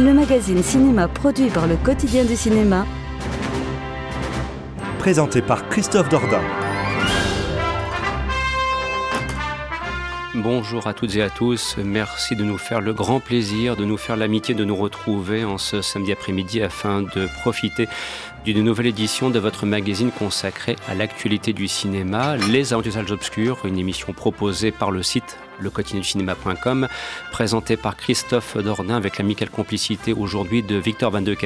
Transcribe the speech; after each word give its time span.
le 0.00 0.14
magazine 0.14 0.62
cinéma 0.62 1.08
produit 1.08 1.50
par 1.50 1.66
le 1.66 1.76
quotidien 1.76 2.24
du 2.24 2.34
cinéma. 2.34 2.86
Présenté 4.98 5.42
par 5.42 5.68
Christophe 5.68 6.08
Dordain. 6.08 6.40
Bonjour 10.34 10.86
à 10.86 10.94
toutes 10.94 11.16
et 11.16 11.22
à 11.22 11.28
tous, 11.28 11.76
merci 11.84 12.34
de 12.34 12.44
nous 12.44 12.56
faire 12.56 12.80
le 12.80 12.94
grand 12.94 13.20
plaisir, 13.20 13.76
de 13.76 13.84
nous 13.84 13.98
faire 13.98 14.16
l'amitié 14.16 14.54
de 14.54 14.64
nous 14.64 14.76
retrouver 14.76 15.44
en 15.44 15.58
ce 15.58 15.82
samedi 15.82 16.12
après-midi 16.12 16.62
afin 16.62 17.02
de 17.02 17.28
profiter 17.40 17.88
d'une 18.44 18.62
nouvelle 18.62 18.86
édition 18.86 19.30
de 19.30 19.38
votre 19.38 19.66
magazine 19.66 20.10
consacré 20.10 20.76
à 20.88 20.94
l'actualité 20.94 21.52
du 21.52 21.68
cinéma, 21.68 22.36
Les 22.36 22.72
Aventures 22.72 23.10
Obscures, 23.10 23.58
une 23.64 23.78
émission 23.78 24.12
proposée 24.12 24.70
par 24.70 24.90
le 24.90 25.02
site 25.02 25.38
cinéma.com, 26.02 26.88
présentée 27.32 27.76
par 27.76 27.96
Christophe 27.96 28.56
Dordain 28.56 28.96
avec 28.96 29.18
l'amicale 29.18 29.50
complicité 29.50 30.12
aujourd'hui 30.12 30.62
de 30.62 30.76
Victor 30.76 31.10
Van 31.10 31.20
de 31.20 31.36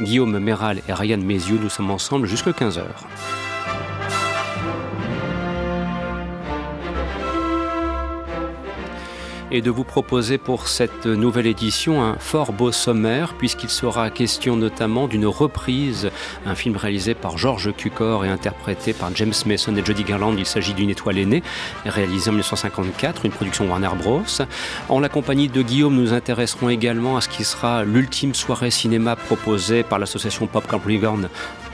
Guillaume 0.00 0.38
Méral 0.38 0.80
et 0.88 0.92
Ryan 0.92 1.18
Méziou. 1.18 1.58
Nous 1.60 1.68
sommes 1.68 1.90
ensemble 1.90 2.26
jusqu'à 2.26 2.52
15h. 2.52 2.84
Et 9.50 9.60
de 9.60 9.70
vous 9.70 9.84
proposer 9.84 10.38
pour 10.38 10.68
cette 10.68 11.06
nouvelle 11.06 11.46
édition 11.46 12.02
un 12.02 12.16
fort 12.18 12.52
beau 12.52 12.72
sommaire 12.72 13.34
puisqu'il 13.34 13.70
sera 13.70 14.10
question 14.10 14.56
notamment 14.56 15.06
d'une 15.06 15.26
reprise, 15.26 16.10
un 16.44 16.54
film 16.54 16.76
réalisé 16.76 17.14
par 17.14 17.38
George 17.38 17.72
Cukor 17.76 18.24
et 18.24 18.28
interprété 18.28 18.92
par 18.92 19.14
James 19.14 19.32
Mason 19.46 19.76
et 19.76 19.84
Jody 19.84 20.04
Garland. 20.04 20.34
Il 20.36 20.46
s'agit 20.46 20.74
d'une 20.74 20.90
étoile 20.90 21.18
aînée, 21.18 21.42
réalisée 21.84 22.30
en 22.30 22.32
1954, 22.32 23.24
une 23.24 23.32
production 23.32 23.68
Warner 23.68 23.90
Bros. 24.02 24.22
En 24.88 25.00
la 25.00 25.08
compagnie 25.08 25.48
de 25.48 25.62
Guillaume, 25.62 25.94
nous 25.94 26.12
intéresserons 26.12 26.68
également 26.68 27.16
à 27.16 27.20
ce 27.20 27.28
qui 27.28 27.44
sera 27.44 27.84
l'ultime 27.84 28.34
soirée 28.34 28.70
cinéma 28.70 29.16
proposée 29.16 29.82
par 29.82 29.98
l'association 29.98 30.46
Popcorn 30.46 30.82
Reborn, 30.84 31.28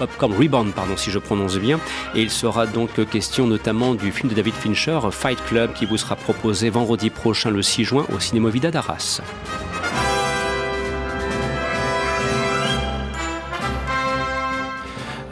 Popcorn 0.06 0.33
Reborn 0.33 0.72
pardon, 0.72 0.97
si 0.97 1.12
je 1.12 1.20
prononce 1.20 1.58
bien. 1.58 1.78
Et 2.17 2.22
il 2.22 2.31
sera 2.31 2.67
donc 2.67 3.08
question 3.08 3.47
notamment 3.47 3.95
du 3.95 4.11
film 4.11 4.28
de 4.28 4.34
David 4.34 4.55
Fincher, 4.55 4.98
Fight 5.12 5.39
Club, 5.47 5.72
qui 5.75 5.86
vous 5.86 5.97
sera 5.97 6.17
proposé 6.17 6.70
vendredi 6.70 7.08
prochain 7.08 7.50
le 7.50 7.62
6 7.62 7.84
juin 7.84 8.06
au 8.12 8.19
Cinéma 8.19 8.50
Vida 8.50 8.73
d'Arras. 8.73 9.20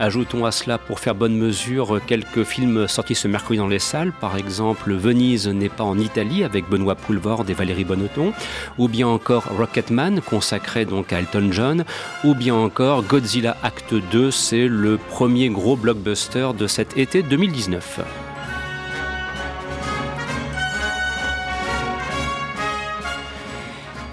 Ajoutons 0.01 0.45
à 0.45 0.51
cela, 0.51 0.79
pour 0.79 0.99
faire 0.99 1.13
bonne 1.13 1.37
mesure, 1.37 2.01
quelques 2.07 2.43
films 2.43 2.87
sortis 2.87 3.13
ce 3.13 3.27
mercredi 3.27 3.59
dans 3.59 3.67
les 3.67 3.77
salles. 3.77 4.11
Par 4.19 4.35
exemple, 4.35 4.91
Venise 4.93 5.47
n'est 5.47 5.69
pas 5.69 5.83
en 5.83 5.99
Italie 5.99 6.43
avec 6.43 6.67
Benoît 6.67 6.95
Poulvord 6.95 7.45
et 7.49 7.53
Valérie 7.53 7.83
Bonneton. 7.83 8.33
Ou 8.79 8.87
bien 8.87 9.07
encore 9.07 9.43
Rocketman, 9.55 10.19
consacré 10.21 10.85
donc 10.85 11.13
à 11.13 11.19
Elton 11.19 11.49
John. 11.51 11.85
Ou 12.23 12.33
bien 12.33 12.55
encore 12.55 13.03
Godzilla 13.03 13.55
Act 13.61 13.93
2, 13.93 14.31
c'est 14.31 14.67
le 14.67 14.97
premier 14.97 15.49
gros 15.49 15.75
blockbuster 15.75 16.49
de 16.57 16.65
cet 16.65 16.97
été 16.97 17.21
2019. 17.21 18.30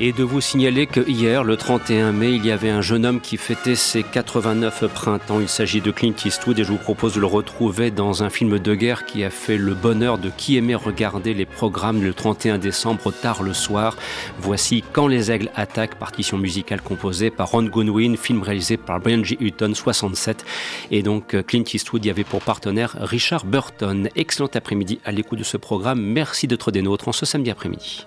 Et 0.00 0.12
de 0.12 0.22
vous 0.22 0.40
signaler 0.40 0.86
que 0.86 1.00
hier, 1.08 1.42
le 1.42 1.56
31 1.56 2.12
mai, 2.12 2.32
il 2.32 2.46
y 2.46 2.52
avait 2.52 2.70
un 2.70 2.80
jeune 2.80 3.04
homme 3.04 3.20
qui 3.20 3.36
fêtait 3.36 3.74
ses 3.74 4.04
89 4.04 4.84
printemps. 4.94 5.40
Il 5.40 5.48
s'agit 5.48 5.80
de 5.80 5.90
Clint 5.90 6.14
Eastwood 6.24 6.58
et 6.58 6.64
je 6.64 6.70
vous 6.70 6.78
propose 6.78 7.14
de 7.14 7.20
le 7.20 7.26
retrouver 7.26 7.90
dans 7.90 8.22
un 8.22 8.30
film 8.30 8.58
de 8.58 8.74
guerre 8.74 9.06
qui 9.06 9.24
a 9.24 9.30
fait 9.30 9.56
le 9.56 9.74
bonheur 9.74 10.18
de 10.18 10.30
qui 10.30 10.56
aimait 10.56 10.76
regarder 10.76 11.34
les 11.34 11.46
programmes 11.46 12.02
le 12.02 12.14
31 12.14 12.58
décembre 12.58 13.12
tard 13.12 13.42
le 13.42 13.52
soir. 13.52 13.96
Voici 14.40 14.84
Quand 14.92 15.08
les 15.08 15.32
aigles 15.32 15.50
attaquent, 15.56 15.96
partition 15.96 16.38
musicale 16.38 16.80
composée 16.80 17.30
par 17.30 17.50
Ron 17.50 17.64
Goodwin, 17.64 18.16
film 18.16 18.42
réalisé 18.42 18.76
par 18.76 19.00
Brian 19.00 19.24
G. 19.24 19.36
Hutton 19.40 19.74
67. 19.74 20.44
Et 20.92 21.02
donc 21.02 21.36
Clint 21.46 21.64
Eastwood 21.72 22.04
y 22.04 22.10
avait 22.10 22.24
pour 22.24 22.42
partenaire 22.42 22.96
Richard 23.00 23.44
Burton. 23.44 24.08
Excellent 24.14 24.50
après-midi 24.54 25.00
à 25.04 25.10
l'écoute 25.10 25.40
de 25.40 25.44
ce 25.44 25.56
programme. 25.56 26.00
Merci 26.00 26.46
d'être 26.46 26.70
des 26.70 26.82
nôtres 26.82 27.08
en 27.08 27.12
ce 27.12 27.26
samedi 27.26 27.50
après-midi. 27.50 28.06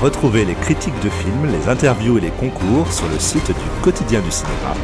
Retrouvez 0.00 0.46
les 0.46 0.54
critiques 0.54 0.98
de 1.00 1.10
films, 1.10 1.52
les 1.52 1.68
interviews 1.68 2.16
et 2.16 2.22
les 2.22 2.30
concours 2.30 2.90
sur 2.90 3.06
le 3.08 3.18
site 3.18 3.48
du 3.48 3.82
quotidien 3.82 4.20
du 4.20 4.30
cinéma. 4.30 4.74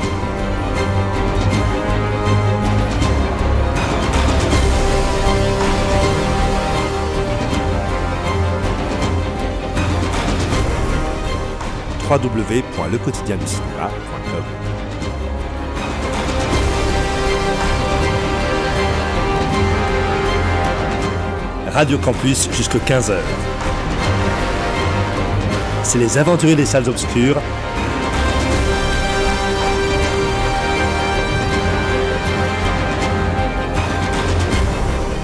www.lequotidienducinéma.com 12.09 14.45
Radio 21.73 21.99
Campus 21.99 22.49
jusqu'à 22.53 22.79
15h. 22.79 23.17
C'est 25.89 25.99
les 25.99 26.19
aventuriers 26.19 26.57
des 26.57 26.67
salles 26.67 26.89
obscures. 26.89 27.41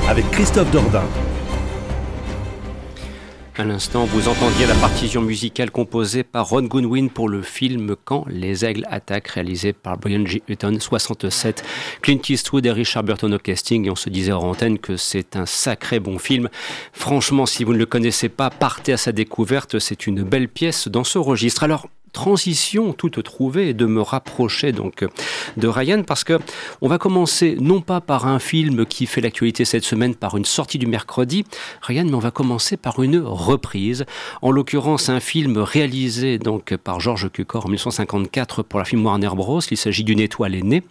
Avec 0.09 0.31
Christophe 0.31 0.71
Dordain. 0.71 1.03
À 3.59 3.65
l'instant, 3.65 4.07
vous 4.07 4.29
entendiez 4.29 4.67
la 4.67 4.75
partition 4.77 5.21
musicale 5.21 5.71
composée 5.71 6.23
par 6.23 6.49
Ron 6.49 6.63
Goodwin 6.63 7.11
pour 7.11 7.29
le 7.29 7.43
film 7.43 7.97
Quand 8.03 8.25
les 8.27 8.65
aigles 8.65 8.87
attaquent, 8.89 9.29
réalisé 9.29 9.75
par 9.75 9.99
Brian 9.99 10.25
G. 10.25 10.43
Hutton, 10.49 10.79
67. 10.81 11.63
Clint 12.01 12.23
Eastwood 12.31 12.65
et 12.65 12.71
Richard 12.71 13.05
Burton 13.05 13.35
au 13.35 13.39
casting, 13.39 13.85
et 13.85 13.91
on 13.91 13.95
se 13.95 14.09
disait 14.09 14.33
en 14.33 14.41
antenne 14.41 14.79
que 14.79 14.97
c'est 14.97 15.37
un 15.37 15.45
sacré 15.45 16.01
bon 16.01 16.19
film. 16.19 16.49
Franchement, 16.95 17.45
si 17.45 17.63
vous 17.63 17.75
ne 17.75 17.79
le 17.79 17.85
connaissez 17.85 18.31
pas, 18.31 18.49
partez 18.49 18.95
à 18.95 18.97
sa 18.97 19.13
découverte, 19.13 19.79
c'est 19.79 20.07
une 20.07 20.23
belle 20.23 20.49
pièce 20.49 20.89
dans 20.89 21.05
ce 21.05 21.19
registre. 21.19 21.63
Alors, 21.63 21.89
transition 22.13 22.93
toute 22.93 23.23
trouvée 23.23 23.73
de 23.75 23.87
me 23.87 24.03
rapprocher 24.03 24.73
donc 24.73 25.05
de 25.57 25.69
Ryan 25.69 26.03
parce 26.03 26.25
que 26.25 26.39
on 26.81 26.89
va 26.89 26.99
commencer 26.99 27.57
non 27.61 27.81
pas 27.81 28.01
par 28.01 28.27
un 28.27 28.39
film 28.39 28.85
qui 28.87 29.07
fait 29.07 29.21
l'actualité 29.21 29.65
cette 29.65 29.85
semaine 29.85 30.15
par 30.15 30.37
une 30.37 30.45
sortie 30.45 30.79
du 30.79 30.87
mercredi 30.87 31.45
Ryan 31.81 32.05
mais 32.05 32.15
on 32.15 32.19
va 32.19 32.31
commencer 32.31 32.77
par 32.77 33.03
une 33.03 33.19
reprise. 33.19 34.05
En 34.43 34.51
l'occurrence 34.51 35.09
un 35.09 35.21
film 35.21 35.59
réalisé 35.59 36.39
donc 36.39 36.77
par 36.77 37.01
George 37.01 37.31
Cukor 37.31 37.67
en 37.67 37.69
1954 37.69 38.63
pour 38.63 38.79
la 38.79 38.85
film 38.85 39.05
Warner 39.05 39.31
Bros. 39.35 39.61
Il 39.71 39.77
s'agit 39.77 40.05
d'une 40.05 40.21
étoile 40.21 40.55
aînée 40.55 40.83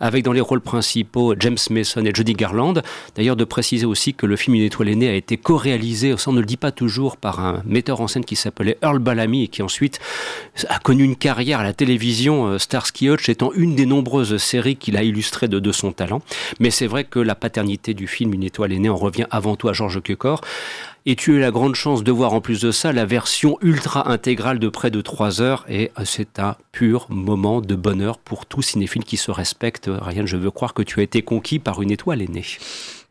avec 0.00 0.24
dans 0.24 0.32
les 0.32 0.40
rôles 0.40 0.60
principaux 0.60 1.34
James 1.38 1.58
Mason 1.70 2.04
et 2.04 2.12
Judy 2.14 2.32
Garland. 2.32 2.82
D'ailleurs 3.16 3.36
de 3.36 3.44
préciser 3.44 3.86
aussi 3.86 4.14
que 4.14 4.26
le 4.26 4.36
film 4.36 4.54
Une 4.54 4.62
étoile 4.62 4.88
aînée 4.88 5.08
a 5.08 5.14
été 5.14 5.36
co-réalisé 5.36 6.14
on 6.26 6.32
ne 6.32 6.40
le 6.40 6.46
dit 6.46 6.56
pas 6.56 6.72
toujours 6.72 7.16
par 7.16 7.40
un 7.40 7.62
metteur 7.64 8.00
en 8.00 8.08
scène 8.08 8.24
qui 8.24 8.36
s'appelait 8.36 8.78
Earl 8.82 8.98
Bellamy 8.98 9.44
et 9.44 9.48
qui 9.48 9.62
ensuite 9.62 10.00
a 10.70 10.78
connu 10.78 11.02
une 11.02 11.16
carrière 11.16 11.60
à 11.60 11.64
la 11.64 11.72
télévision, 11.72 12.46
euh, 12.46 12.58
Starsky 12.58 13.10
Hutch 13.10 13.28
étant 13.28 13.52
une 13.52 13.74
des 13.74 13.86
nombreuses 13.86 14.36
séries 14.36 14.76
qu'il 14.76 14.96
a 14.96 15.02
illustrées 15.02 15.48
de, 15.48 15.58
de 15.58 15.72
son 15.72 15.90
talent. 15.90 16.22
Mais 16.60 16.70
c'est 16.70 16.86
vrai 16.86 17.02
que 17.02 17.18
la 17.18 17.34
paternité 17.34 17.92
du 17.92 18.06
film 18.06 18.32
Une 18.34 18.44
étoile 18.44 18.72
aînée 18.72 18.88
en 18.88 18.96
revient 18.96 19.26
avant 19.32 19.56
tout 19.56 19.68
à 19.68 19.72
Georges 19.72 20.00
Cukor. 20.00 20.42
Et 21.06 21.16
tu 21.16 21.32
as 21.32 21.34
eu 21.36 21.40
la 21.40 21.50
grande 21.50 21.74
chance 21.74 22.04
de 22.04 22.12
voir 22.12 22.34
en 22.34 22.40
plus 22.40 22.60
de 22.60 22.70
ça 22.70 22.92
la 22.92 23.04
version 23.04 23.58
ultra 23.62 24.10
intégrale 24.10 24.60
de 24.60 24.68
près 24.68 24.92
de 24.92 25.00
3 25.00 25.42
heures. 25.42 25.64
Et 25.68 25.90
euh, 25.98 26.02
c'est 26.04 26.38
un 26.38 26.54
pur 26.70 27.06
moment 27.08 27.60
de 27.60 27.74
bonheur 27.74 28.18
pour 28.18 28.46
tout 28.46 28.62
cinéphile 28.62 29.02
qui 29.02 29.16
se 29.16 29.32
respecte. 29.32 29.90
Ryan, 29.92 30.26
je 30.26 30.36
veux 30.36 30.52
croire 30.52 30.72
que 30.72 30.82
tu 30.82 31.00
as 31.00 31.02
été 31.02 31.22
conquis 31.22 31.58
par 31.58 31.82
une 31.82 31.90
étoile 31.90 32.22
aînée. 32.22 32.44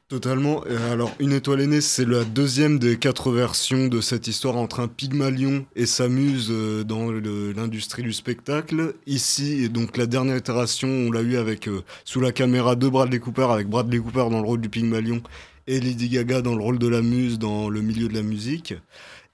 Totalement. 0.09 0.63
Alors, 0.91 1.13
Une 1.19 1.33
étoile 1.33 1.61
aînée, 1.61 1.81
c'est 1.81 2.03
la 2.03 2.23
deuxième 2.23 2.79
des 2.79 2.97
quatre 2.97 3.31
versions 3.31 3.87
de 3.87 4.01
cette 4.01 4.25
histoire 4.25 4.55
entre 4.55 4.79
un 4.79 4.87
Pygmalion 4.87 5.67
et 5.75 5.85
sa 5.85 6.09
muse 6.09 6.47
euh, 6.49 6.83
dans 6.83 7.11
l'industrie 7.11 8.01
du 8.01 8.11
spectacle. 8.11 8.95
Ici, 9.05 9.69
donc 9.69 9.97
la 9.97 10.07
dernière 10.07 10.35
itération, 10.35 10.87
on 10.87 11.11
l'a 11.11 11.21
eu 11.21 11.37
avec 11.37 11.67
euh, 11.67 11.83
sous 12.05 12.21
la 12.21 12.31
caméra 12.31 12.75
de 12.75 12.89
Bradley 12.89 13.19
Cooper, 13.19 13.49
avec 13.51 13.67
Bradley 13.67 13.99
Cooper 13.99 14.31
dans 14.31 14.41
le 14.41 14.47
rôle 14.47 14.61
du 14.61 14.69
Pygmalion 14.69 15.21
et 15.67 15.79
Lady 15.79 16.09
Gaga 16.09 16.41
dans 16.41 16.55
le 16.55 16.63
rôle 16.63 16.79
de 16.79 16.87
la 16.87 17.03
muse 17.03 17.37
dans 17.37 17.69
le 17.69 17.81
milieu 17.81 18.07
de 18.07 18.15
la 18.15 18.23
musique. 18.23 18.73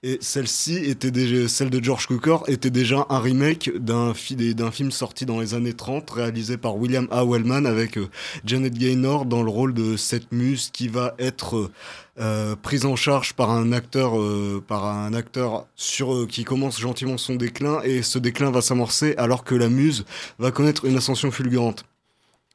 Et 0.02 0.18
celle-ci 0.20 0.76
était 0.76 1.10
déjà, 1.10 1.48
celle 1.48 1.70
de 1.70 1.82
George 1.82 2.06
Cukor 2.06 2.44
était 2.48 2.70
déjà 2.70 3.06
un 3.08 3.18
remake 3.18 3.70
d'un 3.78 4.14
film 4.14 4.90
sorti 4.90 5.26
dans 5.26 5.40
les 5.40 5.54
années 5.54 5.72
30, 5.72 6.08
réalisé 6.10 6.56
par 6.56 6.76
William 6.76 7.08
A. 7.10 7.24
Wellman 7.24 7.66
avec 7.66 7.98
euh, 7.98 8.08
Janet 8.44 8.74
Gaynor 8.74 9.24
dans 9.24 9.42
le 9.42 9.50
rôle 9.50 9.74
de 9.74 9.96
cette 9.96 10.32
muse 10.32 10.70
qui 10.72 10.88
va 10.88 11.14
être 11.18 11.70
euh, 12.18 12.56
prise 12.56 12.86
en 12.86 12.96
charge 12.96 13.34
par 13.34 13.50
un 13.50 13.72
acteur, 13.72 14.18
euh, 14.18 14.64
par 14.66 14.86
un 14.86 15.12
acteur 15.12 15.66
sur, 15.74 16.14
euh, 16.14 16.26
qui 16.26 16.44
commence 16.44 16.80
gentiment 16.80 17.18
son 17.18 17.34
déclin 17.34 17.82
et 17.82 18.00
ce 18.00 18.18
déclin 18.18 18.50
va 18.50 18.62
s'amorcer 18.62 19.14
alors 19.18 19.44
que 19.44 19.54
la 19.54 19.68
muse 19.68 20.06
va 20.38 20.50
connaître 20.50 20.86
une 20.86 20.96
ascension 20.96 21.30
fulgurante. 21.30 21.84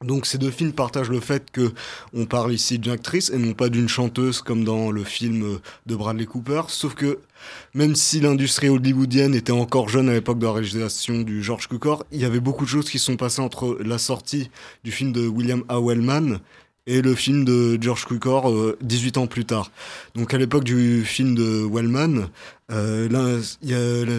Donc 0.03 0.25
ces 0.25 0.39
deux 0.39 0.49
films 0.49 0.73
partagent 0.73 1.11
le 1.11 1.19
fait 1.19 1.51
que 1.51 1.73
on 2.15 2.25
parle 2.25 2.53
ici 2.53 2.79
d'une 2.79 2.91
actrice 2.93 3.29
et 3.29 3.37
non 3.37 3.53
pas 3.53 3.69
d'une 3.69 3.87
chanteuse 3.87 4.41
comme 4.41 4.63
dans 4.63 4.89
le 4.89 5.03
film 5.03 5.59
de 5.85 5.95
Bradley 5.95 6.25
Cooper, 6.25 6.63
sauf 6.69 6.95
que 6.95 7.19
même 7.73 7.95
si 7.95 8.19
l'industrie 8.19 8.69
hollywoodienne 8.69 9.35
était 9.35 9.51
encore 9.51 9.89
jeune 9.89 10.09
à 10.09 10.13
l'époque 10.13 10.39
de 10.39 10.45
la 10.45 10.53
réalisation 10.53 11.21
du 11.21 11.43
George 11.43 11.67
Cukor, 11.67 12.05
il 12.11 12.19
y 12.19 12.25
avait 12.25 12.39
beaucoup 12.39 12.65
de 12.65 12.69
choses 12.69 12.89
qui 12.89 12.99
sont 12.99 13.17
passées 13.17 13.41
entre 13.41 13.77
la 13.83 13.97
sortie 13.97 14.49
du 14.83 14.91
film 14.91 15.11
de 15.11 15.27
William 15.27 15.63
A. 15.69 15.79
Wellman 15.79 16.39
et 16.87 17.01
le 17.01 17.15
film 17.15 17.45
de 17.45 17.77
George 17.81 18.05
Cukor 18.05 18.49
euh, 18.49 18.77
18 18.81 19.17
ans 19.17 19.27
plus 19.27 19.45
tard. 19.45 19.71
Donc 20.15 20.33
à 20.33 20.37
l'époque 20.37 20.63
du 20.63 21.05
film 21.05 21.35
de 21.35 21.67
Wellman, 21.71 22.29
euh, 22.71 23.41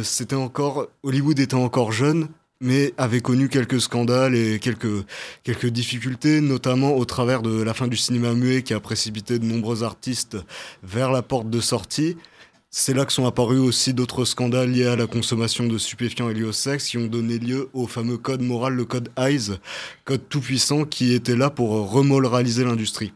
c'était 0.03 0.37
encore 0.37 0.89
Hollywood 1.03 1.39
était 1.39 1.55
encore 1.55 1.93
jeune 1.93 2.29
mais 2.63 2.95
avait 2.97 3.21
connu 3.21 3.49
quelques 3.49 3.81
scandales 3.81 4.37
et 4.37 4.61
quelques, 4.61 5.05
quelques 5.43 5.67
difficultés, 5.67 6.41
notamment 6.41 6.97
au 6.97 7.05
travers 7.05 7.43
de 7.43 7.61
la 7.61 7.75
fin 7.75 7.89
du 7.89 7.97
cinéma 7.97 8.35
muet 8.35 8.63
qui 8.63 8.73
a 8.73 8.79
précipité 8.79 9.41
de 9.41 9.45
nombreux 9.45 9.83
artistes 9.83 10.39
vers 10.85 11.11
la 11.11 11.23
porte 11.23 11.51
de 11.51 11.61
sortie. 11.61 12.17
C'est 12.75 12.95
là 12.95 13.05
que 13.05 13.13
sont 13.13 13.27
apparus 13.27 13.61
aussi 13.61 13.93
d'autres 13.93 14.25
scandales 14.25 14.71
liés 14.71 14.87
à 14.87 14.97
la 14.97 15.07
consommation 15.07 15.67
de 15.67 15.77
stupéfiants 15.77 16.31
et 16.31 16.35
liés 16.35 16.43
au 16.43 16.53
sexe 16.53 16.89
qui 16.89 16.97
ont 16.97 17.07
donné 17.07 17.39
lieu 17.39 17.69
au 17.75 17.87
fameux 17.87 18.17
code 18.17 18.41
moral, 18.41 18.73
le 18.73 18.87
code 18.87 19.11
EYES, 19.19 19.59
code 20.07 20.27
tout 20.31 20.41
puissant 20.41 20.87
qui 20.87 21.13
était 21.13 21.37
là 21.37 21.51
pour 21.51 21.91
remoraliser 21.91 22.65
l'industrie. 22.65 23.13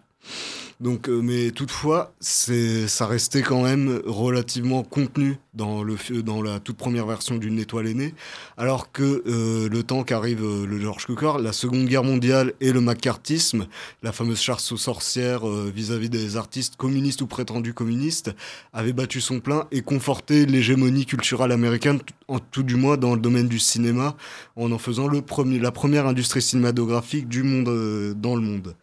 Donc, 0.81 1.09
euh, 1.09 1.21
mais 1.23 1.51
toutefois, 1.53 2.13
c'est, 2.21 2.87
ça 2.87 3.07
restait 3.07 3.43
quand 3.43 3.63
même 3.63 4.03
relativement 4.05 4.83
contenu 4.83 5.39
dans, 5.57 5.83
le, 5.83 5.97
dans 6.23 6.43
la 6.43 6.61
toute 6.61 6.77
première 6.77 7.07
version 7.07 7.37
d'une 7.37 7.59
étoile 7.59 7.87
aînée, 7.89 8.15
alors 8.57 8.93
que 8.93 9.23
euh, 9.27 9.69
le 9.69 9.83
temps 9.83 10.05
qu'arrive 10.05 10.45
euh, 10.45 10.67
le 10.67 10.79
George 10.79 11.07
Cukor, 11.07 11.39
la 11.39 11.53
Seconde 11.53 11.87
Guerre 11.87 12.05
mondiale 12.05 12.53
et 12.61 12.73
le 12.73 12.81
macartisme, 12.81 13.67
la 14.03 14.13
fameuse 14.13 14.41
chasse 14.41 14.71
aux 14.71 14.77
sorcières 14.77 15.49
euh, 15.49 15.73
vis-à-vis 15.75 16.11
des 16.11 16.37
artistes 16.37 16.77
communistes 16.77 17.23
ou 17.23 17.27
prétendus 17.27 17.75
communistes, 17.75 18.35
avait 18.73 18.93
battu 18.93 19.21
son 19.21 19.41
plein 19.41 19.67
et 19.73 19.81
conforté 19.81 20.45
l'hégémonie 20.45 21.07
culturelle 21.07 21.53
américaine, 21.53 22.01
en 22.29 22.39
tout 22.39 22.63
du 22.63 22.77
moins 22.77 22.99
dans 22.99 23.15
le 23.15 23.21
domaine 23.21 23.49
du 23.49 23.59
cinéma, 23.59 24.15
en 24.57 24.71
en 24.71 24.79
faisant 24.79 25.09
le 25.09 25.23
premier, 25.23 25.59
la 25.59 25.73
première 25.73 26.07
industrie 26.07 26.43
cinématographique 26.43 27.29
du 27.29 27.43
monde 27.43 27.69
euh, 27.69 28.15
dans 28.15 28.37
le 28.37 28.43
monde. 28.43 28.75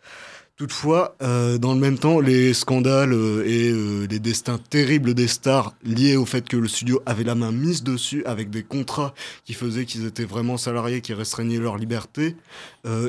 Toutefois, 0.55 1.15
euh, 1.23 1.57
dans 1.57 1.73
le 1.73 1.79
même 1.79 1.97
temps, 1.97 2.19
les 2.19 2.53
scandales 2.53 3.11
euh, 3.11 3.43
et 3.43 3.71
euh, 3.71 4.05
les 4.07 4.19
destins 4.19 4.59
terribles 4.59 5.15
des 5.15 5.25
stars 5.25 5.73
liés 5.83 6.15
au 6.15 6.27
fait 6.27 6.47
que 6.47 6.57
le 6.57 6.67
studio 6.67 7.01
avait 7.07 7.23
la 7.23 7.33
main 7.33 7.51
mise 7.51 7.81
dessus 7.81 8.23
avec 8.25 8.51
des 8.51 8.61
contrats 8.61 9.15
qui 9.45 9.55
faisaient 9.55 9.85
qu'ils 9.85 10.05
étaient 10.05 10.25
vraiment 10.25 10.57
salariés, 10.57 11.01
qui 11.01 11.15
restreignaient 11.15 11.57
leur 11.57 11.77
liberté, 11.77 12.35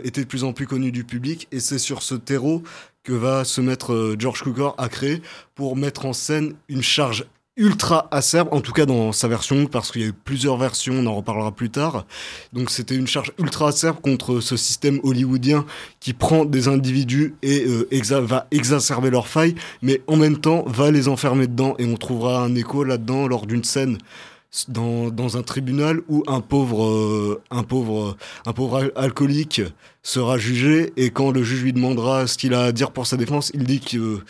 étaient 0.04 0.22
de 0.22 0.26
plus 0.26 0.44
en 0.44 0.54
plus 0.54 0.66
connus 0.66 0.90
du 0.90 1.04
public. 1.04 1.46
Et 1.52 1.60
c'est 1.60 1.78
sur 1.78 2.02
ce 2.02 2.14
terreau 2.14 2.62
que 3.02 3.12
va 3.12 3.44
se 3.44 3.60
mettre 3.60 4.14
George 4.18 4.42
Cukor 4.42 4.74
à 4.78 4.88
créer 4.88 5.20
pour 5.54 5.76
mettre 5.76 6.06
en 6.06 6.14
scène 6.14 6.54
une 6.68 6.82
charge 6.82 7.26
ultra 7.56 8.08
acerbe, 8.10 8.48
en 8.50 8.60
tout 8.60 8.72
cas 8.72 8.84
dans 8.84 9.12
sa 9.12 9.28
version, 9.28 9.66
parce 9.66 9.92
qu'il 9.92 10.02
y 10.02 10.04
a 10.04 10.08
eu 10.08 10.12
plusieurs 10.12 10.56
versions, 10.56 10.94
on 10.94 11.06
en 11.06 11.14
reparlera 11.14 11.52
plus 11.52 11.70
tard. 11.70 12.04
Donc 12.52 12.70
c'était 12.70 12.96
une 12.96 13.06
charge 13.06 13.32
ultra 13.38 13.68
acerbe 13.68 14.00
contre 14.00 14.40
ce 14.40 14.56
système 14.56 14.98
hollywoodien 15.04 15.64
qui 16.00 16.12
prend 16.12 16.44
des 16.44 16.66
individus 16.66 17.34
et 17.42 17.64
euh, 17.66 17.88
va 18.20 18.46
exacerber 18.50 19.10
leurs 19.10 19.28
failles, 19.28 19.54
mais 19.82 20.02
en 20.06 20.16
même 20.16 20.38
temps 20.38 20.64
va 20.66 20.90
les 20.90 21.08
enfermer 21.08 21.46
dedans, 21.46 21.74
et 21.78 21.86
on 21.86 21.96
trouvera 21.96 22.42
un 22.42 22.54
écho 22.54 22.82
là-dedans 22.82 23.28
lors 23.28 23.46
d'une 23.46 23.64
scène 23.64 23.98
dans, 24.68 25.36
un 25.36 25.42
tribunal 25.42 26.00
où 26.08 26.22
un 26.26 26.40
pauvre, 26.40 26.84
euh, 26.84 27.42
un 27.50 27.62
pauvre, 27.62 28.16
un 28.46 28.52
pauvre 28.52 28.76
al 28.76 28.92
alcoolique 28.94 29.62
sera 30.02 30.38
jugé 30.38 30.92
et 30.96 31.10
quand 31.10 31.32
le 31.32 31.42
juge 31.42 31.62
lui 31.62 31.72
demandera 31.72 32.26
ce 32.26 32.38
qu'il 32.38 32.54
a 32.54 32.64
à 32.64 32.72
dire 32.72 32.92
pour 32.92 33.06
sa 33.06 33.16
défense, 33.16 33.50
il 33.54 33.64
dit 33.64 33.80
que 33.80 34.20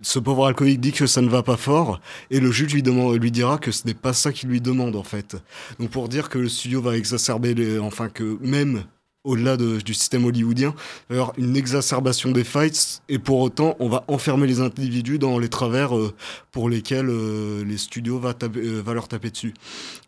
ce 0.00 0.18
pauvre 0.18 0.46
alcoolique 0.46 0.80
dit 0.80 0.92
que 0.92 1.06
ça 1.06 1.20
ne 1.20 1.28
va 1.28 1.42
pas 1.42 1.56
fort 1.56 2.00
et 2.30 2.40
le 2.40 2.50
juge 2.50 2.74
lui, 2.74 2.82
demande, 2.82 3.20
lui 3.20 3.30
dira 3.30 3.58
que 3.58 3.70
ce 3.70 3.86
n'est 3.86 3.94
pas 3.94 4.12
ça 4.12 4.32
qu'il 4.32 4.48
lui 4.48 4.60
demande 4.60 4.96
en 4.96 5.04
fait. 5.04 5.36
Donc 5.78 5.90
pour 5.90 6.08
dire 6.08 6.28
que 6.28 6.38
le 6.38 6.48
studio 6.48 6.80
va 6.80 6.96
exacerber, 6.96 7.54
les, 7.54 7.78
enfin 7.78 8.08
que 8.08 8.38
même 8.40 8.84
au-delà 9.24 9.56
du 9.56 9.94
système 9.94 10.24
hollywoodien, 10.24 10.74
avoir 11.10 11.32
une 11.36 11.56
exacerbation 11.56 12.30
des 12.30 12.44
fights, 12.44 13.02
et 13.08 13.18
pour 13.18 13.40
autant, 13.40 13.76
on 13.78 13.88
va 13.88 14.04
enfermer 14.08 14.46
les 14.46 14.60
individus 14.60 15.18
dans 15.18 15.38
les 15.38 15.48
travers 15.48 15.96
euh, 15.96 16.14
pour 16.52 16.70
lesquels 16.70 17.08
euh, 17.10 17.64
les 17.64 17.78
studios 17.78 18.20
euh, 18.24 18.82
va, 18.84 18.94
leur 18.94 19.08
taper 19.08 19.30
dessus. 19.30 19.54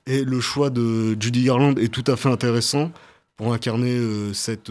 Et 0.06 0.24
le 0.24 0.40
choix 0.40 0.70
de 0.70 1.16
Judy 1.20 1.44
Garland 1.44 1.74
est 1.76 1.92
tout 1.92 2.04
à 2.06 2.16
fait 2.16 2.28
intéressant 2.28 2.92
pour 3.36 3.52
incarner 3.52 3.98
cette, 4.34 4.70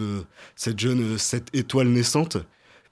cette 0.54 0.78
jeune, 0.78 1.18
cette 1.18 1.48
étoile 1.56 1.88
naissante, 1.88 2.36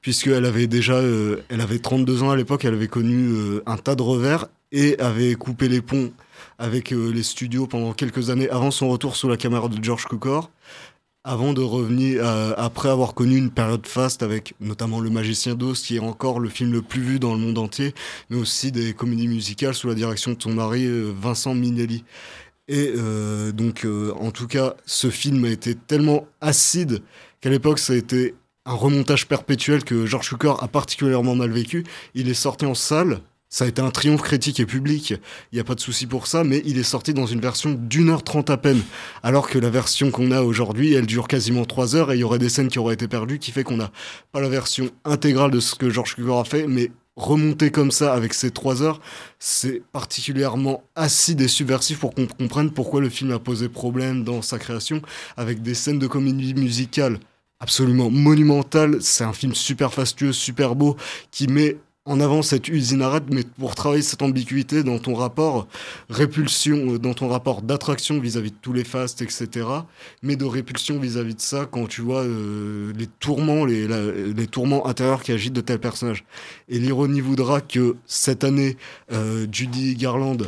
puisqu'elle 0.01 0.45
avait 0.45 0.67
déjà, 0.67 1.01
elle 1.49 1.61
avait 1.61 1.79
32 1.79 2.25
ans 2.25 2.31
à 2.31 2.37
l'époque, 2.37 2.65
elle 2.65 2.75
avait 2.75 2.89
connu 2.89 3.61
un 3.65 3.77
tas 3.77 3.95
de 3.95 4.03
revers 4.03 4.47
et 4.73 4.99
avait 4.99 5.37
coupé 5.37 5.69
les 5.69 5.81
ponts 5.81 6.11
avec 6.59 6.91
les 6.91 7.23
studios 7.23 7.69
pendant 7.69 7.93
quelques 7.93 8.31
années 8.31 8.51
avant 8.51 8.73
son 8.73 8.89
retour 8.89 9.15
sous 9.15 9.29
la 9.29 9.37
caméra 9.37 9.69
de 9.69 9.83
George 9.83 10.07
Cukor 10.07 10.51
avant 11.25 11.53
de 11.53 11.61
revenir, 11.61 12.25
euh, 12.25 12.55
après 12.57 12.89
avoir 12.89 13.15
connu 13.15 13.37
une 13.37 13.51
période 13.51 13.87
faste 13.87 14.23
avec 14.23 14.55
notamment 14.61 15.01
Le 15.01 15.11
Magicien 15.11 15.55
d'Oz, 15.55 15.83
qui 15.83 15.97
est 15.97 16.01
encore 16.01 16.41
le 16.41 16.49
film 16.49 16.73
le 16.73 16.83
plus 16.83 17.03
vu 17.03 17.19
dans 17.19 17.35
le 17.35 17.39
monde 17.39 17.59
entier, 17.59 17.95
mais 18.31 18.37
aussi 18.37 18.73
des 18.73 18.95
comédies 18.95 19.29
musicales 19.29 19.75
sous 19.75 19.89
la 19.89 19.95
direction 19.95 20.33
de 20.33 20.43
son 20.43 20.55
mari 20.55 20.87
euh, 20.87 21.13
Vincent 21.21 21.55
Minelli. 21.55 22.05
Et 22.69 22.93
euh, 22.97 23.51
donc, 23.51 23.87
en 24.21 24.31
tout 24.31 24.47
cas, 24.47 24.75
ce 24.85 25.09
film 25.09 25.45
a 25.47 25.49
été 25.49 25.75
tellement 25.75 26.27
acide 26.43 27.03
qu'à 27.41 27.49
l'époque, 27.49 27.79
ça 27.79 27.95
a 27.95 27.97
été 27.97 28.35
un 28.67 28.75
remontage 28.75 29.27
perpétuel 29.27 29.85
que 29.85 30.05
George 30.05 30.29
Cukor 30.29 30.63
a 30.63 30.69
particulièrement 30.69 31.35
mal 31.35 31.51
vécu. 31.51 31.85
Il 32.15 32.29
est 32.29 32.35
sorti 32.35 32.67
en 32.67 32.75
salle 32.75 33.23
ça 33.51 33.65
a 33.65 33.69
été 33.69 33.81
un 33.81 33.91
triomphe 33.91 34.23
critique 34.23 34.61
et 34.61 34.67
public, 34.67 35.15
il 35.53 35.55
n'y 35.55 35.61
a 35.61 35.65
pas 35.65 35.75
de 35.75 35.81
souci 35.81 36.07
pour 36.07 36.27
ça, 36.27 36.45
mais 36.45 36.63
il 36.67 36.79
est 36.79 36.83
sorti 36.83 37.15
dans 37.15 37.27
une 37.27 37.41
version 37.41 37.71
d'une 37.73 38.11
heure 38.11 38.23
trente 38.23 38.51
à 38.51 38.57
peine. 38.57 38.83
Alors 39.23 39.49
que 39.49 39.59
la 39.59 39.71
version 39.71 40.11
qu'on 40.11 40.31
a 40.33 40.43
aujourd'hui, 40.43 40.93
elle 40.93 41.07
dure 41.07 41.29
quasiment 41.29 41.65
trois 41.65 41.97
heures 41.97 42.13
et 42.13 42.17
il 42.17 42.21
y 42.21 42.25
aurait 42.25 42.39
des 42.39 42.51
scènes 42.51 42.69
qui 42.69 42.79
auraient 42.79 42.95
été 42.95 43.09
perdues, 43.09 43.39
qui 43.39 43.53
fait 43.53 43.65
qu'on 43.65 43.79
n'a 43.79 43.91
pas 44.33 44.41
la 44.41 44.49
version 44.49 44.91
intégrale 45.05 45.51
de 45.51 45.61
ce 45.61 45.75
que 45.75 45.89
George 45.89 46.15
Cukor 46.15 46.41
a 46.41 46.45
fait, 46.45 46.67
mais 46.67 46.91
remonter 47.17 47.71
comme 47.71 47.91
ça 47.91 48.15
avec 48.15 48.33
ces 48.33 48.51
trois 48.51 48.83
heures, 48.83 49.01
c'est 49.39 49.83
particulièrement 49.93 50.85
acide 50.95 51.41
et 51.41 51.49
subversif 51.49 51.99
pour 51.99 52.15
qu'on 52.15 52.27
comprenne 52.27 52.71
pourquoi 52.71 53.01
le 53.01 53.09
film 53.09 53.33
a 53.33 53.39
posé 53.39 53.69
problème 53.69 54.25
dans 54.25 54.41
sa 54.41 54.59
création, 54.59 55.03
avec 55.37 55.63
des 55.63 55.75
scènes 55.75 55.99
de 55.99 56.07
comédie 56.07 56.55
musicale 56.55 57.19
absolument 57.61 58.09
monumentales. 58.11 58.99
C'est 59.01 59.25
un 59.25 59.33
film 59.33 59.55
super 59.55 59.93
fastueux, 59.93 60.33
super 60.33 60.77
beau, 60.77 60.97
qui 61.31 61.49
met 61.49 61.77
en 62.09 62.21
avant 62.21 62.41
cette 62.41 62.69
usine 62.69 63.03
arrête, 63.03 63.25
mais 63.31 63.43
pour 63.59 63.75
travailler 63.75 64.03
cette 64.03 64.23
ambiguïté 64.23 64.83
dans 64.83 64.99
ton 64.99 65.15
rapport 65.15 65.69
répulsion, 66.09 66.95
euh, 66.95 66.99
dans 66.99 67.13
ton 67.13 67.29
rapport 67.29 67.61
d'attraction 67.61 68.19
vis-à-vis 68.19 68.51
de 68.51 68.57
tous 68.61 68.73
les 68.73 68.85
fastes, 68.85 69.21
etc., 69.21 69.67
mais 70.23 70.35
de 70.37 70.47
répulsion 70.47 70.99
vis-à-vis 70.99 71.35
de 71.35 71.41
ça 71.41 71.67
quand 71.71 71.87
tu 71.87 72.01
vois 72.01 72.23
euh, 72.23 72.93
les 72.97 73.07
tourments, 73.07 73.67
les, 73.67 73.87
les 73.87 74.47
tourments 74.47 74.87
intérieurs 74.87 75.23
qui 75.23 75.33
agitent 75.33 75.53
de 75.53 75.61
tel 75.61 75.79
personnage. 75.79 76.25
Et 76.71 76.79
l'ironie 76.79 77.21
voudra 77.21 77.61
que 77.61 77.97
cette 78.07 78.43
année, 78.43 78.79
euh, 79.13 79.47
Judy 79.53 79.95
Garland 79.95 80.39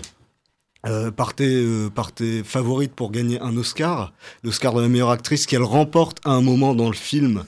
euh, 0.86 1.10
partait, 1.10 1.44
euh, 1.44 2.42
favorite 2.44 2.94
pour 2.94 3.10
gagner 3.10 3.40
un 3.40 3.56
Oscar, 3.56 4.12
l'Oscar 4.42 4.72
de 4.72 4.80
la 4.80 4.88
meilleure 4.88 5.10
actrice 5.10 5.46
qu'elle 5.46 5.62
remporte 5.62 6.18
à 6.24 6.30
un 6.30 6.40
moment 6.40 6.74
dans 6.74 6.88
le 6.88 6.96
film, 6.96 7.44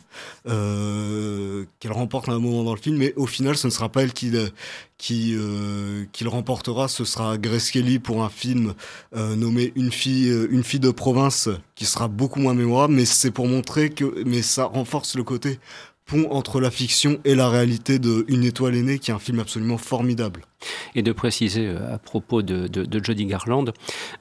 euh, 0.48 1.64
qu'elle 1.80 1.92
remporte 1.92 2.28
à 2.28 2.32
un 2.32 2.38
moment 2.38 2.64
dans 2.64 2.74
le 2.74 2.80
film, 2.80 2.96
mais 2.96 3.14
au 3.16 3.26
final 3.26 3.56
ce 3.56 3.66
ne 3.66 3.72
sera 3.72 3.88
pas 3.88 4.02
elle 4.02 4.12
qui, 4.12 4.32
qui, 4.98 5.34
euh, 5.34 6.04
qui 6.12 6.24
le 6.24 6.30
remportera, 6.30 6.88
ce 6.88 7.04
sera 7.04 7.38
Grace 7.38 7.70
Kelly 7.70 7.98
pour 7.98 8.22
un 8.22 8.28
film 8.28 8.74
euh, 9.16 9.34
nommé 9.36 9.72
Une 9.76 9.92
fille, 9.92 10.30
une 10.50 10.64
fille 10.64 10.80
de 10.80 10.90
province, 10.90 11.48
qui 11.74 11.86
sera 11.86 12.08
beaucoup 12.08 12.40
moins 12.40 12.54
mémorable, 12.54 12.94
mais 12.94 13.04
c'est 13.04 13.30
pour 13.30 13.48
montrer 13.48 13.90
que, 13.90 14.22
mais 14.26 14.42
ça 14.42 14.64
renforce 14.64 15.16
le 15.16 15.24
côté 15.24 15.58
pont 16.04 16.28
entre 16.30 16.60
la 16.60 16.70
fiction 16.70 17.20
et 17.24 17.34
la 17.34 17.48
réalité 17.48 17.98
de 17.98 18.24
Une 18.28 18.44
étoile 18.44 18.74
aînée, 18.74 18.98
qui 18.98 19.10
est 19.10 19.14
un 19.14 19.18
film 19.18 19.38
absolument 19.38 19.78
formidable 19.78 20.42
et 20.95 21.02
de 21.02 21.12
préciser 21.12 21.66
euh, 21.66 21.95
à 21.95 21.99
propos 21.99 22.42
de, 22.42 22.66
de, 22.66 23.04
Jody 23.04 23.26
Garland 23.26 23.66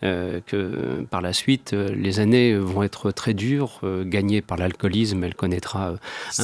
euh, 0.04 0.40
que 0.46 1.06
par 1.10 1.22
la 1.22 1.34
suite, 1.34 1.74
euh, 1.74 1.94
les 1.96 2.20
années 2.20 2.56
vont 2.58 2.84
être 2.84 3.12
très 3.12 3.34
dures, 3.34 3.82
gagnées 4.06 4.42
par 4.42 4.58
l'alcoolisme, 4.58 5.24
elle 5.24 5.36
connaîtra 5.36 5.96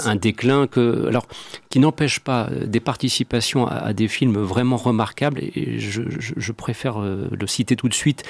un, 0.05 0.15
déclin 0.15 0.67
alors, 0.75 1.27
qui 1.69 1.79
n'empêche 1.79 2.19
pas 2.19 2.49
des 2.65 2.79
participations 2.79 3.67
à, 3.67 3.93
des 3.93 4.07
films 4.07 4.37
vraiment 4.37 4.77
remarquables, 4.77 5.39
et 5.39 5.79
je, 5.79 6.51
préfère 6.51 6.99
le 6.99 7.47
citer 7.47 7.75
tout 7.75 7.89
de 7.89 7.93
suite 7.93 8.23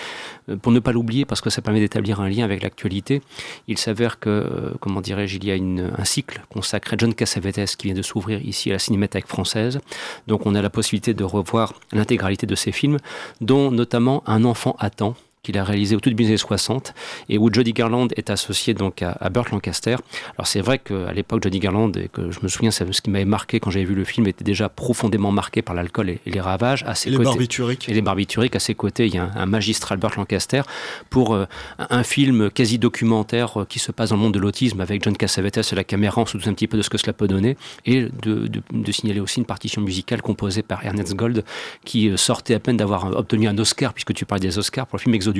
pour 0.62 0.72
ne 0.72 0.80
pas 0.80 0.92
l'oublier, 0.92 1.26
parce 1.26 1.42
que 1.42 1.50
ça 1.50 1.62
permet 1.62 1.80
d'établir 1.80 2.20
un 2.20 2.30
lien 2.30 2.44
avec 2.44 2.62
l'actualité. 2.64 3.22
Il 3.68 3.78
s'avère 3.78 4.20
que, 4.20 4.74
comment 4.80 5.02
dirais-je, 5.02 5.38
il 5.38 5.46
y 5.46 5.52
a 5.52 5.56
un 5.56 6.06
cycle 6.06 6.42
consacré 6.50 6.96
à 6.96 6.98
John 6.98 7.14
Cassavetes 7.14 7.76
qui 7.78 7.88
vient 7.88 7.96
de 7.96 8.02
s'ouvrir 8.02 8.42
ici 8.46 8.70
à 8.70 8.74
la 8.74 8.80
Cinémathèque 8.80 9.28
française, 9.28 9.80
donc 10.28 10.46
on 10.46 10.56
a 10.56 10.62
la 10.62 10.70
possibilité 10.70 11.14
de 11.14 11.24
revoir 11.24 11.57
l'intégralité 11.92 12.46
de 12.46 12.56
ses 12.56 12.72
films, 12.72 12.98
dont 13.42 13.72
notamment 13.72 14.24
Un 14.28 14.44
enfant 14.44 14.76
attend, 14.80 15.16
qu'il 15.48 15.58
a 15.58 15.64
réalisé 15.64 15.96
au 15.96 16.02
tout 16.02 16.10
début 16.10 16.24
des 16.24 16.30
années 16.30 16.38
60 16.38 16.94
et 17.30 17.38
où 17.38 17.50
Jody 17.52 17.72
Garland 17.72 18.10
est 18.18 18.30
associé 18.30 18.74
donc 18.74 19.02
à, 19.02 19.30
Burt 19.30 19.50
Lancaster. 19.52 19.96
Alors 20.38 20.46
c'est 20.46 20.60
vrai 20.60 20.78
qu'à 20.78 21.14
l'époque 21.14 21.42
Jody 21.42 21.60
Garland 21.60 21.92
et 21.96 22.10
que 22.10 22.32
je 22.32 22.40
me 22.44 22.50
souviens 22.50 22.72
ce 22.72 22.84
qui 22.84 23.10
m'avait 23.10 23.24
marqué 23.24 23.62
quand 23.62 23.72
j'avais 23.72 23.86
vu 23.86 23.96
le 23.96 24.04
film 24.04 24.28
était 24.28 24.44
déjà 24.44 24.68
profondément 24.68 25.32
marqué 25.32 25.62
par 25.62 25.74
l'alcool 25.74 26.10
et, 26.10 26.20
les 26.26 26.42
ravages. 26.42 26.84
À 26.86 26.96
ses 26.96 27.10
et 27.10 27.12
côtés, 27.14 27.24
les 27.24 27.30
barbituriques. 27.30 27.90
Et 27.90 27.94
les 27.94 28.02
barbituriques 28.02 28.56
à 28.58 28.60
ses 28.60 28.76
côtés 28.76 29.08
il 29.08 29.16
y 29.16 29.18
a 29.18 29.32
un, 29.36 29.46
magistral 29.46 29.98
Burt 30.00 30.18
Lancaster 30.18 30.64
pour 31.10 31.34
euh, 31.34 31.46
un 31.80 32.04
film 32.04 32.52
quasi 32.52 32.78
documentaire 32.78 33.62
euh, 33.62 33.66
qui 33.66 33.80
se 33.80 33.94
passe 33.94 34.10
dans 34.10 34.18
le 34.18 34.22
monde 34.24 34.34
de 34.34 34.40
l'autisme 34.40 34.82
avec 34.82 35.02
John 35.02 35.16
Cassavetes 35.16 35.72
et 35.72 35.76
la 35.76 35.86
caméra 35.86 36.22
on 36.22 36.26
se 36.26 36.38
doute 36.38 36.48
un 36.48 36.54
petit 36.54 36.68
peu 36.68 36.76
de 36.76 36.82
ce 36.82 36.90
que 36.90 36.98
cela 36.98 37.14
peut 37.14 37.30
donner 37.30 37.56
et 37.86 38.08
de, 38.22 38.50
de 38.72 38.92
signaler 38.92 39.22
aussi 39.22 39.40
une 39.40 39.46
partition 39.46 39.82
musicale 39.82 40.22
composée 40.22 40.62
par 40.62 40.86
Ernest 40.86 41.16
Gold 41.16 41.46
qui 41.86 42.10
euh, 42.10 42.18
sortait 42.18 42.54
à 42.54 42.60
peine 42.60 42.76
d'avoir 42.76 43.16
obtenu 43.16 43.48
un 43.48 43.58
Oscar 43.58 43.94
puisque 43.94 44.14
tu 44.14 44.26
parles 44.26 44.42
des 44.42 44.58
Oscars 44.58 44.88
pour 44.88 44.98
le 44.98 45.02
film 45.02 45.16
Exodus 45.16 45.37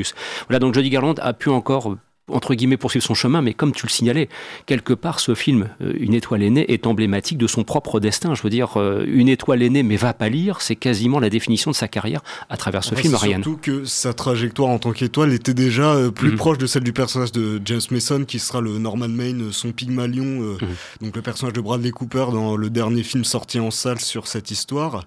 voilà, 0.48 0.60
donc 0.60 0.74
Jody 0.74 0.90
Garland 0.90 1.16
a 1.22 1.34
pu 1.34 1.50
encore 1.50 1.98
entre 2.32 2.54
guillemets 2.56 2.78
poursuivre 2.78 3.06
son 3.06 3.14
chemin, 3.14 3.42
mais 3.42 3.54
comme 3.54 3.72
tu 3.72 3.86
le 3.86 3.92
signalais, 3.92 4.28
quelque 4.66 4.94
part 4.94 5.20
ce 5.20 5.34
film, 5.34 5.70
euh, 5.82 5.94
Une 5.98 6.14
étoile 6.14 6.44
aînée, 6.44 6.72
est 6.72 6.86
emblématique 6.86 7.38
de 7.38 7.48
son 7.48 7.64
propre 7.64 8.00
destin. 8.00 8.36
Je 8.36 8.42
veux 8.42 8.50
dire, 8.50 8.78
euh, 8.78 9.06
Une 9.08 9.30
étoile 9.30 9.64
aînée 9.64 9.84
mais 9.84 9.96
va 9.96 10.14
pas 10.14 10.30
lire, 10.30 10.62
c'est 10.62 10.76
quasiment 10.76 11.20
la 11.20 11.30
définition 11.30 11.72
de 11.72 11.76
sa 11.76 11.88
carrière 11.88 12.22
à 12.50 12.58
travers 12.58 12.84
ce 12.84 12.96
film, 12.96 13.16
Ryan. 13.16 13.42
Surtout 13.42 13.58
que 13.62 13.86
sa 13.86 14.14
trajectoire 14.14 14.70
en 14.70 14.80
tant 14.80 14.92
qu'étoile 14.92 15.34
était 15.34 15.54
déjà 15.54 15.94
euh, 15.94 16.12
plus 16.12 16.32
mhm. 16.32 16.38
proche 16.38 16.58
de 16.58 16.68
celle 16.68 16.84
du 16.84 16.94
personnage 16.94 17.32
de 17.32 17.62
James 17.64 17.82
Mason, 17.92 18.26
qui 18.26 18.40
sera 18.40 18.60
le 18.60 18.78
Norman 18.78 19.08
Maine, 19.08 19.52
son 19.52 19.72
Pygmalion, 19.72 20.26
mhm. 20.26 20.58
donc 21.02 21.16
le 21.16 21.22
personnage 21.22 21.54
de 21.54 21.62
Bradley 21.62 21.92
Cooper 21.92 22.26
dans 22.32 22.58
le 22.58 22.70
dernier 22.70 23.04
film 23.04 23.24
sorti 23.24 23.60
en 23.60 23.72
salle 23.72 24.00
sur 24.00 24.28
cette 24.28 24.52
histoire. 24.52 25.06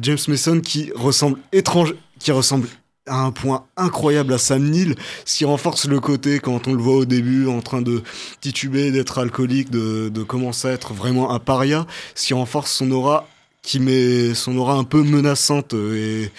James 0.00 0.18
Mason 0.26 0.60
qui 0.60 0.90
ressemble 0.94 1.38
étrange, 1.52 1.94
qui 2.18 2.32
ressemble 2.32 2.66
à 3.08 3.20
un 3.22 3.32
point 3.32 3.64
incroyable 3.76 4.32
à 4.32 4.38
Sam 4.38 4.68
Neill, 4.68 4.94
ce 5.24 5.38
qui 5.38 5.44
renforce 5.44 5.86
le 5.86 6.00
côté 6.00 6.38
quand 6.40 6.68
on 6.68 6.74
le 6.74 6.82
voit 6.82 6.96
au 6.96 7.04
début 7.04 7.46
en 7.48 7.60
train 7.60 7.82
de 7.82 8.02
tituber, 8.40 8.90
d'être 8.90 9.18
alcoolique, 9.18 9.70
de, 9.70 10.22
commencer 10.22 10.68
à 10.68 10.72
être 10.72 10.92
vraiment 10.92 11.32
un 11.32 11.38
paria, 11.38 11.86
ce 12.14 12.26
qui 12.26 12.34
renforce 12.34 12.70
son 12.72 12.90
aura 12.90 13.26
qui 13.62 13.80
met 13.80 14.34
son 14.34 14.56
aura 14.56 14.74
un 14.74 14.84
peu 14.84 15.02
menaçante. 15.02 15.74
Et, 15.74 16.30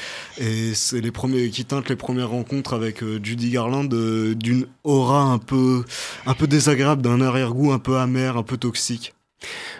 c'est 0.73 1.01
les 1.01 1.11
premiers 1.11 1.49
qui 1.49 1.65
teintent 1.65 1.89
les 1.89 1.95
premières 1.95 2.29
rencontres 2.29 2.73
avec 2.73 3.03
euh, 3.03 3.19
Judy 3.21 3.51
Garland 3.51 3.89
euh, 3.91 4.33
d'une 4.35 4.65
aura 4.83 5.21
un 5.21 5.37
peu 5.37 5.83
un 6.25 6.33
peu 6.33 6.47
désagréable 6.47 7.01
d'un 7.01 7.21
arrière-goût 7.21 7.71
un 7.71 7.79
peu 7.79 7.97
amer 7.97 8.37
un 8.37 8.43
peu 8.43 8.57
toxique 8.57 9.13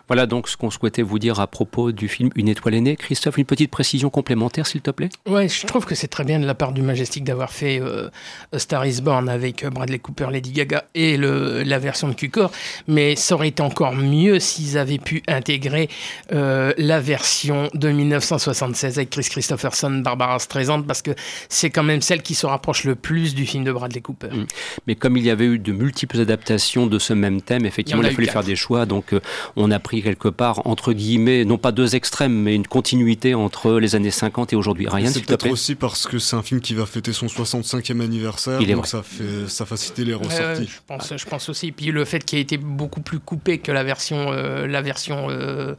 voilà 0.08 0.26
donc 0.26 0.50
ce 0.50 0.58
qu'on 0.58 0.72
souhaitait 0.72 1.02
vous 1.02 1.20
dire 1.20 1.40
à 1.40 1.48
propos 1.48 1.92
du 1.92 2.08
film 2.08 2.30
Une 2.36 2.48
étoile 2.48 2.76
aînée. 2.76 2.96
Christophe, 2.96 3.38
une 3.38 3.46
petite 3.46 3.72
précision 3.72 4.10
complémentaire, 4.10 4.68
s'il 4.68 4.82
te 4.82 4.92
plaît? 4.92 5.10
Ouais, 5.28 5.48
je 5.48 5.66
trouve 5.68 5.86
que 5.86 5.96
c'est 5.96 6.08
très 6.08 6.24
bien 6.24 6.40
de 6.40 6.46
la 6.46 6.56
part 6.56 6.72
du 6.72 6.82
Majestic 6.82 7.24
d'avoir 7.24 7.52
fait 7.52 7.80
euh, 7.82 8.10
Star 8.58 8.86
is 8.86 9.02
Born 9.02 9.30
avec 9.30 9.64
euh, 9.64 9.70
Bradley 9.70 10.00
Cooper, 10.00 10.28
Lady 10.32 10.52
Gaga 10.52 10.86
et 10.96 11.18
le, 11.18 11.64
la 11.64 11.80
version 11.80 12.08
de 12.08 12.14
Q-Core, 12.14 12.52
mais 12.88 13.16
ça 13.16 13.36
aurait 13.36 13.50
été 13.50 13.62
encore 13.62 13.94
mieux 13.94 14.40
s'ils 14.40 14.78
avaient 14.78 14.98
pu 14.98 15.22
intégrer 15.28 15.90
euh, 16.32 16.74
la 16.78 17.00
version 17.00 17.70
de 17.74 17.90
1976 17.90 18.98
avec 18.98 19.10
Chris 19.10 19.28
Christopherson, 19.30 19.92
Barbara 20.04 20.40
Streisand, 20.40 20.84
parce 20.84 21.02
que 21.02 21.12
c'est 21.50 21.70
quand 21.70 21.84
même 21.84 22.02
celle 22.02 22.22
qui 22.22 22.36
se 22.36 22.46
rapproche 22.46 22.84
le 22.84 22.96
plus 22.96 23.36
du 23.36 23.46
film 23.46 23.64
de 23.64 23.72
Bradley 23.72 24.02
Cooper. 24.02 24.30
Mm. 24.30 24.46
Mais 24.88 24.96
comme 24.96 25.18
il 25.18 25.24
y 25.24 25.30
avait 25.30 25.46
eu 25.46 25.60
de 25.60 25.72
multiples 25.72 26.20
adaptations 26.20 26.88
de 26.88 27.00
ce 27.00 27.14
même 27.14 27.42
thème, 27.42 27.66
effectivement, 27.66 28.02
il, 28.02 28.08
a, 28.08 28.12
fallu 28.12 28.28
faire 28.28 28.44
des 28.44 28.56
choix, 28.56 28.86
donc 28.86 29.14
on 29.56 29.72
a 29.72 29.80
pris 29.80 30.02
quelque 30.02 30.30
part, 30.30 30.66
entre 30.66 30.94
guillemets, 30.94 31.46
non 31.46 31.58
pas 31.58 31.72
deux 31.72 31.96
extrêmes, 31.96 32.34
mais 32.34 32.56
une 32.56 32.68
continuité 32.68 33.34
entre 33.36 33.80
les 33.80 33.96
années 33.96 34.12
50 34.12 34.54
et 34.54 34.56
aujourd'hui. 34.56 34.88
Rien, 34.88 35.10
C'est 35.10 35.26
peut-être 35.26 35.50
aussi 35.50 35.76
parce 35.76 36.08
que 36.08 36.20
c'est 36.20 36.36
un 36.36 36.44
film 36.44 36.62
qui 36.62 36.74
va 36.74 36.86
fêter 36.86 37.14
son 37.14 37.28
65e 37.28 38.02
anniversaire, 38.02 38.60
donc 38.60 38.88
ça, 38.88 39.04
fait, 39.04 39.48
ça 39.48 39.66
facilite 39.66 39.98
les 40.00 40.14
ressorties. 40.14 40.68
je, 40.68 40.80
pense, 40.86 41.14
je 41.16 41.26
pense 41.26 41.50
aussi. 41.50 41.72
Puis 41.72 41.88
le 41.88 42.06
fait 42.06 42.24
qu'il 42.24 42.40
ait 42.40 42.42
été 42.42 42.58
beaucoup 42.58 43.02
plus 43.02 43.20
coupé 43.20 43.58
que 43.58 43.72
la 43.72 43.84
version. 43.84 44.32
Euh, 44.32 44.68
la 44.68 44.82
version 44.82 45.28
euh, 45.30 45.76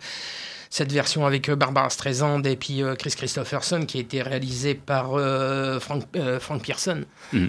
cette 0.70 0.92
version 0.92 1.26
avec 1.26 1.48
euh, 1.48 1.56
Barbara 1.56 1.90
Streisand 1.90 2.42
et 2.44 2.56
puis 2.56 2.82
Chris 2.98 3.14
Christopherson 3.16 3.84
qui 3.86 3.98
a 3.98 4.00
été 4.00 4.22
réalisée 4.22 4.74
par 4.74 5.10
Frank, 5.80 6.04
Frank 6.40 6.64
Pearson. 6.64 7.04
Mm. 7.32 7.46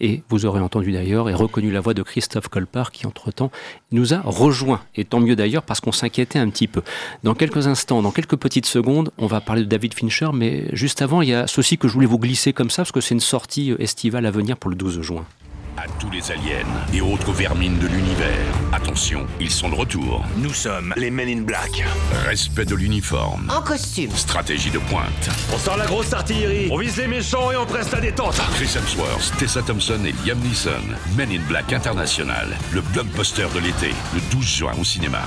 Et 0.00 0.22
vous 0.28 0.46
aurez 0.46 0.60
entendu 0.60 0.92
d'ailleurs 0.92 1.28
et 1.28 1.34
reconnu 1.34 1.70
la 1.70 1.80
voix 1.80 1.94
de 1.94 2.02
Christophe 2.02 2.48
Colpart 2.48 2.90
qui, 2.90 3.06
entre-temps, 3.06 3.50
nous 3.92 4.14
a 4.14 4.20
rejoint. 4.24 4.80
Et 4.96 5.04
tant 5.04 5.20
mieux 5.20 5.36
d'ailleurs 5.36 5.62
parce 5.62 5.80
qu'on 5.80 5.92
s'inquiétait 5.92 6.38
un 6.38 6.48
petit 6.48 6.68
peu. 6.68 6.82
Dans 7.22 7.34
quelques 7.34 7.66
instants, 7.66 8.02
dans 8.02 8.12
quelques 8.12 8.36
petites 8.36 8.66
secondes, 8.66 9.10
on 9.18 9.26
va 9.26 9.40
parler 9.40 9.62
de 9.62 9.68
David 9.68 9.94
Fincher, 9.94 10.30
mais 10.32 10.64
juste 10.72 11.02
avant, 11.02 11.22
il 11.22 11.28
y 11.28 11.34
a 11.34 11.46
ceci 11.46 11.76
que 11.76 11.88
je 11.88 11.94
voulais 11.94 12.06
vous 12.06 12.18
glisser 12.18 12.52
comme 12.52 12.70
ça 12.70 12.82
parce 12.82 12.92
que 12.92 13.00
c'est 13.00 13.14
une 13.14 13.20
sortie 13.20 13.74
estivale 13.78 14.26
à 14.26 14.30
venir 14.30 14.56
pour 14.56 14.70
le 14.70 14.76
12 14.76 15.02
juin 15.02 15.26
à 15.80 15.88
tous 15.98 16.10
les 16.10 16.30
aliens 16.30 16.66
et 16.92 17.00
autres 17.00 17.32
vermines 17.32 17.78
de 17.78 17.86
l'univers. 17.86 18.28
Attention, 18.72 19.26
ils 19.40 19.50
sont 19.50 19.70
de 19.70 19.74
retour. 19.74 20.22
Nous 20.36 20.52
sommes 20.52 20.92
les 20.96 21.10
Men 21.10 21.28
in 21.28 21.42
Black. 21.42 21.82
Respect 22.26 22.66
de 22.66 22.74
l'uniforme. 22.74 23.50
En 23.50 23.62
costume. 23.62 24.10
Stratégie 24.10 24.70
de 24.70 24.78
pointe. 24.78 25.30
On 25.54 25.58
sort 25.58 25.78
la 25.78 25.86
grosse 25.86 26.12
artillerie. 26.12 26.68
On 26.70 26.76
vise 26.76 26.98
les 26.98 27.06
méchants 27.06 27.50
et 27.50 27.56
on 27.56 27.64
presse 27.64 27.90
la 27.92 28.00
détente. 28.00 28.38
Chris 28.56 28.76
Hemsworth, 28.76 29.32
Tessa 29.38 29.62
Thompson 29.62 30.00
et 30.04 30.14
Liam 30.26 30.38
Neeson. 30.40 30.70
Men 31.16 31.30
in 31.30 31.40
Black 31.48 31.72
International. 31.72 32.48
Le 32.72 32.82
blockbuster 32.82 33.46
de 33.54 33.60
l'été. 33.60 33.94
Le 34.12 34.20
12 34.30 34.44
juin 34.44 34.72
au 34.78 34.84
cinéma 34.84 35.22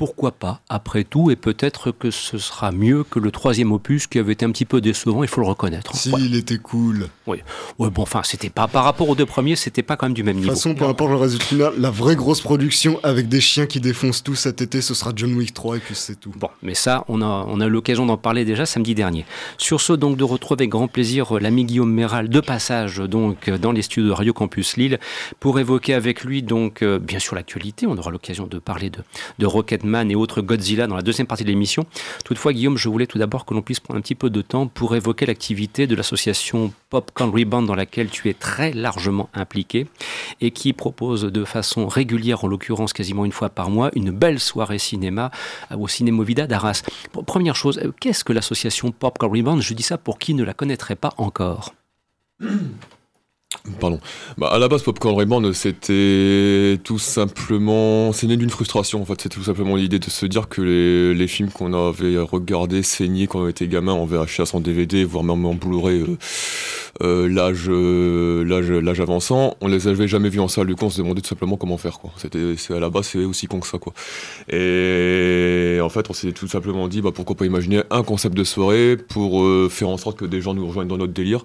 pourquoi 0.00 0.32
pas, 0.32 0.62
après 0.70 1.04
tout, 1.04 1.30
et 1.30 1.36
peut-être 1.36 1.90
que 1.90 2.10
ce 2.10 2.38
sera 2.38 2.72
mieux 2.72 3.04
que 3.04 3.18
le 3.18 3.30
troisième 3.30 3.70
opus 3.70 4.06
qui 4.06 4.18
avait 4.18 4.32
été 4.32 4.46
un 4.46 4.50
petit 4.50 4.64
peu 4.64 4.80
décevant, 4.80 5.22
il 5.22 5.28
faut 5.28 5.42
le 5.42 5.46
reconnaître. 5.46 5.94
Si, 5.94 6.10
il 6.18 6.36
était 6.36 6.56
cool. 6.56 7.10
Oui, 7.26 7.42
ouais, 7.78 7.90
bon, 7.90 8.00
enfin, 8.00 8.22
c'était 8.24 8.48
pas 8.48 8.66
par 8.66 8.84
rapport 8.84 9.10
aux 9.10 9.14
deux 9.14 9.26
premiers, 9.26 9.56
c'était 9.56 9.82
pas 9.82 9.98
quand 9.98 10.06
même 10.06 10.14
du 10.14 10.22
même 10.22 10.36
niveau. 10.36 10.48
De 10.48 10.54
toute 10.54 10.62
façon, 10.62 10.74
par 10.74 10.88
rapport 10.88 11.10
au 11.10 11.18
résultat 11.18 11.44
final, 11.44 11.74
la 11.76 11.90
vraie 11.90 12.16
grosse 12.16 12.40
production 12.40 12.98
avec 13.02 13.28
des 13.28 13.42
chiens 13.42 13.66
qui 13.66 13.78
défoncent 13.78 14.22
tout 14.22 14.34
cet 14.34 14.62
été, 14.62 14.80
ce 14.80 14.94
sera 14.94 15.12
John 15.14 15.34
Wick 15.34 15.52
3 15.52 15.76
et 15.76 15.80
puis 15.80 15.94
c'est 15.94 16.18
tout. 16.18 16.32
Bon, 16.34 16.48
mais 16.62 16.72
ça, 16.72 17.04
on 17.08 17.20
a, 17.20 17.44
on 17.46 17.60
a 17.60 17.66
eu 17.66 17.70
l'occasion 17.70 18.06
d'en 18.06 18.16
parler 18.16 18.46
déjà 18.46 18.64
samedi 18.64 18.94
dernier. 18.94 19.26
Sur 19.58 19.82
ce, 19.82 19.92
donc, 19.92 20.16
de 20.16 20.24
retrouver 20.24 20.62
avec 20.62 20.70
grand 20.70 20.88
plaisir 20.88 21.38
l'ami 21.38 21.66
Guillaume 21.66 21.92
Méral 21.92 22.30
de 22.30 22.40
passage, 22.40 22.96
donc, 22.96 23.50
dans 23.50 23.72
les 23.72 23.82
studios 23.82 24.08
de 24.08 24.14
Radio 24.14 24.32
Campus 24.32 24.78
Lille, 24.78 24.98
pour 25.40 25.60
évoquer 25.60 25.92
avec 25.92 26.24
lui, 26.24 26.42
donc, 26.42 26.80
euh, 26.80 26.98
bien 26.98 27.18
sûr, 27.18 27.34
l'actualité. 27.34 27.86
On 27.86 27.98
aura 27.98 28.10
l'occasion 28.10 28.46
de 28.46 28.58
parler 28.58 28.88
de, 28.88 29.00
de 29.38 29.44
Rocketman 29.44 29.89
et 29.94 30.14
autres 30.14 30.40
Godzilla 30.40 30.86
dans 30.86 30.96
la 30.96 31.02
deuxième 31.02 31.26
partie 31.26 31.44
de 31.44 31.48
l'émission. 31.48 31.84
Toutefois, 32.24 32.52
Guillaume, 32.52 32.76
je 32.76 32.88
voulais 32.88 33.06
tout 33.06 33.18
d'abord 33.18 33.44
que 33.44 33.54
l'on 33.54 33.62
puisse 33.62 33.80
prendre 33.80 33.98
un 33.98 34.00
petit 34.00 34.14
peu 34.14 34.30
de 34.30 34.40
temps 34.42 34.66
pour 34.66 34.94
évoquer 34.94 35.26
l'activité 35.26 35.86
de 35.86 35.94
l'association 35.94 36.72
Popcorn 36.90 37.30
Rebound 37.30 37.66
dans 37.66 37.74
laquelle 37.74 38.08
tu 38.08 38.28
es 38.28 38.34
très 38.34 38.72
largement 38.72 39.28
impliqué 39.34 39.86
et 40.40 40.52
qui 40.52 40.72
propose 40.72 41.22
de 41.22 41.44
façon 41.44 41.88
régulière, 41.88 42.44
en 42.44 42.48
l'occurrence 42.48 42.92
quasiment 42.92 43.24
une 43.24 43.32
fois 43.32 43.48
par 43.48 43.70
mois, 43.70 43.90
une 43.94 44.10
belle 44.10 44.38
soirée 44.38 44.78
cinéma 44.78 45.30
au 45.76 45.88
Cinémovida 45.88 46.46
d'Arras. 46.46 46.82
Première 47.26 47.56
chose, 47.56 47.80
qu'est-ce 48.00 48.24
que 48.24 48.32
l'association 48.32 48.92
Popcorn 48.92 49.36
Rebound? 49.36 49.60
Je 49.60 49.74
dis 49.74 49.82
ça 49.82 49.98
pour 49.98 50.18
qui 50.18 50.34
ne 50.34 50.44
la 50.44 50.54
connaîtrait 50.54 50.96
pas 50.96 51.12
encore. 51.16 51.74
Pardon. 53.78 54.00
Bah, 54.38 54.48
à 54.48 54.58
la 54.58 54.68
base, 54.68 54.82
Popcorn 54.82 55.16
Rayman, 55.16 55.52
c'était 55.52 56.78
tout 56.82 56.98
simplement. 56.98 58.12
C'est 58.12 58.26
né 58.26 58.36
d'une 58.36 58.50
frustration, 58.50 59.02
en 59.02 59.04
fait. 59.04 59.20
C'était 59.20 59.34
tout 59.34 59.44
simplement 59.44 59.76
l'idée 59.76 59.98
de 59.98 60.10
se 60.10 60.26
dire 60.26 60.48
que 60.48 60.62
les, 60.62 61.26
films 61.26 61.50
qu'on 61.50 61.72
avait 61.74 62.18
regardés, 62.18 62.82
saignés 62.82 63.26
quand 63.26 63.40
on 63.40 63.48
était 63.48 63.68
gamin 63.68 63.92
en 63.92 64.06
VHS, 64.06 64.54
en 64.54 64.60
DVD, 64.60 65.04
voire 65.04 65.24
même 65.24 65.44
en 65.44 65.54
Blu-ray, 65.54 66.00
euh, 66.00 66.16
l'âge, 67.00 67.66
euh, 67.68 68.44
l'âge, 68.44 68.70
l'âge 68.70 69.00
avançant, 69.00 69.56
on 69.60 69.68
les 69.68 69.88
avait 69.88 70.08
jamais 70.08 70.28
vus 70.28 70.40
en 70.40 70.48
salle. 70.48 70.66
Du 70.66 70.74
coup, 70.74 70.84
on 70.84 70.90
se 70.90 70.98
demandait 70.98 71.20
tout 71.20 71.28
simplement 71.28 71.56
comment 71.56 71.78
faire. 71.78 71.98
C'était, 72.16 72.54
à 72.70 72.80
la 72.80 72.90
base, 72.90 73.06
c'est 73.06 73.24
aussi 73.24 73.46
con 73.46 73.60
que 73.60 73.66
ça, 73.66 73.78
quoi. 73.78 73.92
Et 74.52 75.78
en 75.82 75.88
fait, 75.88 76.10
on 76.10 76.12
s'est 76.12 76.32
tout 76.32 76.48
simplement 76.48 76.88
dit, 76.88 77.00
bah, 77.02 77.10
pourquoi 77.14 77.36
pas 77.36 77.46
imaginer 77.46 77.82
un 77.90 78.02
concept 78.02 78.36
de 78.36 78.44
soirée 78.44 78.96
pour 78.96 79.44
faire 79.70 79.88
en 79.88 79.96
sorte 79.96 80.18
que 80.18 80.24
des 80.24 80.40
gens 80.40 80.54
nous 80.54 80.66
rejoignent 80.66 80.88
dans 80.88 80.98
notre 80.98 81.12
délire 81.12 81.42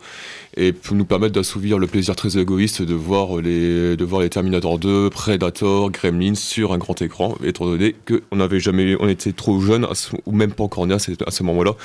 et 0.57 0.71
pour 0.71 0.95
nous 0.95 1.05
permettre 1.05 1.33
d'assouvir 1.33 1.77
le 1.77 1.87
plaisir 1.87 2.15
très 2.15 2.37
égoïste 2.37 2.81
de 2.81 2.93
voir 2.93 3.37
les, 3.41 3.97
de 3.97 4.05
voir 4.05 4.21
les 4.21 4.29
Terminator 4.29 4.79
2, 4.79 5.09
Predator, 5.09 5.91
Gremlins 5.91 6.35
sur 6.35 6.73
un 6.73 6.77
grand 6.77 7.01
écran, 7.01 7.35
étant 7.43 7.65
donné 7.65 7.95
qu'on 8.07 8.37
n'avait 8.37 8.59
jamais, 8.59 8.95
on 8.99 9.07
était 9.07 9.33
trop 9.33 9.59
jeunes, 9.59 9.87
ou 10.25 10.31
même 10.31 10.51
pas 10.51 10.63
encore 10.63 10.87
nés 10.87 10.95
à 10.95 10.99
ce, 10.99 11.43
moment-là, 11.43 11.75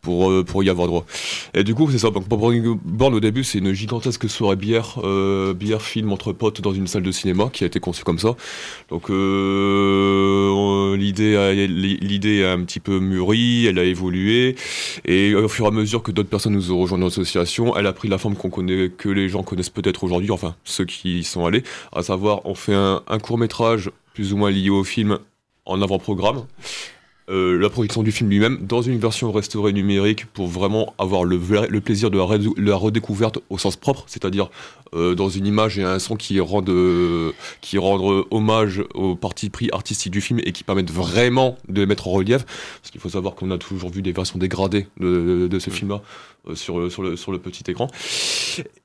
pour, 0.00 0.30
euh, 0.30 0.44
pour 0.44 0.62
y 0.62 0.70
avoir 0.70 0.86
droit. 0.86 1.06
Et 1.54 1.64
du 1.64 1.74
coup, 1.74 1.90
c'est 1.90 1.98
ça. 1.98 2.10
Donc, 2.10 2.28
Born 2.28 3.19
au 3.20 3.22
début, 3.22 3.44
c'est 3.44 3.58
une 3.58 3.74
gigantesque 3.74 4.30
soirée 4.30 4.56
bière, 4.56 4.98
euh, 5.04 5.52
bière 5.52 5.82
film 5.82 6.10
entre 6.10 6.32
potes 6.32 6.62
dans 6.62 6.72
une 6.72 6.86
salle 6.86 7.02
de 7.02 7.12
cinéma 7.12 7.50
qui 7.52 7.64
a 7.64 7.66
été 7.66 7.78
conçue 7.78 8.02
comme 8.02 8.18
ça. 8.18 8.34
Donc, 8.88 9.10
euh, 9.10 10.96
l'idée 10.96 11.36
a, 11.36 11.52
l'idée 11.52 12.44
a 12.44 12.52
un 12.52 12.64
petit 12.64 12.80
peu 12.80 12.98
mûri, 12.98 13.66
elle 13.66 13.78
a 13.78 13.84
évolué, 13.84 14.56
et 15.04 15.34
au 15.34 15.48
fur 15.48 15.66
et 15.66 15.68
à 15.68 15.70
mesure 15.70 16.02
que 16.02 16.12
d'autres 16.12 16.30
personnes 16.30 16.54
nous 16.54 16.72
ont 16.72 16.78
rejoint 16.78 16.96
dans 16.96 17.04
l'association, 17.04 17.76
elle 17.76 17.86
a 17.86 17.92
pris 17.92 18.08
la 18.08 18.16
forme 18.16 18.36
qu'on 18.36 18.48
connaît, 18.48 18.88
que 18.88 19.10
les 19.10 19.28
gens 19.28 19.42
connaissent 19.42 19.68
peut-être 19.68 20.02
aujourd'hui, 20.02 20.30
enfin 20.30 20.56
ceux 20.64 20.86
qui 20.86 21.18
y 21.18 21.24
sont 21.24 21.44
allés, 21.44 21.62
à 21.92 22.02
savoir 22.02 22.46
on 22.46 22.54
fait 22.54 22.74
un 22.74 23.18
court 23.22 23.36
métrage 23.36 23.90
plus 24.14 24.32
ou 24.32 24.38
moins 24.38 24.50
lié 24.50 24.70
au 24.70 24.82
film 24.82 25.18
en 25.66 25.82
avant-programme. 25.82 26.46
Euh, 27.30 27.58
la 27.58 27.70
production 27.70 28.02
du 28.02 28.10
film 28.10 28.28
lui-même 28.28 28.58
dans 28.66 28.82
une 28.82 28.98
version 28.98 29.30
restaurée 29.30 29.72
numérique 29.72 30.26
pour 30.26 30.48
vraiment 30.48 30.94
avoir 30.98 31.24
le, 31.24 31.38
le 31.68 31.80
plaisir 31.80 32.10
de 32.10 32.18
la, 32.18 32.76
redécouverte 32.76 33.38
au 33.50 33.58
sens 33.58 33.76
propre, 33.76 34.04
c'est-à-dire 34.08 34.50
euh, 34.94 35.14
dans 35.14 35.28
une 35.28 35.46
image 35.46 35.78
et 35.78 35.84
un 35.84 36.00
son 36.00 36.16
qui 36.16 36.40
rendent, 36.40 36.74
qui 37.60 37.78
rendent 37.78 38.24
hommage 38.30 38.82
au 38.94 39.14
parti 39.14 39.48
pris 39.48 39.68
artistique 39.72 40.12
du 40.12 40.20
film 40.20 40.40
et 40.44 40.52
qui 40.52 40.64
permettent 40.64 40.90
vraiment 40.90 41.56
de 41.68 41.80
les 41.80 41.86
mettre 41.86 42.08
en 42.08 42.12
relief. 42.12 42.44
Parce 42.80 42.90
qu'il 42.90 43.00
faut 43.00 43.10
savoir 43.10 43.34
qu'on 43.36 43.50
a 43.50 43.58
toujours 43.58 43.90
vu 43.90 44.02
des 44.02 44.12
versions 44.12 44.38
dégradées 44.38 44.88
de, 44.98 45.46
de, 45.48 45.58
ce 45.58 45.70
film-là 45.70 46.02
euh, 46.48 46.54
sur, 46.54 46.90
sur, 46.90 47.02
le, 47.02 47.16
sur 47.16 47.30
le 47.30 47.38
petit 47.38 47.70
écran. 47.70 47.88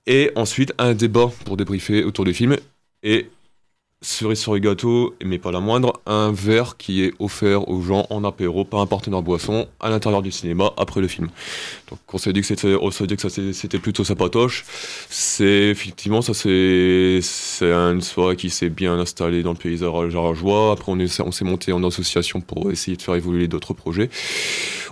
Et 0.05 0.31
ensuite, 0.35 0.73
un 0.77 0.93
débat 0.93 1.31
pour 1.45 1.57
débriefer 1.57 2.03
autour 2.03 2.25
du 2.25 2.33
film. 2.33 2.57
Et 3.01 3.27
cerise 4.05 4.39
sur 4.39 4.53
le 4.53 4.59
gâteau, 4.59 5.15
mais 5.23 5.39
pas 5.39 5.51
la 5.51 5.59
moindre, 5.59 5.99
un 6.05 6.31
verre 6.31 6.77
qui 6.77 7.03
est 7.03 7.13
offert 7.19 7.67
aux 7.67 7.81
gens 7.81 8.05
en 8.09 8.23
apéro 8.23 8.63
par 8.63 8.79
un 8.79 8.85
partenaire 8.85 9.21
boisson 9.21 9.67
à 9.79 9.89
l'intérieur 9.89 10.21
du 10.21 10.31
cinéma 10.31 10.71
après 10.77 11.01
le 11.01 11.07
film. 11.07 11.29
Donc 11.89 11.99
on 12.13 12.17
s'est 12.17 12.31
dit 12.31 12.41
que 12.41 12.47
c'était, 12.47 12.75
on 12.79 12.91
s'est 12.91 13.07
dit 13.07 13.17
que 13.17 13.29
c'était 13.29 13.79
plutôt 13.79 14.03
sympatoche. 14.03 14.63
C'est 15.09 15.69
effectivement 15.69 16.21
ça 16.21 16.33
c'est 16.33 17.19
c'est 17.21 17.71
une 17.71 18.01
soirée 18.01 18.35
qui 18.35 18.49
s'est 18.49 18.69
bien 18.69 18.99
installée 18.99 19.41
dans 19.43 19.51
le 19.51 19.57
paysage 19.57 20.09
joie 20.09 20.71
Après 20.71 20.91
on, 20.91 20.99
est, 20.99 21.21
on 21.21 21.31
s'est 21.31 21.45
monté 21.45 21.71
en 21.71 21.83
association 21.83 22.41
pour 22.41 22.71
essayer 22.71 22.97
de 22.97 23.01
faire 23.01 23.15
évoluer 23.15 23.47
d'autres 23.47 23.73
projets. 23.73 24.09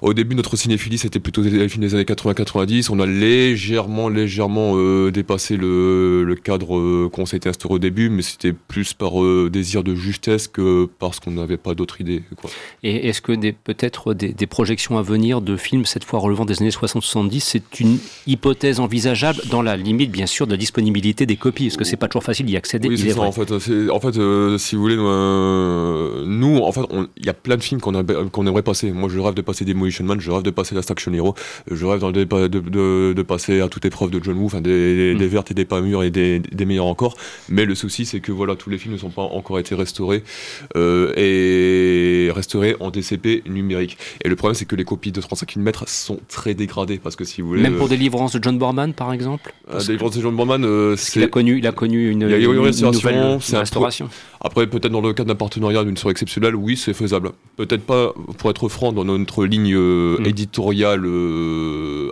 Au 0.04 0.14
début 0.14 0.36
notre 0.36 0.58
cinéphilie 0.58 0.98
c'était 0.98 1.22
plutôt 1.22 1.42
les 1.42 1.70
films 1.70 1.86
des 1.86 1.96
années 1.96 2.04
80-90. 2.04 2.90
On 2.92 3.00
a 3.00 3.06
légèrement 3.06 4.10
légèrement 4.10 4.74
euh, 4.76 5.12
dépassé 5.12 5.56
le, 5.56 6.26
le 6.26 6.36
cadre 6.36 6.78
euh, 6.78 7.10
qu'on 7.10 7.26
s'était 7.26 7.48
instauré 7.48 7.76
au 7.76 7.80
début, 7.80 8.10
mais 8.10 8.22
c'était 8.22 8.52
plus 8.52 8.94
par 8.94 9.24
euh, 9.24 9.50
désir 9.50 9.82
de 9.82 9.96
justesse 9.96 10.50
que 10.50 10.90
parce 11.00 11.22
qu'on 11.22 11.32
n'avait 11.32 11.56
pas 11.56 11.74
d'autres 11.74 12.02
idées. 12.02 12.22
Quoi. 12.36 12.50
Et 12.84 13.08
est-ce 13.08 13.22
que 13.22 13.32
peut-être 13.64 14.14
des, 14.14 14.34
projections 14.46 14.98
à 14.98 15.02
venir 15.02 15.40
de 15.40 15.56
films, 15.56 15.86
cette 15.86 16.04
fois 16.04 16.20
relevant 16.20 16.44
des 16.44 16.62
années 16.62 16.70
60-70, 16.70 17.40
c'est 17.40 17.80
une 17.80 17.98
hypothèse 18.28 18.82
envisageable 18.82 19.40
dans 19.50 19.62
la 19.62 19.78
limite, 19.78 20.12
bien 20.12 20.26
sûr, 20.26 20.48
de 20.48 20.52
la 20.52 20.58
disponibilité 20.58 21.26
des 21.26 21.38
copies 21.38 21.68
Parce 21.68 21.78
que 21.78 21.86
c'est 21.86 21.96
pas 21.96 22.10
toujours 22.10 22.26
facile 22.26 22.46
d'y 22.46 22.58
accéder. 22.58 22.90
Oui, 22.90 22.98
c'est 22.98 23.12
ça, 23.12 23.22
en 23.22 23.32
fait. 23.32 23.50
En 23.90 24.00
fait 24.02 24.20
si 24.58 24.76
vous 24.76 24.82
voulez, 24.82 24.98
nous, 24.98 26.58
en 26.58 26.72
fait, 26.74 26.82
il 27.16 27.26
y 27.26 27.30
a 27.30 27.34
plein 27.34 27.56
de 27.56 27.64
films 27.64 27.80
qu'on 27.80 28.04
qu'on 28.04 28.48
aimerait 28.48 28.64
passer. 28.64 28.92
Moi, 28.92 29.08
je 29.10 29.18
rêve 29.18 29.34
de 29.34 29.42
passer 29.42 29.64
Demolition 29.94 30.06
Man, 30.06 30.20
je 30.20 30.32
rêve 30.32 30.44
de 30.44 30.50
passer 30.50 30.76
Last 30.76 30.92
Action 30.92 31.14
Hero, 31.14 31.36
je 31.70 31.86
rêve 31.86 32.02
de, 32.12 32.24
de, 32.24 33.14
de, 33.14 33.22
passer 33.22 33.62
à 33.62 33.68
toute 33.68 33.86
épreuve 33.86 34.10
de 34.10 34.24
John 34.24 34.38
Woo, 34.38 34.46
enfin, 34.46 34.62
des, 34.62 35.14
des, 35.14 35.26
mm. 35.26 35.30
vertes 35.30 35.52
et 35.52 35.54
des 35.54 35.66
pas 35.66 35.82
mûres 35.82 36.04
et 36.04 36.12
des, 36.12 36.40
des 36.40 36.66
meilleurs 36.66 36.86
encore. 36.86 37.16
Mais 37.50 37.66
le 37.66 37.76
souci, 37.76 38.06
c'est 38.06 38.20
que 38.20 38.32
voilà, 38.32 38.56
tous 38.56 38.70
les 38.70 38.78
films 38.78 38.94
ne 38.94 39.00
sont 39.00 39.10
pas 39.10 39.22
encore 39.22 39.60
été 39.60 39.76
restaurés 39.76 40.24
euh, 40.76 41.14
et 41.16 42.32
restaurés 42.32 42.76
en 42.80 42.90
DCP 42.90 43.44
numérique. 43.48 43.98
Et 44.24 44.30
le 44.30 44.36
problème, 44.36 44.56
c'est 44.56 44.66
que 44.66 44.76
les 44.76 44.86
copies 44.86 45.12
de 45.12 45.22
35 45.22 45.56
mm 45.58 45.72
sont 45.86 46.20
très 46.28 46.54
dégradées 46.54 46.98
parce 46.98 47.16
que 47.16 47.26
si 47.26 47.42
vous 47.42 47.50
voulez. 47.50 47.62
Même 47.62 47.76
pour 47.76 47.88
euh, 47.88 47.90
Délivrance 47.90 48.34
de 48.34 48.44
John 48.44 48.58
Borman, 48.58 48.94
par 48.94 49.14
exemple. 49.14 49.54
Euh, 49.72 49.80
Délivrance 49.80 50.16
de 50.16 50.22
John 50.22 50.36
Borman, 50.36 50.96
c'est. 50.98 51.20
Il 51.20 51.24
a 51.24 51.28
connu, 51.28 51.60
il 51.60 51.68
a 51.68 51.72
connu 51.72 52.10
une, 52.10 52.22
il 52.22 52.44
une, 52.44 52.60
restauration. 52.60 53.40
C'est 53.40 53.58
restauration. 53.58 54.10
Après, 54.42 54.68
peut-être 54.68 54.92
dans 54.92 55.02
le 55.02 55.14
cadre 55.14 55.30
d'un 55.30 55.36
partenariat 55.36 55.84
d'une 55.84 55.96
soirée 55.96 56.12
exceptionnelle, 56.12 56.56
oui, 56.56 56.76
c'est 56.76 56.94
faisable. 56.94 57.32
Peut-être 57.56 57.84
pas, 57.84 58.14
pour 58.38 58.50
être 58.50 58.68
franc, 58.68 58.92
dans 58.92 59.06
notre 59.06 59.46
ligne 59.46 59.73
hmm. 59.76 60.26
éditoriale 60.26 61.06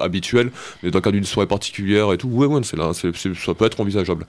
habituelle, 0.01 0.51
mais 0.83 0.91
dans 0.91 0.99
le 0.99 1.03
cadre 1.03 1.15
d'une 1.15 1.25
soirée 1.25 1.47
particulière 1.47 2.11
et 2.13 2.17
tout, 2.17 2.27
ouais, 2.27 2.47
ouais, 2.47 2.61
c'est 2.63 2.77
là, 2.77 2.91
ça 2.93 3.53
peut 3.53 3.65
être 3.65 3.79
envisageable. 3.79 4.25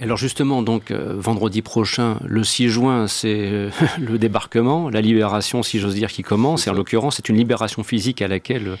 Alors 0.00 0.16
justement, 0.16 0.62
donc 0.62 0.90
euh, 0.90 1.14
vendredi 1.16 1.62
prochain, 1.62 2.18
le 2.24 2.42
6 2.42 2.68
juin, 2.68 3.06
c'est 3.06 3.48
euh, 3.52 3.70
le 4.00 4.18
débarquement, 4.18 4.90
la 4.90 5.00
libération, 5.00 5.62
si 5.62 5.78
j'ose 5.78 5.94
dire, 5.94 6.10
qui 6.10 6.22
commence. 6.22 6.66
Et 6.66 6.70
en 6.70 6.72
l'occurrence, 6.72 7.16
c'est 7.16 7.28
une 7.28 7.36
libération 7.36 7.84
physique 7.84 8.20
à 8.20 8.26
laquelle 8.26 8.76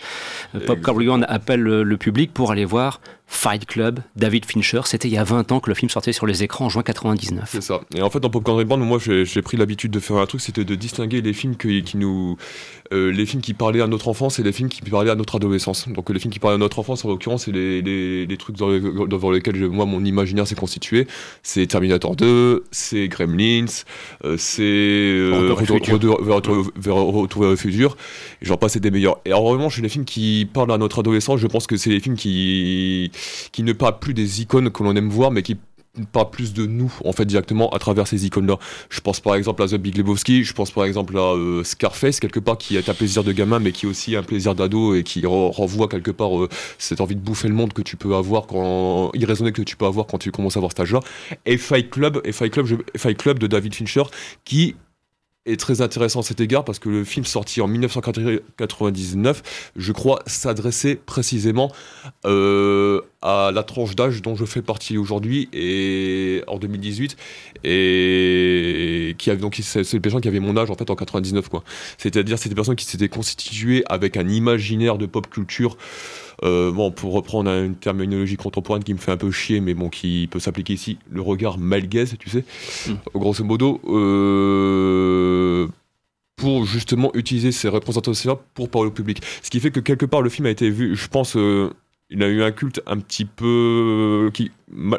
euh, 0.56 0.60
Popcorn 0.66 1.24
appelle 1.28 1.60
le 1.60 1.96
public 1.96 2.34
pour 2.34 2.50
aller 2.50 2.64
voir 2.64 3.00
Fight 3.26 3.66
Club, 3.66 4.00
David 4.16 4.44
Fincher. 4.44 4.82
C'était 4.84 5.08
il 5.08 5.14
y 5.14 5.18
a 5.18 5.24
20 5.24 5.50
ans 5.52 5.60
que 5.60 5.70
le 5.70 5.74
film 5.74 5.88
sortait 5.88 6.12
sur 6.12 6.26
les 6.26 6.42
écrans 6.42 6.66
en 6.66 6.68
juin 6.68 6.82
99. 6.82 7.48
C'est 7.50 7.62
ça. 7.62 7.80
Et 7.94 8.02
en 8.02 8.10
fait, 8.10 8.20
dans 8.20 8.30
Popcorn 8.30 8.58
Reborn, 8.58 8.80
moi, 8.80 8.98
j'ai 8.98 9.42
pris 9.42 9.56
l'habitude 9.56 9.90
de 9.90 10.00
faire 10.00 10.16
un 10.16 10.26
truc, 10.26 10.40
c'était 10.40 10.64
de 10.64 10.74
distinguer 10.74 11.20
les 11.20 11.32
films 11.32 11.56
qui, 11.56 11.82
qui 11.82 11.96
nous, 11.96 12.36
euh, 12.92 13.10
les 13.10 13.26
films 13.26 13.42
qui 13.42 13.54
parlaient 13.54 13.80
à 13.80 13.86
notre 13.86 14.08
enfance 14.08 14.38
et 14.38 14.42
les 14.42 14.52
films 14.52 14.68
qui 14.68 14.82
parlaient 14.82 15.10
à 15.10 15.14
notre 15.14 15.36
adolescence. 15.36 15.88
Donc 15.88 16.10
les 16.10 16.18
films 16.18 16.32
qui 16.32 16.38
parlaient 16.38 16.56
à 16.56 16.58
notre 16.58 16.78
enfance, 16.78 17.04
en 17.04 17.08
l'occurrence, 17.08 17.46
c'est 17.46 17.52
les, 17.52 17.82
les, 17.82 18.36
trucs 18.36 18.56
dans, 18.56 18.70
lesquels 19.30 19.68
moi, 19.68 19.86
mon 19.86 20.04
imaginaire 20.04 20.46
s'est 20.46 20.54
constitué. 20.54 21.06
C'est 21.42 21.66
Terminator 21.66 22.16
2, 22.16 22.64
c'est 22.70 23.08
Gremlins, 23.08 23.66
euh, 24.24 24.36
c'est 24.38 24.62
euh, 24.62 25.54
Retour 25.54 27.42
vers 27.42 27.50
le 27.50 27.56
futur. 27.56 27.96
J'en 28.42 28.56
passe 28.56 28.76
des 28.76 28.90
meilleurs. 28.90 29.18
Et 29.24 29.32
en 29.32 29.42
revanche, 29.42 29.78
les 29.80 29.88
films 29.88 30.04
qui 30.04 30.48
parlent 30.52 30.72
à 30.72 30.78
notre 30.78 31.00
adolescence, 31.00 31.40
je 31.40 31.46
pense 31.46 31.66
que 31.66 31.76
c'est 31.76 31.90
les 31.90 32.00
films 32.00 32.16
qui 32.16 33.10
qui 33.52 33.62
ne 33.62 33.72
parlent 33.72 33.98
plus 33.98 34.14
des 34.14 34.42
icônes 34.42 34.70
que 34.70 34.82
l'on 34.82 34.94
aime 34.96 35.08
voir, 35.08 35.30
mais 35.30 35.42
qui 35.42 35.56
parlent 36.12 36.30
plus 36.30 36.52
de 36.52 36.66
nous 36.66 36.92
en 37.04 37.12
fait 37.12 37.24
directement 37.24 37.70
à 37.70 37.78
travers 37.78 38.06
ces 38.06 38.26
icônes 38.26 38.46
là 38.46 38.58
je 38.90 39.00
pense 39.00 39.20
par 39.20 39.34
exemple 39.36 39.62
à 39.62 39.68
The 39.68 39.74
Big 39.74 39.96
Lebowski 39.96 40.44
je 40.44 40.52
pense 40.52 40.70
par 40.70 40.84
exemple 40.84 41.16
à 41.16 41.34
euh, 41.34 41.62
Scarface 41.62 42.20
quelque 42.20 42.40
part 42.40 42.58
qui 42.58 42.76
est 42.76 42.88
un 42.88 42.94
plaisir 42.94 43.22
de 43.22 43.32
gamin 43.32 43.60
mais 43.60 43.72
qui 43.72 43.86
est 43.86 43.88
aussi 43.88 44.16
un 44.16 44.22
plaisir 44.22 44.54
d'ado 44.54 44.94
et 44.94 45.02
qui 45.04 45.24
renvoie 45.24 45.88
quelque 45.88 46.10
part 46.10 46.36
euh, 46.36 46.48
cette 46.78 47.00
envie 47.00 47.14
de 47.14 47.20
bouffer 47.20 47.48
le 47.48 47.54
monde 47.54 47.72
que 47.72 47.82
tu 47.82 47.96
peux 47.96 48.14
avoir 48.14 48.46
quand 48.46 49.12
que 49.12 49.62
tu 49.62 49.76
peux 49.76 49.86
avoir 49.86 50.06
quand 50.06 50.18
tu 50.18 50.32
commences 50.32 50.56
à 50.56 50.60
voir 50.60 50.72
cet 50.72 50.80
âge 50.80 50.92
là 50.92 51.00
et 51.46 51.56
Fight 51.58 51.90
Club 51.90 52.20
et 52.24 52.32
Fight 52.32 52.52
Club 52.52 52.82
Fight 52.96 53.16
Club 53.16 53.38
de 53.38 53.46
David 53.46 53.74
Fincher 53.74 54.02
qui 54.44 54.74
est 55.46 55.60
très 55.60 55.80
intéressant 55.80 56.20
à 56.20 56.22
cet 56.22 56.40
égard 56.40 56.64
parce 56.64 56.78
que 56.78 56.88
le 56.88 57.04
film 57.04 57.26
sorti 57.26 57.60
en 57.60 57.68
1999, 57.68 59.70
je 59.76 59.92
crois, 59.92 60.20
s'adressait 60.26 60.96
précisément 60.96 61.70
euh, 62.24 63.02
à 63.20 63.50
la 63.52 63.62
tranche 63.62 63.94
d'âge 63.94 64.22
dont 64.22 64.36
je 64.36 64.44
fais 64.44 64.62
partie 64.62 64.96
aujourd'hui 64.96 65.48
et 65.52 66.42
en 66.46 66.58
2018 66.58 67.16
et 67.64 69.14
qui 69.18 69.30
avait 69.30 69.40
donc 69.40 69.58
c'est 69.62 69.92
les 69.92 70.00
personnes 70.00 70.20
qui 70.20 70.28
avaient 70.28 70.40
mon 70.40 70.56
âge 70.56 70.70
en 70.70 70.74
fait 70.74 70.90
en 70.90 70.96
99 70.96 71.48
quoi. 71.48 71.62
C'est-à-dire 71.98 72.38
c'est 72.38 72.48
des 72.48 72.54
personnes 72.54 72.76
qui 72.76 72.86
s'étaient 72.86 73.08
constituées 73.08 73.84
avec 73.88 74.16
un 74.16 74.28
imaginaire 74.28 74.98
de 74.98 75.06
pop 75.06 75.28
culture 75.28 75.76
euh, 76.42 76.72
bon, 76.72 76.90
pour 76.90 77.12
reprendre 77.12 77.50
une 77.50 77.76
terminologie 77.76 78.36
contemporaine 78.36 78.82
qui 78.82 78.92
me 78.92 78.98
fait 78.98 79.12
un 79.12 79.16
peu 79.16 79.30
chier, 79.30 79.60
mais 79.60 79.74
bon, 79.74 79.88
qui 79.88 80.28
peut 80.30 80.40
s'appliquer 80.40 80.74
ici, 80.74 80.98
le 81.10 81.20
regard 81.20 81.58
malgaise, 81.58 82.16
tu 82.18 82.30
sais, 82.30 82.44
mm. 82.88 82.94
grosso 83.14 83.44
modo, 83.44 83.80
euh, 83.86 85.68
pour 86.36 86.64
justement 86.64 87.10
utiliser 87.14 87.52
ces 87.52 87.68
représentations 87.68 88.38
pour 88.54 88.68
parler 88.68 88.88
au 88.88 88.92
public. 88.92 89.22
Ce 89.42 89.50
qui 89.50 89.60
fait 89.60 89.70
que 89.70 89.80
quelque 89.80 90.06
part, 90.06 90.22
le 90.22 90.30
film 90.30 90.46
a 90.46 90.50
été 90.50 90.70
vu, 90.70 90.96
je 90.96 91.08
pense, 91.08 91.36
euh, 91.36 91.70
il 92.10 92.22
a 92.22 92.28
eu 92.28 92.42
un 92.42 92.52
culte 92.52 92.82
un 92.86 92.98
petit 92.98 93.24
peu 93.24 94.30
qui 94.34 94.50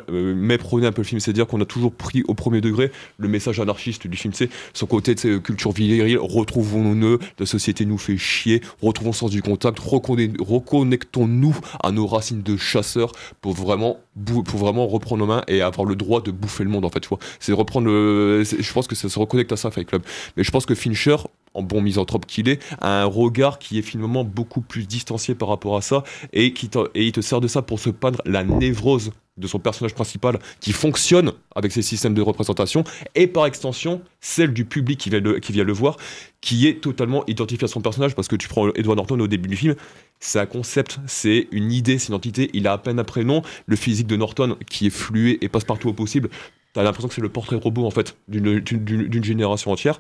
euh, 0.10 0.36
méprenait 0.36 0.88
un 0.88 0.91
peu 0.91 1.01
le 1.01 1.08
film, 1.08 1.19
c'est-à-dire 1.19 1.47
qu'on 1.47 1.60
a 1.62 1.65
toujours 1.65 1.93
pris 1.93 2.23
au 2.28 2.34
premier 2.34 2.62
degré 2.62 2.91
le 3.17 3.28
message 3.28 3.60
anarchiste 3.60 4.08
du 4.08 4.17
film, 4.17 4.34
c'est 4.34 4.49
son 4.73 4.86
côté 4.86 5.15
de 5.15 5.38
culture 5.38 5.71
virile, 5.71 6.19
retrouvons-nous, 6.19 7.17
la 7.39 7.45
société 7.45 7.86
nous 7.86 7.97
fait 7.97 8.17
chier, 8.17 8.62
retrouvons 8.82 9.12
le 9.12 9.15
sens 9.15 9.32
du 9.32 9.41
contact, 9.41 9.80
reconnectons-nous 9.80 11.56
à 11.84 11.91
nos 11.91 12.08
racines 12.08 12.43
de 12.43 12.58
chasseurs 12.58 13.12
pour 13.41 13.54
vraiment, 13.54 13.99
pour 14.23 14.60
vraiment 14.60 14.88
reprendre 14.88 15.25
nos 15.25 15.34
mains 15.34 15.43
et 15.47 15.62
avoir 15.62 15.86
le 15.88 15.95
droit 15.95 16.21
de 16.21 16.32
bouffer 16.32 16.63
le 16.63 16.69
monde 16.69 16.86
en 16.86 16.89
fait, 16.89 16.99
tu 16.99 17.10
vois. 17.10 17.19
C'est 17.39 17.54
reprendre 17.54 17.88
le, 17.88 18.43
je 18.43 18.73
pense 18.73 18.88
que 18.88 18.95
ça 18.95 19.10
se 19.10 19.17
reconnecte 19.17 19.51
à 19.51 19.58
ça, 19.58 19.71
Fight 19.71 19.88
Club. 19.88 20.04
Mais 20.38 20.43
je 20.43 20.51
pense 20.51 20.65
que 20.65 20.75
Fincher, 20.75 21.17
en 21.56 21.63
bon 21.63 21.82
misanthrope 21.82 22.25
qu'il 22.25 22.49
est, 22.49 22.62
a 22.82 23.01
un 23.01 23.06
regard 23.06 23.58
qui 23.60 23.80
est 23.80 23.82
finalement 23.82 24.23
beaucoup 24.23 24.62
plus 24.62 24.86
distancié 24.86 25.34
par 25.34 25.49
rapport 25.49 25.75
à 25.75 25.82
ça 25.82 26.04
et, 26.34 26.54
qui 26.54 26.69
et 26.93 27.06
il 27.06 27.12
te 27.12 27.21
sert 27.21 27.41
de 27.41 27.47
ça 27.47 27.62
pour 27.62 27.80
se 27.80 27.89
peindre 27.89 28.21
la 28.25 28.43
névrose 28.43 29.12
de 29.38 29.48
son 29.48 29.60
personnage 29.60 29.93
principal 29.93 30.39
qui 30.60 30.71
fonctionne 30.71 31.34
avec 31.56 31.71
ses 31.71 31.82
systèmes 31.82 32.13
de 32.13 32.21
représentation. 32.21 32.84
Et 33.15 33.28
par 33.28 33.45
extension 33.45 34.02
celle 34.21 34.54
du 34.54 34.65
public 34.65 35.00
qui 35.00 35.10
vient 35.10 35.19
le, 35.63 35.74
voir 35.74 35.98
qui 36.41 36.67
est 36.67 36.82
totalement 36.82 37.26
identifié 37.28 37.65
à 37.65 37.67
son 37.67 37.82
personnage. 37.82 38.15
Parce 38.15 38.28
que 38.28 38.36
tu 38.36 38.48
prends 38.48 38.69
Edward 38.74 38.98
Norton 38.98 39.19
au 39.19 39.28
début 39.28 39.50
du 39.50 39.58
film 39.58 39.76
c'est 40.19 40.39
un 40.39 40.45
concept, 40.45 41.00
c'est 41.08 41.48
une 41.52 41.71
idée, 41.71 42.00
c'est 42.00 42.08
une 42.10 42.15
entité, 42.15 42.50
il 42.54 42.67
a 42.67 42.74
à 42.74 42.78
peine 42.78 43.00
un 43.00 43.04
prénom, 43.04 43.41
le 43.65 43.76
physique 43.76 44.08
de 44.08 44.15
Norton 44.15 44.58
qui 44.69 44.88
est 44.88 44.91
flué 44.91 45.38
et 45.41 45.50
passe 45.50 45.65
partout 45.65 45.89
au 45.89 45.93
possible, 45.93 46.30
t'as 46.74 46.84
l'impression 46.84 47.08
que 47.08 47.13
c'est 47.13 47.21
le 47.21 47.30
portrait 47.30 47.56
robot 47.56 47.86
en 47.86 47.91
fait 47.91 48.17
d'une 48.28 49.24
génération 49.24 49.71
entière. 49.71 49.98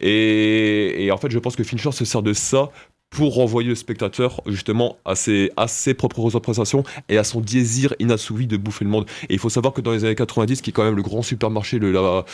Et, 0.00 1.04
et, 1.04 1.10
en 1.10 1.16
fait 1.16 1.30
je 1.30 1.38
pense 1.38 1.56
que 1.56 1.64
Fincher 1.64 1.92
se 1.92 2.04
sert 2.04 2.22
de 2.22 2.32
ça 2.32 2.70
pour 3.12 3.34
renvoyer 3.34 3.68
le 3.68 3.74
spectateur 3.74 4.40
justement 4.46 4.96
à 5.04 5.14
ses, 5.14 5.50
propres 5.94 6.20
représentations 6.20 6.82
et 7.08 7.18
à 7.18 7.24
son 7.24 7.40
désir 7.40 7.94
inassouvi 8.00 8.46
de 8.46 8.56
bouffer 8.56 8.84
le 8.84 8.90
monde. 8.90 9.06
Et 9.28 9.34
il 9.34 9.38
faut 9.38 9.50
savoir 9.50 9.74
que 9.74 9.82
dans 9.82 9.92
les 9.92 10.04
années 10.04 10.14
90, 10.14 10.62
qui 10.62 10.70
est 10.70 10.72
quand 10.72 10.82
même 10.82 10.96
le 10.96 11.02
grand 11.02 11.22
supermarché 11.22 11.78
de 11.78 11.88
la, 11.88 12.24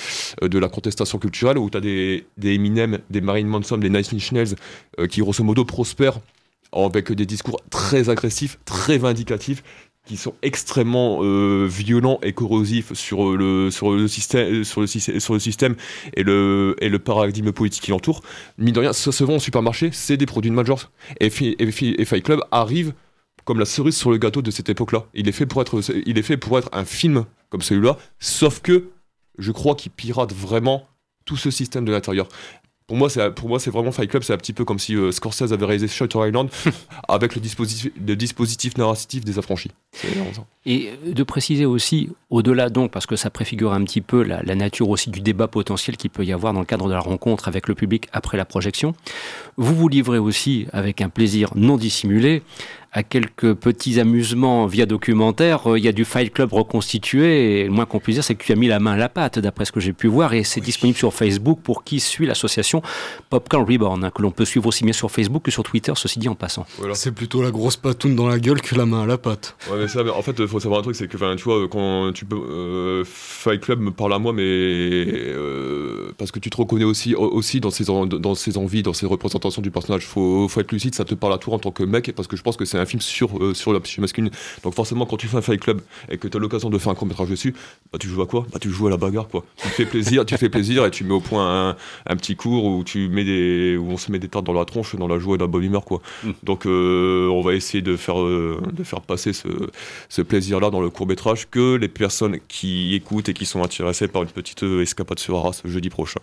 la 0.41 0.69
contestation 0.69 1.19
culturelle, 1.19 1.59
où 1.59 1.69
tu 1.69 1.77
as 1.77 1.81
des, 1.81 2.25
Eminem, 2.43 3.01
des 3.11 3.21
Marine 3.21 3.49
Manson, 3.49 3.77
des 3.77 3.91
Nice 3.91 4.13
Inch 4.15 4.33
euh, 4.99 5.07
qui 5.09 5.21
grosso 5.21 5.43
modo 5.43 5.65
prospèrent 5.65 6.21
avec 6.73 7.13
des 7.13 7.27
discours 7.27 7.61
très 7.71 8.09
agressifs, 8.09 8.59
très 8.65 8.99
vindicatifs, 8.99 9.63
qui 10.09 10.17
sont 10.17 10.35
extrêmement 10.43 11.19
euh, 11.23 11.67
violents 11.69 12.19
et 12.23 12.33
corrosifs 12.33 12.95
sur 12.95 13.37
le, 13.37 13.71
sur 13.71 13.93
le, 13.93 14.09
système, 14.09 14.65
sur 14.65 14.81
le, 14.81 14.87
sur 14.87 15.35
le 15.35 15.39
système 15.39 15.77
et 16.15 16.23
le, 16.23 16.75
et 16.81 16.89
le 16.89 16.99
paradigme 16.99 17.53
politique 17.53 17.85
qui 17.85 17.91
l'entoure. 17.91 18.23
Mine 18.57 18.75
de 18.75 18.81
rien, 18.81 18.93
ça 18.93 19.13
se 19.13 19.23
vend 19.23 19.37
au 19.37 19.39
supermarché, 19.39 19.91
c'est 19.93 20.17
des 20.17 20.27
produits 20.27 20.51
de 20.51 20.57
Majors. 20.57 20.91
Et, 21.21 21.27
et, 21.27 22.05
Fight 22.05 22.25
Club 22.25 22.41
arrive 22.51 22.95
comme 23.45 23.59
la 23.59 23.67
cerise 23.67 23.97
sur 23.97 24.11
le 24.11 24.17
gâteau 24.17 24.43
de 24.43 24.51
cette 24.51 24.69
époque-là. 24.69 25.05
Il, 25.15 25.29
est 25.29 25.33
fait 25.33 25.47
pour 25.47 25.61
être, 25.61 25.81
il 26.07 26.19
est 26.19 26.23
fait 26.23 26.37
pour 26.37 26.59
être 26.59 26.71
un 26.73 26.85
film 26.85 27.25
comme 27.51 27.63
celui-là, 27.63 27.99
sauf 28.19 28.61
que 28.61 28.89
je 29.39 29.53
crois 29.53 29.75
qu'il 29.75 29.93
pirate 29.93 30.33
vraiment 30.33 30.89
tout 31.25 31.37
ce 31.37 31.51
système 31.51 31.85
de 31.85 31.93
l'intérieur 31.93 32.29
pour 32.89 32.97
moi, 32.97 33.11
c'est 33.11 33.31
pour 33.33 33.51
moi 33.51 33.61
c'est 33.61 33.71
vraiment 33.71 33.93
Fight 33.93 34.11
Club, 34.11 34.23
c'est 34.23 34.33
un 34.33 34.39
petit 34.39 34.55
peu 34.55 34.65
comme 34.65 34.79
si 34.79 34.97
euh, 34.97 35.13
Scorsese 35.13 35.53
avait 35.53 35.67
réalisé 35.67 35.89
Shutter 35.89 36.27
Island 36.27 36.49
avec 37.09 37.35
le 37.35 37.41
dispositif, 37.43 37.93
le 38.05 38.17
dispositif 38.17 38.79
narratif 38.79 39.27
des 39.27 39.39
affranchis. 39.39 39.71
Et 40.65 40.91
de 41.05 41.23
préciser 41.23 41.67
aussi, 41.67 42.09
au-delà 42.31 42.71
donc, 42.71 42.91
parce 42.91 43.05
que 43.05 43.15
ça 43.15 43.29
préfigure 43.29 43.75
un 43.75 43.85
petit 43.85 44.01
peu 44.01 44.23
la, 44.23 44.43
la, 44.43 44.55
nature 44.55 44.89
aussi 44.89 45.11
du 45.11 45.21
débat 45.21 45.49
potentiel 45.49 45.99
qu'il 45.99 46.09
peut 46.09 46.25
y 46.25 46.33
avoir 46.33 46.55
dans 46.55 46.61
le 46.61 46.67
cadre 46.67 46.89
de 46.89 46.95
la 46.95 47.01
rencontre 47.01 47.47
avec 47.47 47.69
le 47.69 47.75
public 47.75 48.09
après 48.13 48.39
la 48.39 48.47
projection, 48.47 48.95
vous 49.59 49.75
vous 49.75 49.89
livrez 49.89 50.19
aussi 50.19 50.67
avec 50.73 51.03
un 51.03 51.11
plaisir 51.11 51.51
non 51.57 51.77
dissimulé 51.77 52.43
à 52.93 53.03
quelques 53.03 53.55
petits 53.55 54.01
amusements 54.01 54.67
via 54.67 54.87
documentaire. 54.87 55.71
Euh, 55.71 55.79
il 55.79 55.85
y 55.85 55.89
a 55.89 55.93
du 55.93 56.05
Fight 56.05 56.33
Club 56.33 56.53
reconstitué 56.53 57.61
et 57.61 57.65
le 57.65 57.71
moins 57.71 57.85
qu'on 57.85 58.01
puisse 58.01 58.17
dire, 58.17 58.25
c'est 58.25 58.35
que 58.35 58.45
tu 58.45 58.53
as 58.53 58.57
mis 58.57 58.69
la 58.69 58.81
main 58.81 58.93
à 58.93 58.97
la 58.97 59.09
pâte, 59.09 59.39
d'après 59.39 59.65
ce 59.67 59.73
que 59.73 59.81
j'ai 59.81 59.93
pu 59.93 60.07
voir, 60.07 60.33
et 60.33 60.43
c'est 60.45 60.61
disponible 60.61 60.97
sur 60.97 61.13
Facebook 61.13 61.61
pour 61.63 61.85
qui 61.85 62.01
suit 62.01 62.27
l'association 62.27 62.83
Popcorn 63.31 63.71
Reborn, 63.71 64.05
hein, 64.05 64.11
que 64.11 64.23
l'on 64.23 64.31
peut 64.31 64.45
suivre 64.45 64.67
aussi 64.67 64.85
bien 64.85 64.93
sur 64.93 65.11
Facebook 65.11 65.43
que 65.43 65.51
sur 65.51 65.63
Twitter, 65.63 65.93
ceci 65.97 66.19
dit 66.19 66.29
en 66.29 66.35
passant. 66.35 66.67
Voilà. 66.79 66.95
C'est 66.95 67.13
plutôt 67.13 67.43
la 67.43 67.51
grosse 67.51 67.77
patoune 67.77 68.17
dans 68.17 68.27
la 68.27 68.39
gueule 68.39 68.63
que 68.63 68.75
la 68.75 68.87
main 68.87 69.03
à 69.03 69.07
la 69.07 69.19
pâte. 69.19 69.57
Ouais, 69.71 69.79
mais 69.79 69.89
ça, 69.89 70.03
en 70.03 70.23
fait, 70.23 70.37
il 70.39 70.49
faut 70.49 70.61
savoir 70.61 70.81
un 70.81 70.83
truc, 70.83 70.97
c'est 70.97 71.09
que, 71.09 71.35
tu 71.37 71.45
vois, 71.45 71.69
quand 71.69 72.13
tu 72.13 72.25
peux. 72.25 72.37
Euh, 72.37 73.05
Fight 73.05 73.61
Club 73.61 73.81
me 73.81 73.91
parle 73.91 74.15
à 74.15 74.19
moi, 74.19 74.33
mais. 74.33 74.43
Euh, 74.43 76.13
parce 76.17 76.33
que 76.33 76.39
tu 76.39 76.51
te 76.51 76.57
reconnais 76.57 76.85
aussi, 76.85 77.15
aussi 77.15 77.61
dans, 77.61 77.71
ses 77.71 77.85
dans 77.85 78.35
ses 78.35 78.57
envies, 78.57 78.83
dans 78.83 78.93
ses 78.93 79.07
représentations 79.07 79.63
du 79.63 79.71
personnage. 79.71 80.07
Faut, 80.07 80.49
faut 80.49 80.61
être 80.61 80.73
lucide, 80.73 80.95
ça 80.95 81.05
te 81.05 81.15
parle 81.15 81.35
à 81.35 81.39
toi 81.39 81.55
en 81.55 81.59
tant 81.59 81.71
que 81.71 81.83
mec, 81.83 82.13
parce 82.15 82.29
que 82.29 82.37
je 82.37 82.43
pense 82.43 82.57
que 82.57 82.65
c'est 82.65 82.78
un 82.79 82.87
film 82.87 83.01
sur, 83.01 83.39
euh, 83.39 83.55
sur 83.55 83.73
la 83.73 83.81
psyché 83.81 84.01
masculine. 84.01 84.31
Donc 84.63 84.75
forcément, 84.75 85.07
quand 85.07 85.17
tu 85.17 85.27
fais 85.29 85.37
un 85.37 85.43
Fight 85.43 85.61
Club 85.61 85.81
et 86.11 86.19
que 86.19 86.29
tu 86.29 86.37
as 86.37 86.41
l'occasion 86.41 86.71
de 86.71 86.79
faire 86.79 86.93
un 86.93 86.95
court 86.95 87.07
métrage 87.07 87.29
dessus, 87.29 87.55
bah, 87.93 87.99
tu 87.99 88.09
joues 88.09 88.23
à 88.23 88.27
quoi? 88.27 88.47
Bah, 88.53 88.59
Tu 88.61 88.71
joues 88.71 88.87
à 88.87 88.91
la 88.91 88.97
bagarre, 88.97 89.29
quoi. 89.29 89.45
Tu 89.63 89.69
fais 89.69 89.85
plaisir, 89.87 90.25
tu 90.27 90.37
fais 90.37 90.49
plaisir 90.49 90.85
et 90.85 90.91
tu 90.91 91.05
mets 91.05 91.15
au 91.15 91.21
point 91.21 91.71
un, 91.71 91.77
un, 92.07 92.17
petit 92.17 92.37
cours 92.37 92.65
où, 92.65 92.85
tu 92.85 93.09
mets 93.09 93.25
des, 93.25 93.77
où 93.77 93.91
on 93.91 93.97
se 93.97 94.11
met 94.13 94.19
des 94.19 94.29
tartes 94.29 94.45
dans 94.45 94.53
la 94.53 94.65
tronche, 94.65 94.97
dans 94.97 95.09
la 95.09 95.19
joie 95.19 95.35
et 95.35 95.39
dans 95.39 95.47
la 95.47 95.51
bonne 95.51 95.65
humeur, 95.65 95.85
quoi. 95.85 96.01
Mm. 96.23 96.31
Donc 96.43 96.67
euh, 96.67 97.29
on 97.29 97.43
va 97.43 97.55
essayer 97.55 97.83
de 97.83 97.97
faire, 97.97 98.21
euh, 98.21 98.61
de 98.73 98.85
faire 98.85 99.01
passer 99.01 99.33
ce, 99.33 99.49
ce 100.09 100.23
plaisir-là 100.23 100.71
dans 100.71 100.81
le 100.81 100.91
court 100.91 101.07
métrage 101.07 101.49
que 101.51 101.77
les 101.77 101.89
personnes 101.89 102.39
qui 102.49 102.95
écoutent 102.95 103.29
et 103.29 103.35
qui 103.35 103.47
sont 103.47 103.63
intéressées 103.63 104.09
par 104.09 104.23
une 104.23 104.29
petite 104.29 104.63
escapade 104.63 105.19
sur 105.19 105.37
Arras 105.37 105.63
jeudi 105.65 105.91
prochain 105.91 106.21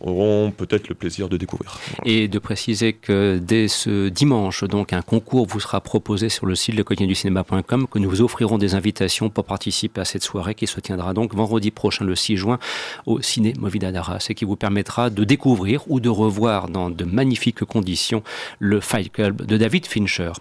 auront 0.00 0.50
peut-être 0.50 0.88
le 0.88 0.94
plaisir 0.94 1.28
de 1.28 1.36
découvrir. 1.36 1.78
Et 2.04 2.28
de 2.28 2.38
préciser 2.38 2.92
que 2.92 3.38
dès 3.42 3.68
ce 3.68 4.08
dimanche, 4.08 4.64
donc 4.64 4.92
un 4.92 5.02
concours 5.02 5.46
vous 5.46 5.60
sera 5.60 5.80
proposé 5.80 5.91
sur 6.28 6.46
le 6.46 6.54
site 6.54 6.74
du 6.74 7.14
cinéma.com 7.14 7.86
que 7.86 7.98
nous 7.98 8.08
vous 8.08 8.22
offrirons 8.22 8.56
des 8.56 8.74
invitations 8.74 9.28
pour 9.28 9.44
participer 9.44 10.00
à 10.00 10.04
cette 10.06 10.22
soirée 10.22 10.54
qui 10.54 10.66
se 10.66 10.80
tiendra 10.80 11.12
donc 11.12 11.34
vendredi 11.34 11.70
prochain 11.70 12.06
le 12.06 12.14
6 12.14 12.36
juin 12.36 12.58
au 13.04 13.20
Ciné 13.20 13.52
Movida 13.58 13.92
d'Arras 13.92 14.26
et 14.30 14.34
qui 14.34 14.46
vous 14.46 14.56
permettra 14.56 15.10
de 15.10 15.24
découvrir 15.24 15.82
ou 15.88 16.00
de 16.00 16.08
revoir 16.08 16.68
dans 16.68 16.88
de 16.88 17.04
magnifiques 17.04 17.64
conditions 17.64 18.22
le 18.58 18.80
Fight 18.80 19.12
Club 19.12 19.44
de 19.44 19.56
David 19.58 19.84
Fincher. 19.84 20.32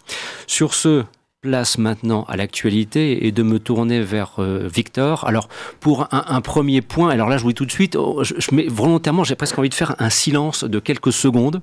Sur 0.48 0.74
ce, 0.74 1.04
place 1.42 1.80
maintenant 1.80 2.24
à 2.28 2.38
l'actualité 2.38 3.26
et 3.26 3.32
de 3.32 3.42
me 3.42 3.58
tourner 3.60 4.02
vers 4.02 4.36
euh, 4.38 4.70
Victor. 4.72 5.26
Alors, 5.28 5.50
pour 5.80 6.08
un, 6.12 6.42
premier 6.42 6.82
point, 6.82 7.10
alors 7.10 7.30
là, 7.30 7.38
je 7.38 7.44
vous 7.44 7.50
dis 7.50 7.56
tout 7.56 7.66
de 7.66 7.72
suite, 7.72 7.96
oh, 7.96 8.24
je 8.24 8.56
mets 8.56 8.68
volontairement, 8.68 9.24
j'ai 9.24 9.36
presque 9.36 9.58
envie 9.58 9.70
de 9.70 9.74
faire 9.74 9.96
un 9.98 10.12
silence 10.12 10.64
de 10.64 10.78
quelques 10.78 11.12
secondes 11.12 11.62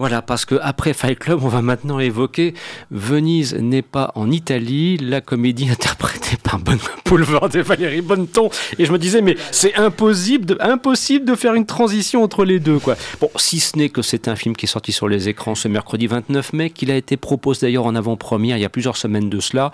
voilà, 0.00 0.22
parce 0.22 0.46
que 0.46 0.54
après 0.62 0.94
Fight 0.94 1.18
Club, 1.18 1.40
on 1.42 1.48
va 1.48 1.60
maintenant 1.60 1.98
évoquer 1.98 2.54
Venise 2.90 3.54
n'est 3.54 3.82
pas 3.82 4.12
en 4.14 4.30
Italie, 4.30 4.96
la 4.96 5.20
comédie 5.20 5.68
interprétée 5.70 6.38
par 6.42 6.58
Bon 6.58 6.78
Poulvord 7.04 7.50
et 7.54 7.60
Valérie 7.60 8.00
Bonneton. 8.00 8.48
Et 8.78 8.86
je 8.86 8.92
me 8.92 8.98
disais, 8.98 9.20
mais 9.20 9.36
c'est 9.50 9.74
impossible 9.74 10.46
de, 10.46 10.56
impossible 10.58 11.26
de 11.26 11.34
faire 11.34 11.52
une 11.52 11.66
transition 11.66 12.22
entre 12.22 12.46
les 12.46 12.60
deux, 12.60 12.78
quoi. 12.78 12.96
Bon, 13.20 13.28
si 13.36 13.60
ce 13.60 13.76
n'est 13.76 13.90
que 13.90 14.00
c'est 14.00 14.26
un 14.26 14.36
film 14.36 14.56
qui 14.56 14.64
est 14.64 14.70
sorti 14.70 14.90
sur 14.90 15.06
les 15.06 15.28
écrans 15.28 15.54
ce 15.54 15.68
mercredi 15.68 16.06
29 16.06 16.54
mai, 16.54 16.70
qu'il 16.70 16.90
a 16.90 16.96
été 16.96 17.18
proposé 17.18 17.66
d'ailleurs 17.66 17.84
en 17.84 17.94
avant-première 17.94 18.56
il 18.56 18.60
y 18.60 18.64
a 18.64 18.70
plusieurs 18.70 18.96
semaines 18.96 19.28
de 19.28 19.38
cela. 19.38 19.70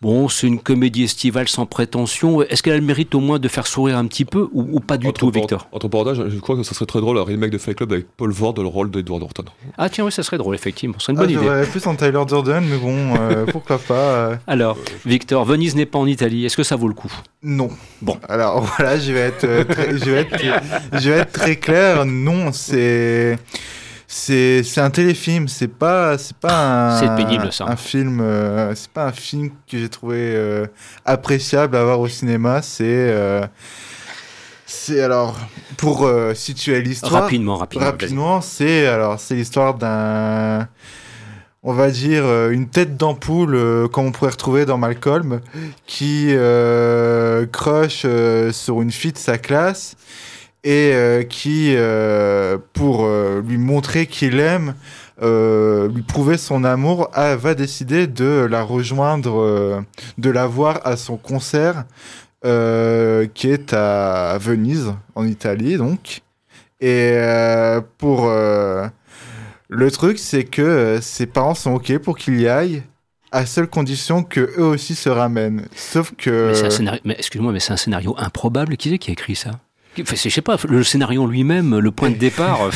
Bon, 0.00 0.28
c'est 0.28 0.46
une 0.46 0.60
comédie 0.60 1.02
estivale 1.02 1.48
sans 1.48 1.66
prétention. 1.66 2.42
Est-ce 2.42 2.62
qu'elle 2.62 2.74
a 2.74 2.76
le 2.76 2.82
mérite 2.82 3.14
au 3.16 3.20
moins 3.20 3.40
de 3.40 3.48
faire 3.48 3.66
sourire 3.66 3.98
un 3.98 4.06
petit 4.06 4.24
peu 4.24 4.48
ou, 4.52 4.78
pas 4.78 4.96
du 4.96 5.12
tout, 5.12 5.30
Victor 5.30 5.68
Entre 5.72 5.88
parenthèses, 5.88 6.22
je 6.28 6.38
crois 6.38 6.56
que 6.56 6.62
ça 6.62 6.72
serait 6.74 6.86
très 6.86 7.00
drôle 7.00 7.18
un 7.18 7.24
remake 7.24 7.50
de 7.50 7.58
Fight 7.58 7.76
Club 7.76 7.92
avec 7.92 8.06
Paul 8.16 8.30
Vord 8.30 8.54
dans 8.54 8.62
le 8.62 8.68
rôle 8.68 8.90
d'Edward 8.92 9.20
Norton. 9.20 9.44
Ah 9.76 9.88
tiens, 9.88 10.04
oui, 10.04 10.12
ça 10.12 10.22
serait 10.22 10.38
drôle, 10.38 10.54
effectivement. 10.54 10.96
C'est 11.00 11.10
une 11.10 11.18
bonne 11.18 11.36
ah, 11.36 11.60
idée. 11.62 11.70
plus 11.70 11.84
en 11.86 11.96
Tyler 11.96 12.22
Durden, 12.26 12.64
mais 12.64 12.78
bon, 12.78 13.16
euh, 13.18 13.46
pourquoi 13.50 13.78
pas. 13.78 13.94
Euh. 13.94 14.36
Alors, 14.46 14.78
Victor, 15.04 15.44
Venise 15.44 15.74
n'est 15.74 15.86
pas 15.86 15.98
en 15.98 16.06
Italie. 16.06 16.44
Est-ce 16.46 16.56
que 16.56 16.62
ça 16.62 16.76
vaut 16.76 16.88
le 16.88 16.94
coup? 16.94 17.12
Non. 17.42 17.70
Bon. 18.00 18.18
Alors 18.28 18.60
voilà, 18.76 18.98
je 18.98 19.12
vais 19.12 19.20
être, 19.20 19.44
euh, 19.44 19.64
je 19.68 20.10
vais 20.10 20.20
être, 20.20 20.36
je 20.92 21.10
vais 21.10 21.18
être 21.18 21.32
très 21.32 21.56
clair. 21.56 22.04
Non, 22.06 22.52
c'est 22.52 23.36
c'est 24.10 24.62
c'est 24.62 24.80
un 24.80 24.88
téléfilm 24.88 25.48
c'est 25.48 25.68
pas 25.68 26.16
c'est 26.16 26.36
pas 26.36 26.98
un, 26.98 27.14
pénible, 27.14 27.52
ça. 27.52 27.66
un 27.66 27.76
film 27.76 28.20
euh, 28.22 28.74
c'est 28.74 28.90
pas 28.90 29.04
un 29.04 29.12
film 29.12 29.50
que 29.70 29.76
j'ai 29.76 29.90
trouvé 29.90 30.16
euh, 30.18 30.66
appréciable 31.04 31.76
à 31.76 31.84
voir 31.84 32.00
au 32.00 32.08
cinéma 32.08 32.62
c'est 32.62 32.86
euh, 32.86 33.46
c'est 34.64 35.02
alors 35.02 35.38
pour 35.76 36.10
situer 36.34 36.80
l'histoire. 36.80 37.22
Rapidement 37.22 37.56
rapidement 37.56 37.86
rapidement 37.86 38.40
c'est 38.40 38.86
alors 38.86 39.20
c'est 39.20 39.34
l'histoire 39.34 39.74
d'un 39.74 40.68
on 41.62 41.74
va 41.74 41.90
dire 41.90 42.48
une 42.48 42.68
tête 42.68 42.96
d'ampoule 42.96 43.88
comme 43.92 44.06
on 44.06 44.12
pourrait 44.12 44.30
retrouver 44.30 44.64
dans 44.64 44.78
Malcolm 44.78 45.40
qui 45.86 46.34
crush 47.52 48.06
sur 48.52 48.80
une 48.80 48.90
fille 48.90 49.12
de 49.12 49.18
sa 49.18 49.36
classe 49.36 49.96
et 50.64 50.92
euh, 50.92 51.22
qui, 51.22 51.74
euh, 51.76 52.58
pour 52.72 53.04
euh, 53.04 53.42
lui 53.46 53.58
montrer 53.58 54.06
qu'il 54.06 54.40
aime, 54.40 54.74
lui 55.20 56.02
prouver 56.02 56.38
son 56.38 56.62
amour, 56.64 57.10
va 57.14 57.54
décider 57.54 58.06
de 58.06 58.46
la 58.48 58.62
rejoindre, 58.62 59.84
de 60.16 60.30
la 60.30 60.46
voir 60.46 60.80
à 60.84 60.96
son 60.96 61.16
concert 61.16 61.84
qui 62.42 62.48
est 63.50 63.72
à 63.72 64.38
Venise, 64.40 64.94
en 65.16 65.26
Italie, 65.26 65.76
donc. 65.76 66.22
Et 66.80 67.18
pour 67.98 68.30
le 68.30 69.90
truc, 69.90 70.20
c'est 70.20 70.44
que 70.44 71.00
ses 71.02 71.26
parents 71.26 71.56
sont 71.56 71.72
ok 71.72 71.98
pour 71.98 72.16
qu'il 72.16 72.40
y 72.40 72.46
aille 72.46 72.84
à 73.32 73.44
seule 73.44 73.66
condition 73.66 74.22
que 74.22 74.52
eux 74.56 74.66
aussi 74.66 74.94
se 74.94 75.08
ramènent. 75.08 75.66
Sauf 75.74 76.12
que. 76.16 76.52
Mais, 77.04 77.16
excuse-moi, 77.18 77.52
mais 77.52 77.58
c'est 77.58 77.72
un 77.72 77.76
scénario 77.76 78.14
improbable. 78.18 78.76
Qui 78.76 78.90
c'est 78.90 78.98
qui 78.98 79.10
a 79.10 79.14
écrit 79.14 79.34
ça 79.34 79.50
je 80.04 80.28
sais 80.28 80.42
pas, 80.42 80.56
le 80.68 80.82
scénario 80.84 81.26
lui-même, 81.26 81.78
le 81.78 81.90
point 81.90 82.10
de 82.10 82.16
départ, 82.16 82.62
euh, 82.66 82.70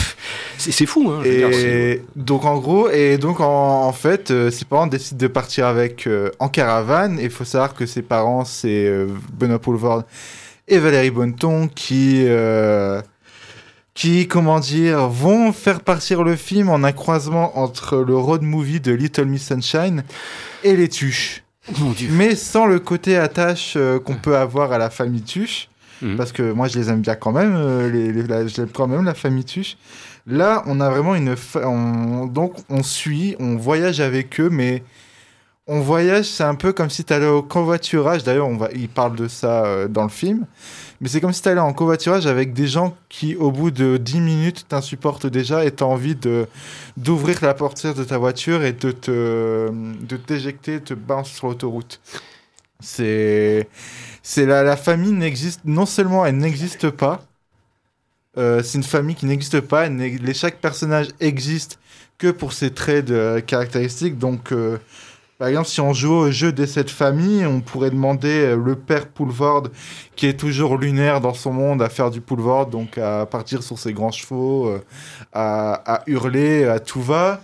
c'est 0.58 0.87
fou. 0.87 1.11
Hein, 1.11 1.22
et 1.24 2.02
donc 2.16 2.44
en 2.44 2.58
gros, 2.58 2.88
et 2.90 3.18
donc 3.18 3.40
en, 3.40 3.92
fait, 3.92 4.30
euh, 4.30 4.50
ses 4.50 4.64
parents 4.64 4.87
décident 4.87 5.18
de 5.18 5.26
partir 5.26 5.66
avec 5.66 6.06
euh, 6.06 6.30
en 6.38 6.48
caravane. 6.48 7.18
Et 7.18 7.24
il 7.24 7.30
faut 7.30 7.44
savoir 7.44 7.74
que 7.74 7.87
ses 7.87 8.02
parents, 8.02 8.44
c'est 8.44 8.90
Benoît 9.32 9.58
Poulvord 9.58 10.04
et 10.68 10.78
Valérie 10.78 11.11
Bonneton 11.11 11.68
qui 11.68 12.26
qui, 13.94 14.26
comment 14.26 14.58
dire, 14.58 15.06
vont 15.08 15.52
faire 15.52 15.80
partir 15.80 16.22
le 16.24 16.35
film 16.35 16.70
en 16.70 16.82
un 16.82 16.92
croisement 16.92 17.58
entre 17.58 17.98
le 17.98 18.16
road 18.16 18.40
movie 18.40 18.80
de 18.80 18.90
Little 18.90 19.26
Miss 19.26 19.46
Sunshine 19.46 20.02
et 20.64 20.74
les 20.76 20.88
Tuches. 20.88 21.42
Mais 22.08 22.35
sans 22.35 22.64
le 22.64 22.78
côté 22.78 23.18
attache 23.18 23.76
qu'on 24.04 24.14
peut 24.14 24.38
avoir 24.38 24.72
à 24.72 24.78
la 24.78 24.88
famille 24.88 25.20
Tuche. 25.20 25.68
Mhm. 26.02 26.16
parce 26.16 26.32
que 26.32 26.52
moi 26.52 26.68
je 26.68 26.78
les 26.78 26.90
aime 26.90 27.00
bien 27.00 27.14
quand 27.14 27.32
même, 27.32 27.54
euh, 27.56 27.88
les, 27.88 28.48
j'aime 28.48 28.68
quand 28.68 28.88
même 28.88 29.04
la 29.04 29.14
famille 29.14 29.44
Tuche. 29.44 29.76
Là, 30.26 30.62
on 30.66 30.80
a 30.80 30.88
vraiment 30.88 31.14
une. 31.14 31.34
donc, 32.32 32.54
on 32.68 32.82
suit, 32.82 33.34
on 33.40 33.56
voyage 33.56 34.00
avec 34.00 34.38
eux, 34.40 34.50
mais 34.50 34.84
on 35.66 35.80
voyage, 35.80 36.26
c'est 36.26 36.44
un 36.44 36.54
peu 36.54 36.72
comme 36.72 36.90
si 36.90 37.04
tu 37.04 37.12
allais 37.12 37.26
au 37.26 37.42
covoiturage. 37.42 38.22
D'ailleurs, 38.22 38.48
va, 38.50 38.68
il 38.74 38.88
parle 38.88 39.16
de 39.16 39.26
ça 39.28 39.64
euh, 39.64 39.88
dans 39.88 40.04
le 40.04 40.08
film. 40.08 40.46
Mais 41.00 41.08
c'est 41.08 41.20
comme 41.20 41.32
si 41.32 41.42
tu 41.42 41.48
allais 41.48 41.60
en 41.60 41.72
covoiturage 41.72 42.26
avec 42.26 42.52
des 42.52 42.68
gens 42.68 42.96
qui, 43.08 43.34
au 43.34 43.50
bout 43.50 43.72
de 43.72 43.96
10 43.96 44.20
minutes, 44.20 44.66
t'insupportent 44.68 45.26
déjà 45.26 45.64
et 45.64 45.72
tu 45.72 45.82
as 45.82 45.86
envie 45.86 46.14
de, 46.14 46.46
d'ouvrir 46.96 47.38
la 47.42 47.54
portière 47.54 47.94
de 47.94 48.04
ta 48.04 48.18
voiture 48.18 48.62
et 48.62 48.72
de, 48.72 48.92
te, 48.92 49.70
de 49.70 50.16
t'éjecter, 50.16 50.80
te 50.80 50.94
balancer 50.94 51.34
sur 51.34 51.48
l'autoroute. 51.48 52.00
C'est 52.78 53.68
c'est 54.22 54.46
la, 54.46 54.76
famille 54.76 55.12
n'existe 55.12 55.61
non 55.64 55.87
seulement 55.87 56.24
elle 56.24 56.37
n'existe 56.37 56.90
pas, 56.90 57.20
euh, 58.38 58.62
c'est 58.62 58.78
une 58.78 58.85
famille 58.85 59.14
qui 59.14 59.26
n'existe 59.26 59.61
pas. 59.61 59.88
Chaque 60.32 60.58
personnage 60.58 61.08
existe 61.20 61.78
que 62.18 62.30
pour 62.30 62.52
ses 62.52 62.70
traits 62.70 63.04
de 63.04 63.42
caractéristiques. 63.46 64.18
Donc, 64.18 64.52
euh, 64.52 64.78
par 65.38 65.48
exemple, 65.48 65.68
si 65.68 65.80
on 65.80 65.92
joue 65.92 66.12
au 66.12 66.30
jeu 66.30 66.52
de 66.52 66.64
cette 66.64 66.90
famille, 66.90 67.44
on 67.44 67.61
pourrait 67.61 67.90
demander 67.90 68.46
euh, 68.46 68.56
le 68.56 68.76
père 68.76 69.08
Poulvord, 69.08 69.64
qui 70.16 70.26
est 70.26 70.38
toujours 70.38 70.78
lunaire 70.78 71.20
dans 71.20 71.35
son 71.35 71.52
monde, 71.52 71.82
à 71.82 71.88
faire 71.88 72.11
du 72.11 72.20
Poulvord, 72.20 72.66
donc 72.66 72.96
à 72.96 73.26
partir 73.26 73.62
sur 73.62 73.78
ses 73.78 73.92
grands 73.92 74.12
chevaux, 74.12 74.72
à, 75.32 75.94
à, 75.94 76.02
hurler, 76.06 76.64
à 76.64 76.78
tout 76.78 77.02
va. 77.02 77.42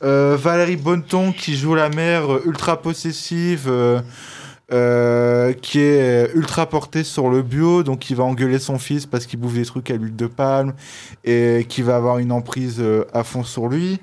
Valérie 0.00 0.76
Bonneton, 0.76 1.32
qui 1.32 1.56
joue 1.56 1.74
la 1.74 1.90
mère 1.90 2.46
ultra 2.46 2.80
possessive 2.80 3.70
euh, 4.72 5.52
qui 5.52 5.80
est 5.80 6.30
ultra 6.34 6.68
porté 6.68 7.02
sur 7.02 7.28
le 7.28 7.42
bio, 7.42 7.82
donc 7.82 8.08
il 8.08 8.14
va 8.14 8.22
engueuler 8.22 8.60
son 8.60 8.78
fils 8.78 9.04
parce 9.04 9.26
qu'il 9.26 9.40
bouffe 9.40 9.54
des 9.54 9.64
trucs 9.64 9.90
à 9.90 9.96
l'huile 9.96 10.14
de 10.14 10.28
palme 10.28 10.74
et 11.24 11.66
qui 11.68 11.82
va 11.82 11.96
avoir 11.96 12.18
une 12.18 12.30
emprise 12.30 12.76
euh, 12.78 13.04
à 13.12 13.24
fond 13.24 13.42
sur 13.42 13.66
lui. 13.66 13.98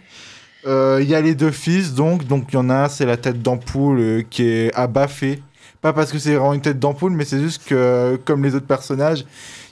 Euh, 0.65 0.99
il 1.01 1.07
y 1.07 1.15
a 1.15 1.21
les 1.21 1.35
deux 1.35 1.51
fils, 1.51 1.93
donc 1.93 2.27
donc 2.27 2.47
il 2.49 2.55
y 2.55 2.57
en 2.57 2.69
a 2.69 2.75
un, 2.75 2.89
c'est 2.89 3.05
la 3.05 3.15
tête 3.15 3.41
d'ampoule 3.41 4.25
qui 4.29 4.43
est 4.43 4.75
abaffé. 4.75 5.41
Pas 5.81 5.93
parce 5.93 6.11
que 6.11 6.19
c'est 6.19 6.35
vraiment 6.35 6.53
une 6.53 6.61
tête 6.61 6.79
d'ampoule, 6.79 7.13
mais 7.13 7.23
c'est 7.23 7.39
juste 7.39 7.63
que, 7.65 8.19
comme 8.25 8.43
les 8.43 8.53
autres 8.53 8.67
personnages, 8.67 9.25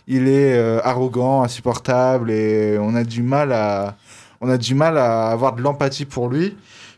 il 0.08 0.30
est 0.30 0.58
arrogant, 0.82 1.44
insupportable 1.44 2.32
et 2.32 2.78
on 2.80 2.96
a 2.96 3.04
du 3.04 3.22
mal 3.22 3.52
à, 3.52 3.98
on 4.40 4.50
a 4.50 4.58
du 4.58 4.76
mal 4.76 4.98
à 4.98 5.30
avoir 5.32 5.56
de 5.56 5.62
l'empathie 5.62 6.06
pour 6.06 6.30
lui. 6.30 6.56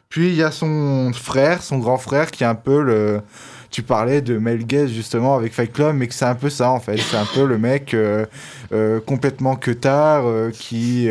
Puis 0.10 0.28
il 0.30 0.36
y 0.36 0.44
a 0.44 0.52
son 0.52 1.12
frère, 1.14 1.64
son 1.64 1.80
grand 1.80 1.98
frère, 1.98 2.32
qui 2.32 2.44
est 2.44 2.48
un 2.48 2.56
peu 2.56 2.82
le, 2.82 3.22
tu 3.78 3.84
parlais 3.84 4.22
de 4.22 4.40
Mel 4.40 4.66
Guest 4.66 4.92
justement 4.92 5.36
avec 5.36 5.54
Fight 5.54 5.72
Club, 5.72 5.96
mais 5.96 6.08
que 6.08 6.16
c'est 6.16 6.26
un 6.26 6.34
peu 6.34 6.50
ça 6.50 6.72
en 6.72 6.80
fait. 6.80 6.98
C'est 6.98 7.16
un 7.16 7.28
peu 7.32 7.46
le 7.46 7.60
mec 7.60 7.94
euh, 7.94 8.26
euh, 8.72 9.00
complètement 9.00 9.56
que 9.56 9.70
tard 9.70 10.24
euh, 10.26 10.50
qui 10.50 11.08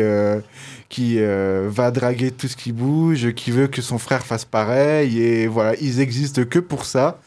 qui 0.89 1.17
va 1.21 1.91
draguer 1.91 2.31
tout 2.31 2.49
ce 2.49 2.57
qui 2.57 2.73
bouge, 2.73 3.31
qui 3.35 3.51
veut 3.51 3.67
que 3.67 3.81
son 3.81 3.97
frère 3.97 4.25
fasse 4.25 4.43
pareil, 4.43 5.17
et 5.23 5.47
voilà, 5.47 5.75
ils 5.79 6.01
existent 6.01 6.43
que 6.43 6.59
pour 6.59 6.83
ça. 6.83 7.21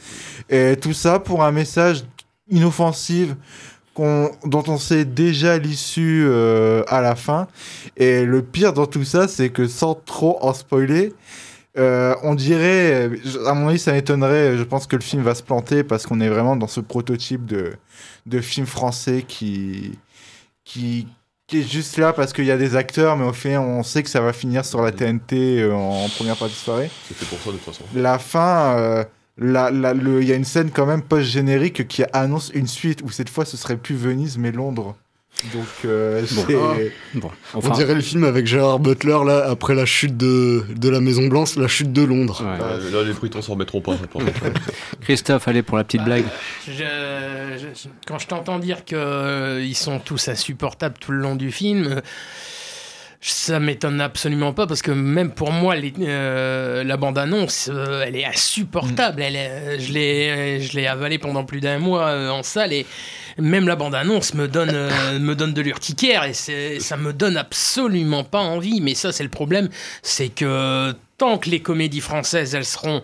Et 0.51 0.77
tout 0.77 0.93
ça 0.93 1.19
pour 1.19 1.43
un 1.43 1.53
message 1.53 2.05
inoffensif 2.51 3.31
dont 3.97 4.65
on 4.67 4.77
sait 4.77 5.07
déjà 5.07 5.57
l'issue 5.57 6.31
à 6.87 7.01
la 7.01 7.15
fin. 7.17 7.49
Et 7.97 8.27
le 8.27 8.43
pire 8.43 8.75
dans 8.75 8.87
tout 8.87 9.05
ça, 9.05 9.27
c'est 9.27 9.49
que 9.49 9.67
sans 9.69 9.95
trop 9.95 10.37
en 10.43 10.53
spoiler, 10.53 11.15
euh, 11.79 12.15
on 12.23 12.35
dirait, 12.35 13.11
à 13.47 13.55
mon 13.55 13.69
avis, 13.69 13.79
ça 13.79 13.93
m'étonnerait. 13.93 14.57
Je 14.57 14.63
pense 14.65 14.87
que 14.87 14.97
le 14.97 15.03
film 15.03 15.23
va 15.23 15.35
se 15.35 15.43
planter 15.43 15.85
parce 15.85 16.07
qu'on 16.07 16.21
est 16.21 16.29
vraiment 16.29 16.57
dans 16.57 16.67
ce 16.67 16.81
prototype 16.81 17.47
de, 17.47 17.75
de 18.27 18.41
film 18.41 18.67
français 18.67 19.25
qui, 19.27 19.99
qui, 20.65 21.07
est 21.53 21.63
juste 21.63 21.97
là 21.97 22.13
parce 22.13 22.33
qu'il 22.33 22.45
y 22.45 22.51
a 22.51 22.57
des 22.57 22.77
acteurs, 22.77 23.17
mais 23.17 23.25
au 23.25 23.33
fait, 23.33 23.57
on 23.57 23.83
sait 23.83 24.03
que 24.03 24.11
ça 24.11 24.21
va 24.21 24.33
finir 24.33 24.65
sur 24.65 24.83
la 24.83 24.93
TNT 24.93 25.61
euh, 25.61 25.73
en 25.73 26.09
première 26.09 26.37
partie 26.37 26.55
de 26.55 26.59
soirée. 26.59 26.91
C'est 27.09 27.29
pour 27.29 27.39
ça, 27.39 27.51
de 27.51 27.57
toute 27.57 27.65
façon. 27.65 27.85
La 27.95 28.19
fin. 28.19 28.77
Euh, 28.79 29.05
il 29.43 30.25
y 30.25 30.33
a 30.33 30.35
une 30.35 30.45
scène 30.45 30.71
quand 30.71 30.85
même 30.85 31.01
post-générique 31.01 31.89
qui 31.89 32.03
annonce 32.13 32.51
une 32.53 32.67
suite 32.67 33.01
où 33.03 33.11
cette 33.11 33.31
fois 33.31 33.47
ce 33.47 33.57
serait 33.57 33.79
plus 33.79 33.95
Venise 33.95 34.37
mais 34.37 34.53
Londres. 34.53 34.97
Donc, 35.55 35.67
euh, 35.87 36.23
bon. 37.15 37.31
on 37.55 37.71
dirait 37.71 37.95
le 37.95 38.03
film 38.03 38.25
avec 38.25 38.47
Gérard 38.47 38.79
Butler 38.79 39.19
là 39.25 39.47
après 39.49 39.75
la 39.75 39.87
chute 39.87 40.17
de, 40.17 40.65
de 40.69 40.89
la 40.91 41.01
Maison 41.01 41.29
Blanche, 41.29 41.57
la 41.57 41.67
chute 41.67 41.93
de 41.93 42.03
Londres. 42.03 42.43
là, 42.45 43.03
les 43.03 43.13
Britons 43.15 43.41
s'en 43.41 43.55
remettront 43.55 43.81
pas. 43.81 43.97
Christophe, 45.01 45.49
allez 45.49 45.63
pour 45.63 45.79
la 45.79 45.85
petite 45.85 46.05
blague. 46.05 46.25
quand 48.07 48.19
je 48.19 48.27
t'entends 48.27 48.59
dire 48.59 48.85
qu'ils 48.85 49.77
sont 49.77 49.99
tous 49.99 50.29
insupportables 50.29 50.97
tout 51.01 51.13
le 51.13 51.19
long 51.19 51.37
du 51.37 51.51
film. 51.51 52.03
Ça 53.23 53.61
m'étonne 53.61 54.01
absolument 54.01 54.55
pas 54.55 54.67
parce 54.67 54.81
que 54.81 54.93
même 54.93 55.31
pour 55.33 55.53
moi, 55.53 55.77
les, 55.77 55.93
euh, 56.01 56.83
la 56.83 56.97
bande-annonce, 56.97 57.69
euh, 57.71 58.03
elle 58.07 58.17
est 58.17 58.25
insupportable. 58.25 59.21
Elle 59.21 59.37
est- 59.37 59.79
je 59.79 59.93
l'ai, 59.93 60.61
je 60.63 60.75
l'ai 60.75 60.87
avalée 60.87 61.19
pendant 61.19 61.45
plus 61.45 61.61
d'un 61.61 61.79
mois 61.79 62.07
euh, 62.07 62.31
en 62.31 62.43
salle 62.43 62.73
et 62.73 62.87
même 63.37 63.69
la 63.69 63.77
bande-annonce 63.77 64.33
me 64.33 64.49
donne, 64.49 64.71
euh, 64.73 65.19
me 65.19 65.35
donne 65.35 65.53
de 65.53 65.61
l'urticaire 65.61 66.25
et 66.25 66.33
c'est, 66.33 66.81
ça 66.81 66.97
me 66.97 67.13
donne 67.13 67.37
absolument 67.37 68.25
pas 68.25 68.41
envie. 68.41 68.81
Mais 68.81 68.95
ça, 68.95 69.13
c'est 69.13 69.23
le 69.25 69.29
problème, 69.29 69.69
c'est 70.03 70.31
que 70.31 70.95
tant 71.19 71.37
que 71.37 71.51
les 71.51 71.61
comédies 71.61 72.01
françaises, 72.01 72.55
elles 72.55 72.65
seront 72.65 73.03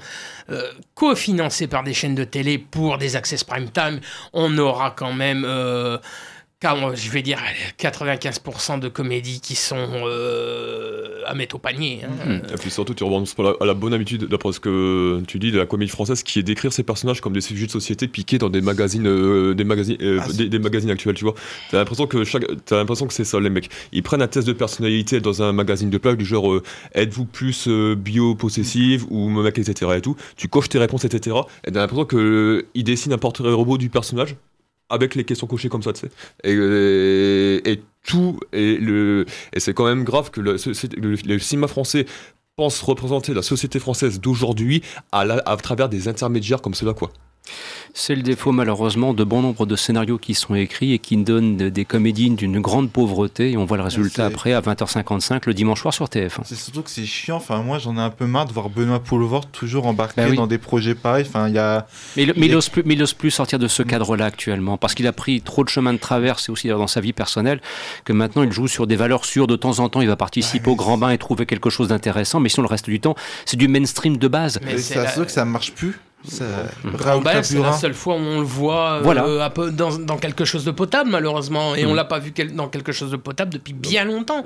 euh, 0.48 0.62
cofinancées 0.94 1.66
par 1.66 1.84
des 1.84 1.92
chaînes 1.92 2.14
de 2.14 2.24
télé 2.24 2.56
pour 2.56 2.96
des 2.96 3.16
access 3.16 3.44
prime 3.44 3.68
time, 3.70 4.00
on 4.32 4.56
aura 4.56 4.92
quand 4.96 5.12
même. 5.12 5.44
euh, 5.46 5.98
car, 6.60 6.96
je 6.96 7.10
vais 7.10 7.22
dire 7.22 7.38
allez, 7.38 7.90
95% 7.90 8.80
de 8.80 8.88
comédies 8.88 9.40
qui 9.40 9.54
sont 9.54 9.76
euh, 9.76 11.20
à 11.26 11.34
mettre 11.34 11.56
au 11.56 11.58
panier. 11.58 12.00
hein. 12.04 12.40
Et 12.52 12.56
puis 12.56 12.70
surtout, 12.70 12.94
tu 12.94 13.04
remontes 13.04 13.34
pas 13.34 13.54
à 13.60 13.64
la 13.66 13.74
bonne 13.74 13.92
habitude, 13.92 14.24
d'après 14.24 14.52
ce 14.52 14.60
que 14.60 15.20
tu 15.28 15.38
dis, 15.38 15.52
de 15.52 15.58
la 15.58 15.66
comédie 15.66 15.90
française, 15.90 16.22
qui 16.22 16.38
est 16.38 16.42
d'écrire 16.42 16.72
ces 16.72 16.82
personnages 16.82 17.20
comme 17.20 17.32
des 17.34 17.40
sujets 17.40 17.66
de 17.66 17.70
société 17.70 18.08
piqués 18.08 18.38
dans 18.38 18.48
des 18.48 18.60
magazines, 18.62 19.06
euh, 19.06 19.54
des 19.54 19.64
magazines, 19.64 19.98
euh, 20.00 20.20
Ah, 20.22 20.32
des, 20.32 20.48
des 20.48 20.58
magazines 20.58 20.90
actuels, 20.90 21.14
tu 21.14 21.24
vois. 21.24 21.34
T'as 21.70 21.78
l'impression 21.78 22.06
que 22.06 22.24
chaque, 22.24 22.44
t'as 22.64 22.76
l'impression 22.76 23.06
que 23.06 23.12
c'est 23.14 23.24
ça, 23.24 23.38
les 23.38 23.50
mecs. 23.50 23.68
Ils 23.92 24.02
prennent 24.02 24.22
un 24.22 24.28
test 24.28 24.46
de 24.46 24.52
personnalité 24.54 25.20
dans 25.20 25.42
un 25.42 25.52
magazine 25.52 25.90
de 25.90 25.98
plage 25.98 26.16
du 26.16 26.24
genre, 26.24 26.52
euh, 26.52 26.62
êtes-vous 26.94 27.26
plus 27.26 27.68
euh, 27.68 27.94
bio-possessive 27.94 29.04
ou 29.10 29.28
mec, 29.28 29.58
etc. 29.58 29.92
et 29.96 30.00
tout. 30.00 30.16
Tu 30.36 30.48
coches 30.48 30.68
tes 30.68 30.78
réponses, 30.78 31.04
etc. 31.04 31.36
Et 31.66 31.72
t'as 31.72 31.80
l'impression 31.80 32.06
que 32.06 32.16
euh, 32.16 32.66
ils 32.74 32.84
dessinent 32.84 33.12
un 33.12 33.18
portrait 33.18 33.52
robot 33.52 33.76
du 33.78 33.90
personnage 33.90 34.36
avec 34.88 35.14
les 35.14 35.24
questions 35.24 35.46
cochées 35.46 35.68
comme 35.68 35.82
ça, 35.82 35.92
tu 35.92 36.00
sais. 36.00 36.10
Et, 36.44 36.54
euh, 36.54 37.76
tout, 38.04 38.38
et, 38.52 38.78
et 39.52 39.60
c'est 39.60 39.74
quand 39.74 39.86
même 39.86 40.04
grave 40.04 40.30
que 40.30 40.40
le, 40.40 41.38
cinéma 41.38 41.66
français 41.66 42.06
pense 42.54 42.80
représenter 42.80 43.34
la 43.34 43.42
société 43.42 43.78
française 43.78 44.20
d'aujourd'hui 44.20 44.82
à, 45.12 45.20
à 45.20 45.56
travers 45.56 45.88
des 45.88 46.08
intermédiaires 46.08 46.62
comme 46.62 46.74
cela, 46.74 46.94
quoi. 46.94 47.12
C'est 47.94 48.14
le 48.14 48.22
défaut 48.22 48.52
malheureusement 48.52 49.14
de 49.14 49.24
bon 49.24 49.40
nombre 49.42 49.64
de 49.66 49.74
scénarios 49.76 50.18
qui 50.18 50.34
sont 50.34 50.54
écrits 50.54 50.92
et 50.92 50.98
qui 50.98 51.16
donnent 51.16 51.56
de- 51.56 51.68
des 51.70 51.84
comédies 51.84 52.30
d'une 52.30 52.60
grande 52.60 52.90
pauvreté 52.90 53.52
et 53.52 53.56
on 53.56 53.64
voit 53.64 53.76
le 53.78 53.82
résultat 53.82 54.26
après 54.26 54.52
à 54.52 54.60
20h55 54.60 55.46
le 55.46 55.54
dimanche 55.54 55.80
soir 55.80 55.94
sur 55.94 56.06
TF1. 56.06 56.42
C'est 56.44 56.56
surtout 56.56 56.82
que 56.82 56.90
c'est 56.90 57.06
chiant. 57.06 57.36
Enfin, 57.36 57.62
moi, 57.62 57.78
j'en 57.78 57.96
ai 57.96 58.00
un 58.00 58.10
peu 58.10 58.26
marre 58.26 58.46
de 58.46 58.52
voir 58.52 58.68
Benoît 58.68 59.00
Poulvord 59.02 59.46
toujours 59.46 59.86
embarqué 59.86 60.20
Bah 60.20 60.26
oui. 60.30 60.36
dans 60.36 60.46
des 60.46 60.58
projets 60.58 60.94
pareils. 60.94 61.24
Enfin, 61.26 61.48
il 61.48 61.54
y 61.54 61.58
a. 61.58 61.86
Mais 62.16 62.24
il, 62.24 62.28
Il 62.28 62.40
mais 62.40 62.46
il 62.46 62.52
est- 62.52 63.02
ose 63.02 63.14
plus, 63.14 63.30
sortir 63.30 63.58
de 63.58 63.68
ce 63.68 63.82
cadre-là 63.82 64.26
actuellement, 64.26 64.76
parce 64.76 64.94
qu'il 64.94 65.06
a 65.06 65.12
pris 65.12 65.40
trop 65.40 65.64
de 65.64 65.68
chemin 65.68 65.92
de 65.92 65.98
traverse, 65.98 66.48
et 66.48 66.52
aussi 66.52 66.68
dans 66.68 66.86
sa 66.86 67.00
vie 67.00 67.12
personnelle, 67.12 67.60
que 68.04 68.12
maintenant 68.12 68.42
il 68.42 68.52
joue 68.52 68.68
sur 68.68 68.86
des 68.86 68.96
valeurs 68.96 69.24
sûres. 69.24 69.46
De 69.46 69.56
temps 69.56 69.78
en 69.78 69.88
temps, 69.88 70.00
il 70.00 70.08
va 70.08 70.16
participer 70.16 70.68
au 70.70 70.76
grand 70.76 70.98
bain 70.98 71.10
et 71.10 71.18
trouver 71.18 71.46
quelque 71.46 71.70
chose 71.70 71.88
d'intéressant, 71.88 72.40
mais 72.40 72.48
sinon 72.48 72.62
le 72.64 72.68
reste 72.70 72.86
du 72.90 73.00
temps, 73.00 73.14
c'est 73.46 73.56
du 73.56 73.68
mainstream 73.68 74.16
de 74.18 74.28
base. 74.28 74.60
Mais 74.64 74.78
c'est 74.78 75.08
sûr 75.08 75.24
que 75.24 75.32
ça 75.32 75.44
marche 75.44 75.72
plus. 75.72 75.98
Mmh. 76.26 77.22
Ben, 77.24 77.42
c'est 77.42 77.58
la 77.58 77.72
seule 77.72 77.94
fois 77.94 78.14
où 78.14 78.18
on 78.18 78.40
le 78.40 78.46
voit 78.46 78.94
euh, 78.94 79.00
Voilà. 79.02 79.44
un 79.44 79.50
peu 79.50 79.70
dans, 79.70 79.96
dans 79.98 80.16
quelque 80.16 80.44
chose 80.44 80.64
de 80.64 80.70
potable, 80.70 81.10
malheureusement. 81.10 81.74
Et 81.74 81.84
Mm. 81.84 81.88
on 81.88 81.94
l'a 81.94 82.04
pas 82.04 82.18
vu 82.18 82.32
quel- 82.32 82.54
dans 82.54 82.68
quelque 82.68 82.92
chose 82.92 83.10
de 83.10 83.16
potable 83.16 83.52
depuis 83.52 83.72
bien 83.72 84.04
longtemps. 84.04 84.42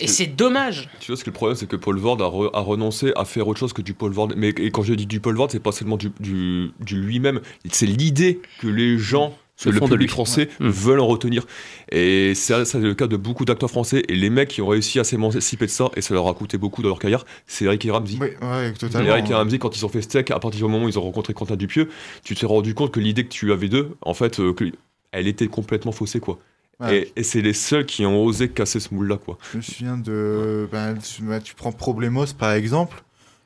Et 0.00 0.06
c'est 0.06 0.26
dommage. 0.26 0.88
Tu 1.00 1.12
vois, 1.12 1.16
ce 1.16 1.24
que 1.24 1.30
le 1.30 1.34
problème, 1.34 1.56
c'est 1.56 1.66
que 1.68 1.76
Paul 1.76 1.98
Vord 1.98 2.20
a, 2.22 2.26
re- 2.28 2.50
a 2.54 2.60
renoncé 2.60 3.12
à 3.16 3.24
faire 3.24 3.46
autre 3.48 3.60
chose 3.60 3.72
que 3.72 3.82
du 3.82 3.94
Paul 3.94 4.12
Vord. 4.12 4.28
Mais 4.36 4.48
et 4.50 4.70
quand 4.70 4.82
je 4.82 4.94
dis 4.94 5.06
du 5.06 5.20
Paul 5.20 5.36
Vord, 5.36 5.48
c'est 5.50 5.60
pas 5.60 5.72
seulement 5.72 5.96
du, 5.96 6.10
du, 6.20 6.70
du 6.80 6.96
lui-même, 7.00 7.40
c'est 7.70 7.86
l'idée 7.86 8.40
que 8.60 8.66
les 8.68 8.98
gens, 8.98 9.34
Se 9.64 9.68
que 9.68 9.74
le 9.74 9.80
de 9.80 9.86
public 9.86 10.08
lui. 10.08 10.08
français 10.08 10.48
Ouais. 10.58 10.66
Mm. 10.66 10.70
veulent 10.70 11.00
en 11.00 11.06
retenir. 11.06 11.46
Et 11.92 12.34
c'est 12.34 12.64
c'est 12.64 12.78
le 12.78 12.94
cas 12.94 13.06
de 13.06 13.16
beaucoup 13.16 13.44
d'acteurs 13.44 13.70
français. 13.70 14.02
Et 14.08 14.14
les 14.14 14.30
mecs 14.30 14.48
qui 14.48 14.62
ont 14.62 14.68
réussi 14.68 14.98
à 14.98 15.04
s'émanciper 15.04 15.66
de 15.66 15.70
ça, 15.70 15.90
et 15.96 16.00
ça 16.00 16.14
leur 16.14 16.26
a 16.28 16.34
coûté 16.34 16.56
beaucoup 16.56 16.82
dans 16.82 16.88
leur 16.88 16.98
carrière, 16.98 17.24
c'est 17.46 17.66
Eric 17.66 17.84
et 17.84 17.90
Ramsey. 17.90 18.16
Oui, 18.20 18.28
ouais, 18.40 18.70
Et 18.70 18.72
totalement. 18.72 19.08
Eric 19.08 19.30
et 19.30 19.34
Ramsey, 19.34 19.58
quand 19.58 19.76
ils 19.76 19.84
ont 19.84 19.88
fait 19.88 20.02
Steak, 20.02 20.30
à 20.30 20.38
partir 20.38 20.66
du 20.66 20.70
moment 20.72 20.84
où 20.84 20.88
ils 20.88 20.98
ont 20.98 21.02
rencontré 21.02 21.34
Quentin 21.34 21.56
Dupieux, 21.56 21.90
tu 22.24 22.34
t'es 22.34 22.46
rendu 22.46 22.74
compte 22.74 22.92
que 22.92 23.00
l'idée 23.00 23.24
que 23.24 23.28
tu 23.30 23.52
avais 23.52 23.68
d'eux, 23.68 23.96
en 24.00 24.14
fait, 24.14 24.40
euh, 24.40 24.54
elle 25.12 25.28
était 25.28 25.48
complètement 25.48 25.92
faussée, 25.92 26.20
quoi. 26.20 26.38
Ouais. 26.80 27.10
Et, 27.14 27.20
et 27.20 27.22
c'est 27.22 27.42
les 27.42 27.52
seuls 27.52 27.84
qui 27.84 28.06
ont 28.06 28.24
osé 28.24 28.48
casser 28.48 28.80
ce 28.80 28.94
moule-là, 28.94 29.18
quoi. 29.18 29.36
Je 29.52 29.58
me 29.58 29.62
souviens 29.62 29.98
de. 29.98 30.66
Ben, 30.72 30.96
tu, 30.96 31.22
ben, 31.22 31.40
tu 31.40 31.54
prends 31.54 31.72
Problemos 31.72 32.24
par 32.38 32.52
exemple. 32.52 33.02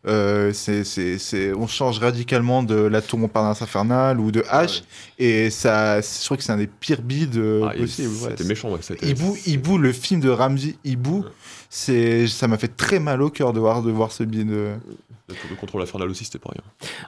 Euh, 0.06 0.52
c'est, 0.52 0.84
c'est, 0.84 1.18
c'est- 1.18 1.52
on 1.54 1.66
change 1.66 1.98
radicalement 1.98 2.62
de 2.62 2.74
La 2.74 3.00
Tour 3.00 3.18
Montparnasse 3.18 3.62
Infernale 3.62 4.20
ou 4.20 4.30
de 4.30 4.40
H. 4.42 4.82
Et 5.18 5.48
ça, 5.50 6.00
je 6.00 6.24
crois 6.24 6.36
que 6.36 6.42
c'est 6.42 6.52
un 6.52 6.58
des 6.58 6.66
pires 6.66 7.00
bides 7.02 7.36
euh, 7.38 7.66
Ah, 7.70 7.74
possibles. 7.76 8.08
ouais. 8.22 8.30
C'était 8.30 8.44
méchant, 8.44 8.70
ouais. 8.70 8.78
c'était- 8.82 9.06
Hibou, 9.08 9.36
Hibou, 9.46 9.78
le 9.78 9.92
film 9.92 10.20
de 10.20 10.28
Ramsey 10.28 10.76
Hibou, 10.84 11.24
c'est, 11.70 12.26
ça 12.26 12.48
m'a 12.48 12.58
fait 12.58 12.76
très 12.76 12.98
mal 13.00 13.22
au 13.22 13.30
cœur 13.30 13.52
de 13.54 13.60
voir, 13.60 13.82
de 13.82 13.90
voir 13.90 14.12
ce 14.12 14.24
bide. 14.24 14.52
Le 15.26 15.56
contrôle 15.56 15.80
aussi, 16.10 16.26
c'était 16.26 16.38
pas 16.38 16.50
rien. 16.50 16.62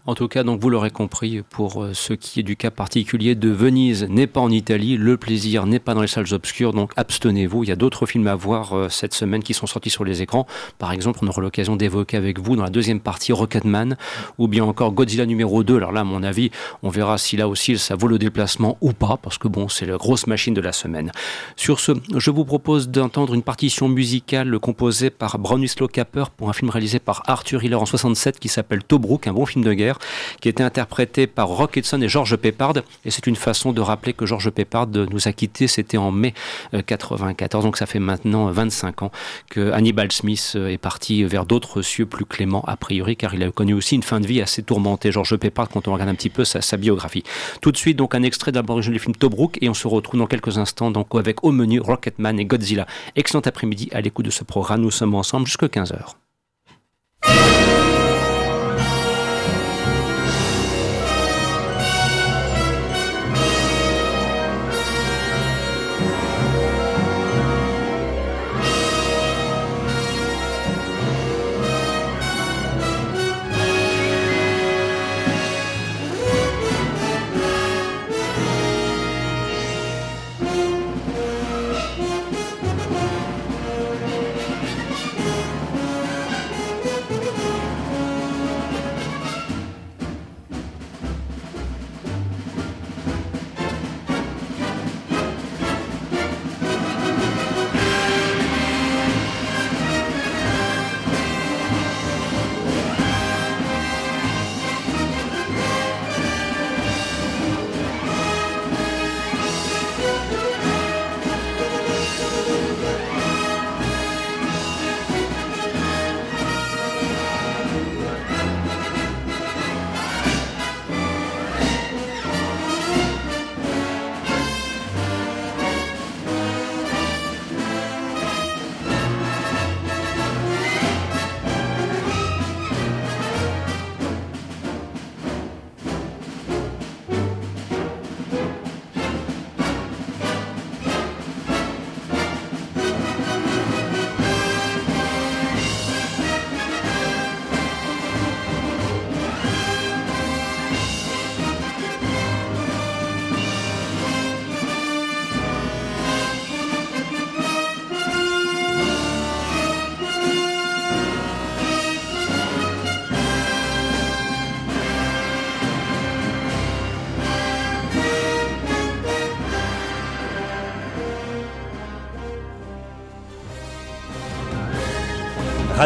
En 0.06 0.14
tout 0.14 0.26
cas, 0.26 0.42
donc 0.42 0.62
vous 0.62 0.70
l'aurez 0.70 0.90
compris, 0.90 1.42
pour 1.50 1.82
euh, 1.82 1.92
ce 1.92 2.14
qui 2.14 2.40
est 2.40 2.42
du 2.42 2.56
cas 2.56 2.70
particulier 2.70 3.34
de 3.34 3.50
Venise 3.50 4.04
n'est 4.08 4.26
pas 4.26 4.40
en 4.40 4.50
Italie, 4.50 4.96
le 4.96 5.18
plaisir 5.18 5.66
n'est 5.66 5.80
pas 5.80 5.92
dans 5.92 6.00
les 6.00 6.06
salles 6.06 6.32
obscures, 6.32 6.72
donc 6.72 6.92
abstenez-vous. 6.96 7.64
Il 7.64 7.68
y 7.68 7.72
a 7.72 7.76
d'autres 7.76 8.06
films 8.06 8.26
à 8.26 8.34
voir 8.34 8.72
euh, 8.72 8.88
cette 8.88 9.12
semaine 9.12 9.42
qui 9.42 9.52
sont 9.52 9.66
sortis 9.66 9.90
sur 9.90 10.02
les 10.02 10.22
écrans. 10.22 10.46
Par 10.78 10.92
exemple, 10.92 11.18
on 11.20 11.28
aura 11.28 11.42
l'occasion 11.42 11.76
d'évoquer 11.76 12.16
avec 12.16 12.38
vous 12.38 12.56
dans 12.56 12.62
la 12.62 12.70
deuxième 12.70 13.00
partie 13.00 13.34
Rocketman 13.34 13.98
ou 14.38 14.48
bien 14.48 14.64
encore 14.64 14.92
Godzilla 14.92 15.26
numéro 15.26 15.62
2. 15.62 15.76
Alors 15.76 15.92
là, 15.92 16.00
à 16.00 16.04
mon 16.04 16.22
avis, 16.22 16.50
on 16.82 16.88
verra 16.88 17.18
si 17.18 17.36
là 17.36 17.48
aussi 17.48 17.76
ça 17.76 17.96
vaut 17.96 18.08
le 18.08 18.18
déplacement 18.18 18.78
ou 18.80 18.94
pas, 18.94 19.18
parce 19.18 19.36
que 19.36 19.46
bon, 19.46 19.68
c'est 19.68 19.84
la 19.84 19.98
grosse 19.98 20.26
machine 20.26 20.54
de 20.54 20.62
la 20.62 20.72
semaine. 20.72 21.12
Sur 21.54 21.80
ce, 21.80 21.92
je 22.16 22.30
vous 22.30 22.46
propose 22.46 22.88
d'entendre 22.88 23.34
une 23.34 23.42
partition 23.42 23.88
musicale 23.90 24.58
composée 24.58 25.10
par 25.10 25.38
Bronislaw 25.38 25.88
Kapper 25.88 26.24
pour 26.34 26.48
un 26.48 26.54
film 26.54 26.70
réalisé 26.70 26.98
par 26.98 27.22
Arthur 27.26 27.62
Hiller 27.62 27.74
en 27.74 27.84
67 28.14 28.38
qui 28.38 28.48
s'appelle 28.48 28.82
Tobruk, 28.82 29.26
un 29.26 29.32
bon 29.32 29.46
film 29.46 29.64
de 29.64 29.72
guerre, 29.72 29.98
qui 30.40 30.48
était 30.48 30.62
interprété 30.62 31.26
par 31.26 31.48
Rock 31.48 31.76
Hudson 31.76 32.00
et 32.00 32.08
George 32.08 32.36
Peppard. 32.36 32.74
Et 33.04 33.10
c'est 33.10 33.26
une 33.26 33.36
façon 33.36 33.72
de 33.72 33.80
rappeler 33.80 34.12
que 34.12 34.26
George 34.26 34.50
Peppard 34.50 34.88
nous 34.88 35.28
a 35.28 35.32
quittés, 35.32 35.66
c'était 35.66 35.96
en 35.96 36.12
mai 36.12 36.34
euh, 36.74 36.82
94, 36.82 37.64
donc 37.64 37.76
ça 37.76 37.86
fait 37.86 37.98
maintenant 37.98 38.50
25 38.50 39.02
ans 39.02 39.10
que 39.50 39.72
Hannibal 39.72 40.12
Smith 40.12 40.52
euh, 40.56 40.68
est 40.68 40.78
parti 40.78 41.24
vers 41.24 41.46
d'autres 41.46 41.82
cieux 41.82 42.06
plus 42.06 42.24
cléments 42.24 42.64
a 42.66 42.76
priori, 42.76 43.16
car 43.16 43.34
il 43.34 43.42
a 43.42 43.50
connu 43.50 43.74
aussi 43.74 43.94
une 43.94 44.02
fin 44.02 44.20
de 44.20 44.26
vie 44.26 44.40
assez 44.40 44.62
tourmentée. 44.62 45.12
George 45.12 45.36
Peppard, 45.36 45.68
quand 45.68 45.88
on 45.88 45.92
regarde 45.92 46.10
un 46.10 46.14
petit 46.14 46.30
peu 46.30 46.44
sa, 46.44 46.60
sa 46.60 46.76
biographie. 46.76 47.24
Tout 47.60 47.72
de 47.72 47.76
suite, 47.76 47.96
donc 47.96 48.14
un 48.14 48.22
extrait 48.22 48.52
d'abord 48.52 48.80
du 48.80 48.98
film 48.98 49.14
Tobruk, 49.14 49.58
et 49.60 49.68
on 49.68 49.74
se 49.74 49.88
retrouve 49.88 50.20
dans 50.20 50.26
quelques 50.26 50.58
instants 50.58 50.90
donc 50.90 51.08
avec 51.14 51.44
au 51.44 51.52
menu 51.52 51.80
Rocketman 51.80 52.38
et 52.38 52.44
Godzilla. 52.44 52.86
Excellent 53.14 53.42
après-midi 53.44 53.88
à 53.92 54.00
l'écoute 54.00 54.26
de 54.26 54.30
ce 54.30 54.44
programme. 54.44 54.82
Nous 54.82 54.90
sommes 54.90 55.14
ensemble 55.14 55.46
jusqu'à 55.46 55.66
15h. 55.66 56.14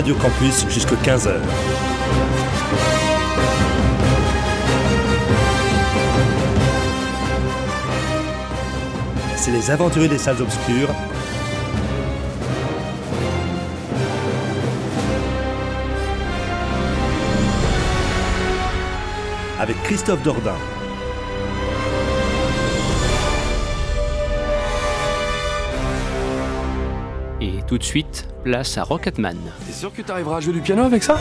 Radio 0.01 0.15
Campus 0.15 0.67
jusqu'à 0.71 0.95
15h. 0.95 1.35
C'est 9.37 9.51
les 9.51 9.71
aventuriers 9.71 10.09
des 10.09 10.17
salles 10.17 10.41
obscures. 10.41 10.89
Avec 19.59 19.83
Christophe 19.83 20.23
Dordain. 20.23 20.57
Tout 27.71 27.79
de 27.79 27.85
suite, 27.85 28.27
place 28.43 28.77
à 28.79 28.83
Rocketman. 28.83 29.39
T'es 29.65 29.73
sûr 29.73 29.95
que 29.95 30.03
t'arriveras 30.03 30.39
à 30.39 30.41
jouer 30.41 30.55
du 30.55 30.61
piano 30.61 30.83
avec 30.83 31.05
ça? 31.05 31.17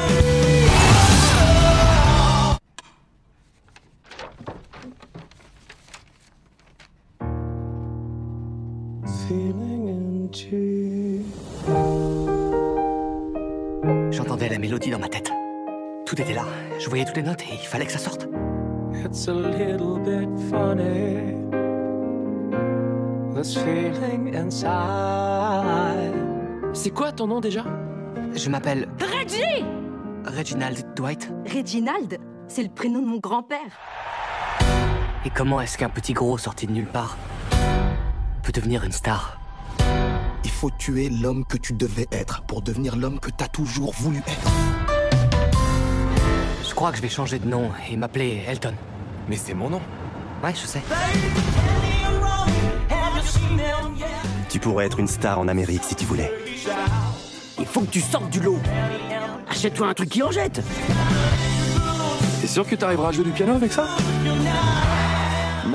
J'entendais 14.10 14.50
la 14.50 14.58
mélodie 14.58 14.90
dans 14.90 14.98
ma 14.98 15.08
tête. 15.08 15.32
Tout 16.08 16.20
était 16.20 16.34
là. 16.34 16.46
Je 16.80 16.90
voyais 16.90 17.06
toutes 17.06 17.18
les 17.18 17.22
notes 17.22 17.44
et 17.44 17.54
il 17.62 17.68
fallait 17.68 17.86
que 17.86 17.92
ça 17.92 18.00
sorte. 18.00 18.28
It's 19.06 19.28
a 19.28 19.34
little 19.34 20.00
bit 20.00 20.28
funny. 20.50 21.36
This 23.36 23.54
feeling 23.54 24.36
inside. 24.36 25.09
C'est 26.82 26.92
quoi 26.92 27.12
ton 27.12 27.28
nom 27.28 27.42
déjà? 27.42 27.66
Je 28.34 28.50
m'appelle 28.50 28.88
Reggie 29.02 29.66
Reginald 30.26 30.96
Dwight. 30.96 31.30
Reginald? 31.54 32.18
C'est 32.48 32.64
le 32.64 32.70
prénom 32.70 33.02
de 33.02 33.06
mon 33.06 33.18
grand-père. 33.18 33.60
Et 35.26 35.30
comment 35.30 35.60
est-ce 35.60 35.78
qu'un 35.78 35.90
petit 35.90 36.14
gros 36.14 36.38
sorti 36.38 36.68
de 36.68 36.72
nulle 36.72 36.88
part 36.88 37.18
peut 38.44 38.54
devenir 38.54 38.86
une 38.86 38.94
star? 38.94 39.42
Il 40.46 40.50
faut 40.50 40.70
tuer 40.70 41.10
l'homme 41.10 41.44
que 41.44 41.58
tu 41.58 41.74
devais 41.74 42.08
être 42.14 42.44
pour 42.44 42.62
devenir 42.62 42.96
l'homme 42.96 43.20
que 43.20 43.30
t'as 43.30 43.50
toujours 43.50 43.92
voulu 43.96 44.20
être. 44.20 44.52
Je 46.64 46.74
crois 46.74 46.92
que 46.92 46.98
je 46.98 47.02
vais 47.02 47.10
changer 47.10 47.40
de 47.40 47.46
nom 47.50 47.72
et 47.92 47.98
m'appeler 47.98 48.42
Elton. 48.48 48.74
Mais 49.28 49.36
c'est 49.36 49.54
mon 49.54 49.70
nom. 49.70 49.82
Ouais, 50.42 50.54
je 50.56 50.66
sais. 50.66 50.82
Tu 54.50 54.60
pourrais 54.60 54.88
être 54.88 55.00
une 55.00 55.08
star 55.08 55.40
en 55.40 55.48
Amérique 55.48 55.84
si 55.84 55.94
tu 55.96 56.06
voulais. 56.06 56.32
Il 57.60 57.66
faut 57.68 57.82
que 57.82 57.92
tu 57.92 58.02
sortes 58.02 58.32
du 58.32 58.40
lot. 58.40 58.58
Achète-toi 59.48 59.88
un 59.88 59.94
truc 59.94 60.10
qui 60.10 60.24
en 60.24 60.32
jette. 60.32 60.62
T'es 62.42 62.48
sûr 62.48 62.66
que 62.68 62.76
t'arriveras 62.76 63.10
à 63.10 63.12
jouer 63.12 63.26
du 63.26 63.32
piano 63.32 63.54
avec 63.54 63.72
ça? 63.72 63.86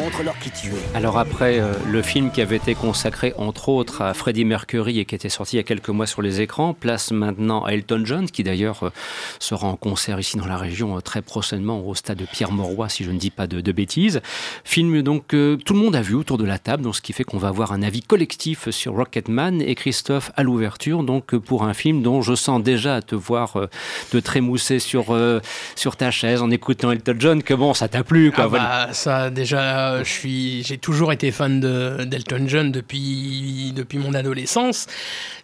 Montre-leur 0.05 0.39
qui 0.39 0.51
tu 0.51 0.69
es. 0.69 0.97
Alors 0.97 1.19
après 1.19 1.59
euh, 1.59 1.73
le 1.91 2.03
film 2.03 2.31
qui 2.31 2.43
avait 2.43 2.57
été 2.57 2.75
consacré 2.75 3.33
entre 3.39 3.71
autres 3.71 4.03
à 4.03 4.13
Freddie 4.13 4.45
Mercury 4.45 4.99
et 4.99 5.07
qui 5.07 5.15
était 5.15 5.31
sorti 5.31 5.57
il 5.57 5.61
y 5.61 5.61
a 5.61 5.63
quelques 5.63 5.89
mois 5.89 6.07
sur 6.07 6.21
les 6.21 6.43
écrans, 6.43 6.75
place 6.75 7.11
maintenant 7.11 7.65
à 7.65 7.71
Elton 7.71 8.03
John 8.05 8.31
qui 8.31 8.43
d'ailleurs 8.43 8.83
euh, 8.83 8.91
sera 9.39 9.67
en 9.67 9.77
concert 9.77 10.21
ici 10.21 10.37
dans 10.37 10.45
la 10.45 10.59
région 10.59 10.99
euh, 10.99 11.01
très 11.01 11.23
prochainement 11.23 11.81
au 11.81 11.95
stade 11.95 12.19
de 12.19 12.27
Pierre 12.27 12.53
Mauroy 12.53 12.91
si 12.91 13.03
je 13.03 13.11
ne 13.11 13.19
dis 13.19 13.31
pas 13.31 13.47
de, 13.47 13.63
de 13.63 13.73
bêtises. 13.73 14.21
Film 14.63 15.01
donc 15.01 15.27
que 15.29 15.57
tout 15.65 15.73
le 15.73 15.79
monde 15.79 15.97
a 15.97 16.03
vu 16.03 16.15
autour 16.15 16.37
de 16.37 16.45
la 16.45 16.59
table, 16.59 16.83
donc 16.83 16.97
ce 16.97 17.01
qui 17.01 17.15
fait 17.15 17.25
qu'on 17.25 17.39
va 17.39 17.49
avoir 17.49 17.73
un 17.73 17.83
avis 17.83 18.03
collectif 18.03 18.69
sur 18.69 18.93
Rocketman 18.97 19.63
et 19.63 19.75
Christophe 19.75 20.33
à 20.37 20.43
l'ouverture 20.43 21.03
donc 21.03 21.35
pour 21.35 21.65
un 21.65 21.73
film 21.73 22.03
dont 22.03 22.21
je 22.21 22.35
sens 22.35 22.63
déjà 22.63 23.01
te 23.01 23.15
voir 23.15 23.57
euh, 23.57 23.71
te 24.11 24.19
trémousser 24.19 24.81
sur, 24.81 25.15
euh, 25.15 25.41
sur 25.77 25.97
ta 25.97 26.11
chaise 26.11 26.43
en 26.43 26.51
écoutant 26.51 26.91
Elton 26.91 27.17
John 27.19 27.43
que 27.43 27.55
bon 27.55 27.73
ça 27.73 27.89
t'a 27.89 28.05
plu 28.05 28.33
quoi. 28.33 28.45
Ah 28.45 28.49
voilà. 28.49 28.65
bah, 28.65 28.93
ça 28.93 29.31
déjà, 29.31 29.94
je 30.03 30.11
suis, 30.11 30.63
j'ai 30.65 30.79
toujours 30.79 31.13
été 31.13 31.31
fan 31.31 31.61
de 31.61 32.05
d'Elton 32.05 32.45
John 32.49 32.73
depuis 32.73 33.73
depuis 33.77 33.99
mon 33.99 34.15
adolescence. 34.15 34.87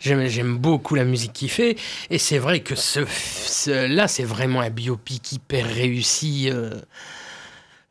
J'aime 0.00 0.56
beaucoup 0.58 0.94
la 0.94 1.04
musique 1.04 1.32
qu'il 1.34 1.50
fait 1.50 1.76
et 2.10 2.18
c'est 2.18 2.38
vrai 2.38 2.60
que 2.60 2.74
ce- 2.74 3.86
là 3.86 4.08
c'est 4.08 4.24
vraiment 4.24 4.60
un 4.60 4.70
biopic 4.70 5.32
hyper 5.32 5.66
réussi. 5.66 6.48
euh, 6.50 6.70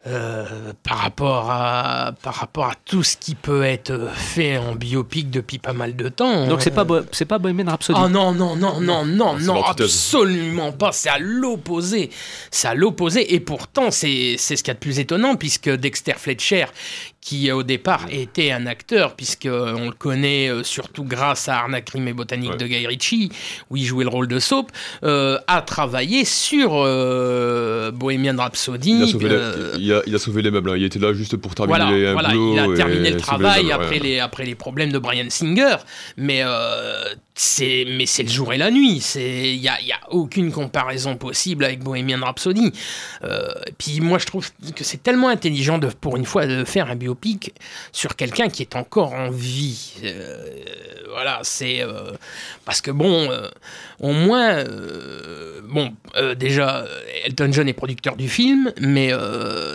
euh, 0.08 0.72
par 0.82 1.00
rapport 1.00 1.52
à 1.52 2.14
par 2.24 2.36
rapport 2.36 2.66
à 2.68 2.74
tout 2.86 3.04
ce 3.04 3.18
qui 3.18 3.36
peut 3.36 3.64
être 3.64 4.10
fait 4.16 4.58
en 4.58 4.74
biopic 4.74 5.30
depuis 5.30 5.58
pas 5.60 5.74
mal 5.74 5.95
de 5.97 6.08
temps. 6.08 6.47
Donc 6.47 6.62
c'est 6.62 6.72
pas 6.72 6.86
Euh, 6.89 7.04
c'est 7.12 7.26
pas 7.26 7.38
Bohemian 7.38 7.66
Rhapsody. 7.70 8.00
ah 8.02 8.08
non, 8.08 8.32
non, 8.34 8.56
non, 8.56 8.80
non, 8.80 9.06
non, 9.06 9.36
non, 9.38 9.56
l'antithèse. 9.56 9.88
absolument 9.88 10.72
pas. 10.72 10.93
C'est 10.93 11.10
à 11.10 11.20
l'opposé. 11.20 12.10
C'est 12.50 12.70
à 12.70 12.76
l'opposé. 12.76 13.34
Et 13.36 13.41
pourtant, 13.41 13.91
c'est 13.91 14.36
c'est 14.38 14.56
ce 14.56 14.64
qu'il 14.64 14.70
y 14.70 14.72
a 14.72 14.76
de 14.76 14.80
plus 14.80 15.00
étonnant, 15.00 15.36
puisque 15.36 15.70
Dexter 15.70 16.14
Fletcher, 16.18 16.66
qui 17.22 17.51
au 17.51 17.63
départ 17.63 18.05
était 18.09 18.51
un 18.51 18.65
acteur, 18.65 19.15
puisqu'on 19.15 19.86
le 19.86 19.91
connaît 19.91 20.49
euh, 20.49 20.63
surtout 20.63 21.03
grâce 21.03 21.49
à 21.49 21.59
Arnaque, 21.59 21.86
Crime 21.86 22.07
et 22.07 22.13
Botanique 22.13 22.57
de 22.57 22.65
Guy 22.65 22.88
Ritchie, 22.88 23.30
où 23.70 23.78
il 23.78 23.84
jouait 23.84 24.05
le 24.05 24.09
rôle 24.09 24.28
de 24.28 24.39
Soap, 24.39 24.72
euh, 25.03 25.38
a 25.47 25.61
travaillé 25.61 26.24
sur 26.26 26.72
euh, 26.74 27.91
Bohemian 27.91 28.38
Rhapsody. 28.38 28.91
Il 28.91 29.03
a, 29.03 29.07
sauvé 29.07 29.28
euh, 29.30 29.74
les, 29.78 29.84
il, 29.84 29.93
a, 29.93 30.01
il 30.07 30.15
a 30.15 30.20
sauvé 30.20 30.41
les 30.41 30.51
meubles, 30.51 30.70
hein. 30.72 30.78
il 30.78 30.84
était 30.84 30.99
là 30.99 31.13
juste 31.13 31.36
pour 31.38 31.55
terminer 31.55 31.78
voilà, 31.78 32.09
un 32.09 32.13
voilà, 32.13 32.30
boulot 32.30 32.53
il 32.53 32.59
a 32.59 32.65
et 32.65 32.74
terminé 32.76 33.09
le 33.09 33.15
les 33.15 33.22
travail 33.22 33.63
meubles, 33.63 33.74
après, 33.74 33.99
ouais. 33.99 34.07
les, 34.07 34.20
après 34.20 34.45
les 34.45 34.55
problèmes 34.55 34.91
de 34.91 34.99
Brian 34.99 35.28
Singer, 35.30 35.76
mais 36.17 36.41
euh, 36.43 37.03
c'est 37.39 37.86
mais 37.88 38.05
c'est 38.05 38.24
le 38.24 38.30
jour 38.30 38.51
et 38.51 38.57
la 38.57 38.70
nuit. 38.70 39.01
Il 39.15 39.55
y 39.55 39.70
a, 39.70 39.80
il 39.80 39.88
y 39.88 39.93
a 39.93 39.99
aucune 40.09 40.51
comparaison 40.51 41.15
possible 41.15 41.63
avec 41.63 41.82
Bohemian 41.82 42.20
Rhapsody. 42.22 42.74
Euh, 43.24 43.47
puis 43.78 44.01
moi 44.01 44.20
je 44.20 44.26
trouve 44.26 44.49
que 44.76 44.84
c'est 44.84 45.01
tellement 45.01 45.30
intelligent 45.30 45.78
de 45.78 45.88
pour 45.88 46.17
une 46.17 46.26
fois 46.26 46.47
de 46.47 46.65
faire 46.65 46.89
un 46.89 46.95
sur 47.91 48.16
quelqu'un 48.16 48.49
qui 48.49 48.62
est 48.62 48.76
encore 48.76 49.14
en 49.14 49.30
vie. 49.30 49.93
Euh, 50.03 50.45
voilà, 51.12 51.39
c'est 51.43 51.82
euh, 51.82 52.12
parce 52.66 52.82
que 52.82 52.91
bon, 52.91 53.30
euh, 53.32 53.49
au 53.99 54.12
moins, 54.12 54.64
bon, 55.64 55.93
déjà 56.38 56.86
Elton 57.26 57.49
John 57.51 57.68
est 57.68 57.74
producteur 57.74 58.16
du 58.16 58.30
film, 58.30 58.72
mais 58.80 59.12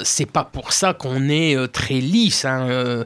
c'est 0.05 0.31
pas 0.31 0.45
pour 0.45 0.73
ça 0.73 0.95
qu'on 0.95 1.29
est 1.29 1.57
très 1.73 1.95
lisse. 1.95 2.45
hein, 2.45 3.05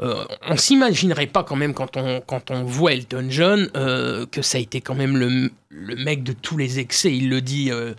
euh, 0.00 0.24
on 0.48 0.56
s'imaginerait 0.56 1.26
pas 1.26 1.44
quand 1.44 1.54
même 1.54 1.74
quand 1.74 1.96
on, 1.96 2.20
quand 2.20 2.50
on 2.50 2.64
voit 2.64 2.92
Elton 2.92 3.26
John 3.28 3.70
que 3.70 4.42
ça 4.42 4.58
a 4.58 4.60
été 4.60 4.80
quand 4.80 4.94
même 4.94 5.16
le, 5.16 5.50
le 5.74 5.96
mec 5.96 6.22
de 6.22 6.32
tous 6.32 6.56
les 6.58 6.78
excès. 6.78 7.14
Il 7.16 7.30
le 7.30 7.40
dit, 7.40 7.70
euh, 7.70 7.94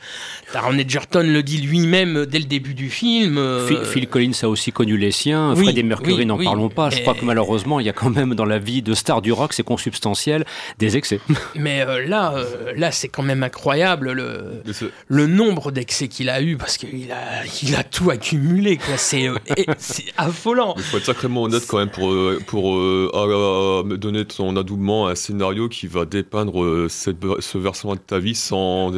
Taron 0.51 0.78
Egerton 0.78 1.24
le 1.26 1.41
dit 1.41 1.57
lui-même 1.57 2.26
dès 2.28 2.38
le 2.39 2.45
début 2.45 2.74
du 2.76 2.89
film. 2.89 3.38
euh, 3.39 3.67
Phil, 3.67 3.80
Phil 3.84 4.07
Collins 4.07 4.32
a 4.43 4.47
aussi 4.47 4.71
connu 4.71 4.95
les 4.97 5.11
siens, 5.11 5.53
Oui, 5.55 5.63
Freddie 5.63 5.84
Mercury, 5.84 6.13
oui, 6.19 6.26
n'en 6.26 6.38
oui. 6.38 6.45
parlons 6.45 6.69
pas. 6.69 6.89
Je 6.91 6.97
Et- 6.97 7.01
crois 7.01 7.15
que 7.15 7.26
malheureusement, 7.26 7.80
il 7.80 7.86
y 7.86 7.89
a 7.89 7.93
quand 7.93 8.11
même 8.11 8.36
dans 8.36 8.45
la 8.45 8.59
vie 8.59 8.82
de 8.84 8.93
star 8.93 9.21
du 9.24 9.32
rock, 9.32 9.53
c'est 9.53 9.63
consubstantiel, 9.63 10.45
des 10.78 10.97
excès. 10.97 11.19
Mais 11.55 11.82
euh, 11.82 12.05
là, 12.07 12.34
euh, 12.36 12.74
là 12.76 12.91
c'est 12.91 13.07
quand 13.09 13.24
même 13.24 13.41
incroyable 13.43 14.11
le, 14.11 14.61
le 15.07 15.28
nombre 15.28 15.71
d'excès 15.71 16.07
qu'il 16.07 16.30
a 16.30 16.41
eu 16.41 16.57
parce 16.57 16.78
qu'il 16.78 17.11
a, 17.11 17.43
il 17.63 17.76
a 17.76 17.84
tout 17.84 18.11
accumulé. 18.11 18.78
C'est 18.97 19.28
euh, 19.28 19.36
affolant. 20.17 20.76
Il 20.78 20.84
faut 20.84 20.97
être 20.97 21.05
sacrément 21.05 21.43
honnête 21.43 21.63
quand 21.67 21.78
même 21.80 21.89
pour, 21.89 22.13
pour 22.47 22.76
euh, 22.78 23.09
à- 23.13 23.80
à 23.80 23.84
me 23.84 23.97
donner 23.97 24.26
ton 24.26 24.55
adoubement 24.57 25.07
à 25.07 25.11
un 25.11 25.15
scénario 25.15 25.69
qui 25.69 25.88
va 25.88 26.05
dépeindre 26.05 26.63
euh, 26.63 26.88
cette- 26.89 27.17
ce 27.39 27.57
versement 27.64 27.95
de 27.95 27.99
ta 27.99 28.20
vie 28.20 28.36
sans. 28.36 28.91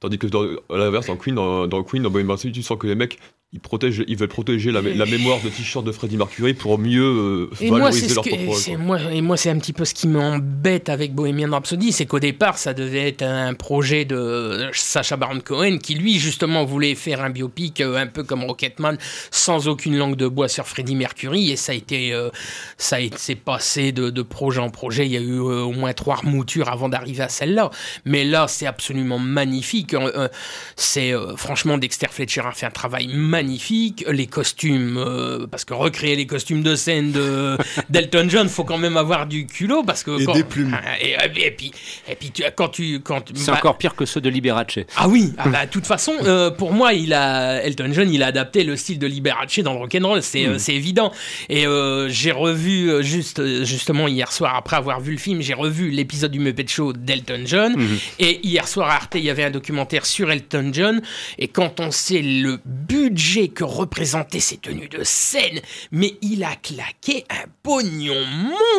Tandis 0.00 0.18
que 0.18 0.26
dans, 0.26 0.44
à 0.44 0.78
l'inverse, 0.78 1.06
dans 1.06 1.16
Queen, 1.16 1.34
dans, 1.34 1.66
dans 1.66 1.82
Queen, 1.82 2.02
dans 2.02 2.10
Bohemian 2.10 2.32
Rhapsody, 2.32 2.52
tu 2.52 2.62
sens 2.62 2.78
que 2.78 2.86
les 2.86 2.94
mecs, 2.94 3.18
ils, 3.52 3.58
protègent, 3.58 4.04
ils 4.06 4.16
veulent 4.16 4.28
protéger 4.28 4.70
la, 4.70 4.80
la 4.80 5.06
mémoire 5.06 5.40
de 5.42 5.48
t-shirt 5.48 5.84
de 5.84 5.90
Freddie 5.90 6.16
Mercury 6.16 6.54
pour 6.54 6.78
mieux 6.78 7.02
euh, 7.02 7.50
Et 7.60 7.68
valoriser 7.68 8.14
leur 8.14 8.22
propre 8.22 8.78
moi, 8.78 9.00
et 9.12 9.20
moi, 9.22 9.36
c'est 9.36 9.50
un 9.50 9.58
petit 9.58 9.72
peu 9.72 9.84
ce 9.84 9.92
qui 9.92 10.06
m'embête 10.06 10.88
avec 10.88 11.16
Bohemian 11.16 11.50
Rhapsody, 11.50 11.90
c'est 11.90 12.06
qu'au 12.06 12.20
départ, 12.20 12.58
ça 12.58 12.74
devait 12.74 13.08
être 13.08 13.22
un 13.22 13.54
projet 13.54 14.04
de 14.04 14.68
Sacha 14.72 15.16
Baron 15.16 15.40
Cohen, 15.40 15.78
qui 15.78 15.96
lui, 15.96 16.20
justement, 16.20 16.64
voulait 16.64 16.94
faire 16.94 17.22
un 17.24 17.30
biopic 17.30 17.80
euh, 17.80 17.96
un 17.96 18.06
peu 18.06 18.22
comme 18.22 18.44
Rocketman, 18.44 18.96
sans 19.32 19.66
aucune 19.66 19.96
langue 19.96 20.16
de 20.16 20.28
bois 20.28 20.46
sur 20.46 20.68
Freddie 20.68 20.94
Mercury, 20.94 21.50
et 21.50 21.56
ça 21.56 21.72
a 21.72 21.74
été, 21.74 22.12
euh, 22.12 22.30
ça 22.78 23.00
été 23.00 23.34
passé 23.34 23.90
de, 23.90 24.10
de 24.10 24.22
projet 24.22 24.60
en 24.60 24.70
projet. 24.70 25.06
Il 25.06 25.12
y 25.12 25.16
a 25.16 25.20
eu 25.20 25.40
euh, 25.40 25.62
au 25.62 25.72
moins 25.72 25.92
trois 25.92 26.16
remoutures 26.16 26.68
avant 26.68 26.88
d'arriver 26.88 27.24
à 27.24 27.28
celle-là. 27.28 27.70
Mais 28.04 28.22
là, 28.22 28.46
c'est 28.46 28.66
absolument 28.66 29.18
magnifique. 29.18 29.94
Euh, 29.94 30.28
c'est 30.76 31.12
franchement 31.36 31.78
Dexter 31.78 32.06
Fletcher 32.10 32.42
a 32.44 32.52
fait 32.52 32.66
un 32.66 32.70
travail 32.70 33.08
magnifique 33.08 33.39
magnifique, 33.42 34.04
les 34.10 34.26
costumes, 34.26 34.96
euh, 34.98 35.46
parce 35.50 35.64
que 35.64 35.72
recréer 35.74 36.14
les 36.16 36.26
costumes 36.26 36.62
de 36.62 36.74
scène 36.74 37.10
de 37.12 37.56
d'Elton 37.90 38.26
John, 38.28 38.48
faut 38.48 38.64
quand 38.64 38.78
même 38.78 38.96
avoir 38.96 39.26
du 39.26 39.46
culot, 39.46 39.82
parce 39.82 40.02
que 40.04 40.20
Et 40.20 40.24
quand- 40.24 40.34
des 40.34 40.44
plumes. 40.44 40.76
Et, 41.00 41.16
et 41.46 41.50
puis, 41.50 41.72
et 42.10 42.14
puis 42.14 42.30
tu, 42.30 42.42
quand 42.54 42.68
tu, 42.68 43.00
quand 43.00 43.24
C'est 43.34 43.50
bah, 43.50 43.56
encore 43.58 43.78
pire 43.78 43.94
que 43.94 44.04
ceux 44.04 44.20
de 44.20 44.28
Liberace. 44.28 44.78
ah 44.96 45.08
oui, 45.08 45.32
ah 45.38 45.48
bah, 45.48 45.64
de 45.66 45.70
toute 45.70 45.86
façon, 45.86 46.12
euh, 46.24 46.50
pour 46.50 46.72
moi, 46.72 46.92
il 46.92 47.12
a 47.14 47.62
Elton 47.64 47.90
John, 47.92 48.12
il 48.12 48.22
a 48.22 48.26
adapté 48.26 48.62
le 48.64 48.76
style 48.76 48.98
de 48.98 49.06
Liberace 49.06 49.58
dans 49.60 49.72
le 49.72 49.78
rock'n'roll, 49.78 50.22
c'est 50.22 50.40
Mm. 50.46 50.50
euh, 50.52 50.58
c'est 50.58 50.74
évident. 50.74 51.12
Et 51.48 51.66
euh, 51.66 52.08
j'ai 52.08 52.32
revu 52.32 52.90
euh, 52.90 53.02
juste 53.02 53.40
euh, 53.40 53.64
justement 53.64 54.06
hier 54.08 54.30
soir 54.32 54.54
après 54.56 54.76
avoir 54.76 55.00
vu 55.00 55.12
le 55.12 55.18
film, 55.18 55.40
j'ai 55.40 55.54
revu 55.54 55.90
l'épisode 55.90 56.30
du 56.30 56.40
Muppet 56.40 56.66
Show 56.68 56.92
d'Elton 56.92 57.42
John. 57.46 57.72
Mhm. 57.76 57.98
Et 58.18 58.46
hier 58.46 58.66
soir 58.68 58.88
à 58.90 58.94
Arte, 58.96 59.14
il 59.16 59.24
y 59.24 59.30
avait 59.30 59.44
un 59.44 59.50
documentaire 59.50 60.04
sur 60.06 60.30
Elton 60.30 60.70
John. 60.72 61.00
Et 61.38 61.48
quand 61.48 61.80
on 61.80 61.90
sait 61.90 62.22
le 62.22 62.58
budget 62.64 63.29
que 63.48 63.64
représentaient 63.64 64.40
ces 64.40 64.56
tenues 64.56 64.88
de 64.88 65.02
scène, 65.04 65.60
mais 65.90 66.16
il 66.22 66.44
a 66.44 66.54
claqué 66.56 67.24
un 67.30 67.44
pognon 67.62 68.24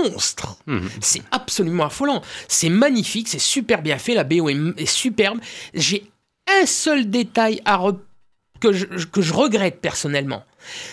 monstre. 0.03 0.57
Mhm. 0.67 0.89
C'est 1.01 1.21
absolument 1.31 1.85
affolant. 1.85 2.21
C'est 2.47 2.69
magnifique, 2.69 3.27
c'est 3.27 3.39
super 3.39 3.81
bien 3.81 3.97
fait. 3.97 4.13
La 4.13 4.23
BO 4.23 4.49
est, 4.49 4.85
superbe. 4.85 5.39
J'ai 5.73 6.03
un 6.61 6.65
seul 6.65 7.09
détail 7.09 7.61
à 7.65 7.77
re- 7.77 7.97
que, 8.59 8.71
je, 8.73 8.85
que 8.85 9.21
je 9.21 9.33
regrette 9.33 9.79
personnellement. 9.81 10.43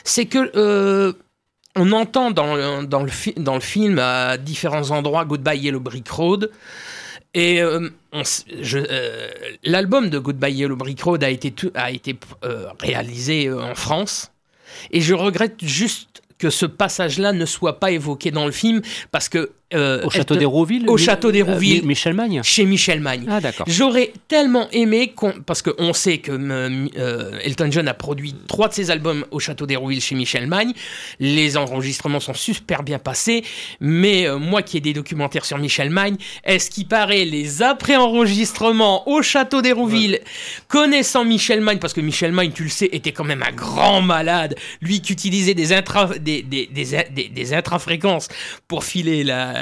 C'est 0.04 0.26
que. 0.26 0.50
euh, 0.56 1.12
on 1.80 1.92
entend 1.92 2.32
dans 2.32 2.56
le, 2.56 2.86
dans, 2.86 3.02
le 3.04 3.10
fi- 3.10 3.34
dans 3.36 3.54
le 3.54 3.60
film 3.60 4.00
à 4.00 4.36
différents 4.36 4.90
endroits 4.90 5.24
Goodbye 5.24 5.60
Yellow 5.60 5.78
Brick 5.78 6.08
Road. 6.10 6.50
Et 7.34 7.60
euh, 7.60 7.90
euh, 8.14 9.28
l'album 9.64 10.08
de 10.08 10.18
Goodbye 10.18 10.54
Yellow 10.54 10.76
Brick 10.76 11.02
Road 11.02 11.22
a 11.22 11.30
été, 11.30 11.54
euh, 12.44 12.66
réalisé 12.80 13.52
en 13.52 13.74
France. 13.74 14.32
Et 14.90 15.00
je 15.00 15.14
regrette 15.14 15.62
juste 15.62 16.22
que 16.38 16.50
ce 16.50 16.66
passage-là 16.66 17.32
ne 17.32 17.44
soit 17.44 17.80
pas 17.80 17.90
évoqué 17.90 18.30
dans 18.30 18.46
le 18.46 18.52
film 18.52 18.82
parce 19.10 19.28
que. 19.28 19.52
Euh, 19.74 20.02
Au 20.04 20.10
château 20.10 20.34
d'Hérouville 20.36 20.88
Au 20.88 20.96
Mi- 20.96 21.02
château 21.02 21.28
euh, 21.28 21.32
d'Hérouville. 21.32 21.82
Mi- 21.82 21.88
Michel 21.88 22.14
Magne 22.14 22.40
Chez 22.42 22.64
Michel 22.64 23.00
Magne. 23.00 23.26
Ah, 23.28 23.40
d'accord. 23.40 23.66
J'aurais 23.68 24.12
tellement 24.28 24.68
aimé, 24.72 25.12
parce 25.46 25.62
qu'on 25.62 25.92
sait 25.92 26.18
que 26.18 26.32
euh, 26.32 26.86
euh, 26.98 27.38
Elton 27.42 27.68
John 27.70 27.86
a 27.88 27.94
produit 27.94 28.34
trois 28.46 28.68
de 28.68 28.72
ses 28.74 28.90
albums 28.90 29.24
au 29.30 29.38
Château 29.40 29.66
d'Hérouville 29.66 30.00
chez 30.00 30.14
Michel 30.14 30.46
Magne. 30.46 30.72
Les 31.20 31.56
enregistrements 31.56 32.20
sont 32.20 32.34
super 32.34 32.82
bien 32.82 32.98
passés, 32.98 33.44
mais 33.80 34.26
euh, 34.26 34.38
moi 34.38 34.62
qui 34.62 34.76
ai 34.78 34.80
des 34.80 34.92
documentaires 34.94 35.44
sur 35.44 35.58
Michel 35.58 35.90
Magne, 35.90 36.16
est-ce 36.44 36.70
qu'il 36.70 36.86
paraît 36.88 37.24
les 37.24 37.62
après-enregistrements 37.62 39.08
au 39.08 39.22
Château 39.22 39.62
d'Hérouville, 39.62 40.20
connaissant 40.68 41.24
Michel 41.24 41.60
Magne, 41.60 41.78
parce 41.78 41.92
que 41.92 42.00
Michel 42.00 42.32
Magne, 42.32 42.52
tu 42.52 42.62
le 42.64 42.68
sais, 42.70 42.88
était 42.92 43.12
quand 43.12 43.24
même 43.24 43.42
un 43.42 43.52
grand 43.52 44.00
malade, 44.02 44.54
lui 44.80 45.00
qui 45.00 45.12
utilisait 45.12 45.54
des, 45.54 45.72
intra, 45.72 46.06
des, 46.18 46.42
des, 46.42 46.66
des, 46.72 46.84
des- 47.14 47.28
des 47.28 47.52
intrafréquences 47.54 48.28
pour 48.66 48.84
filer 48.84 49.24
la, 49.24 49.57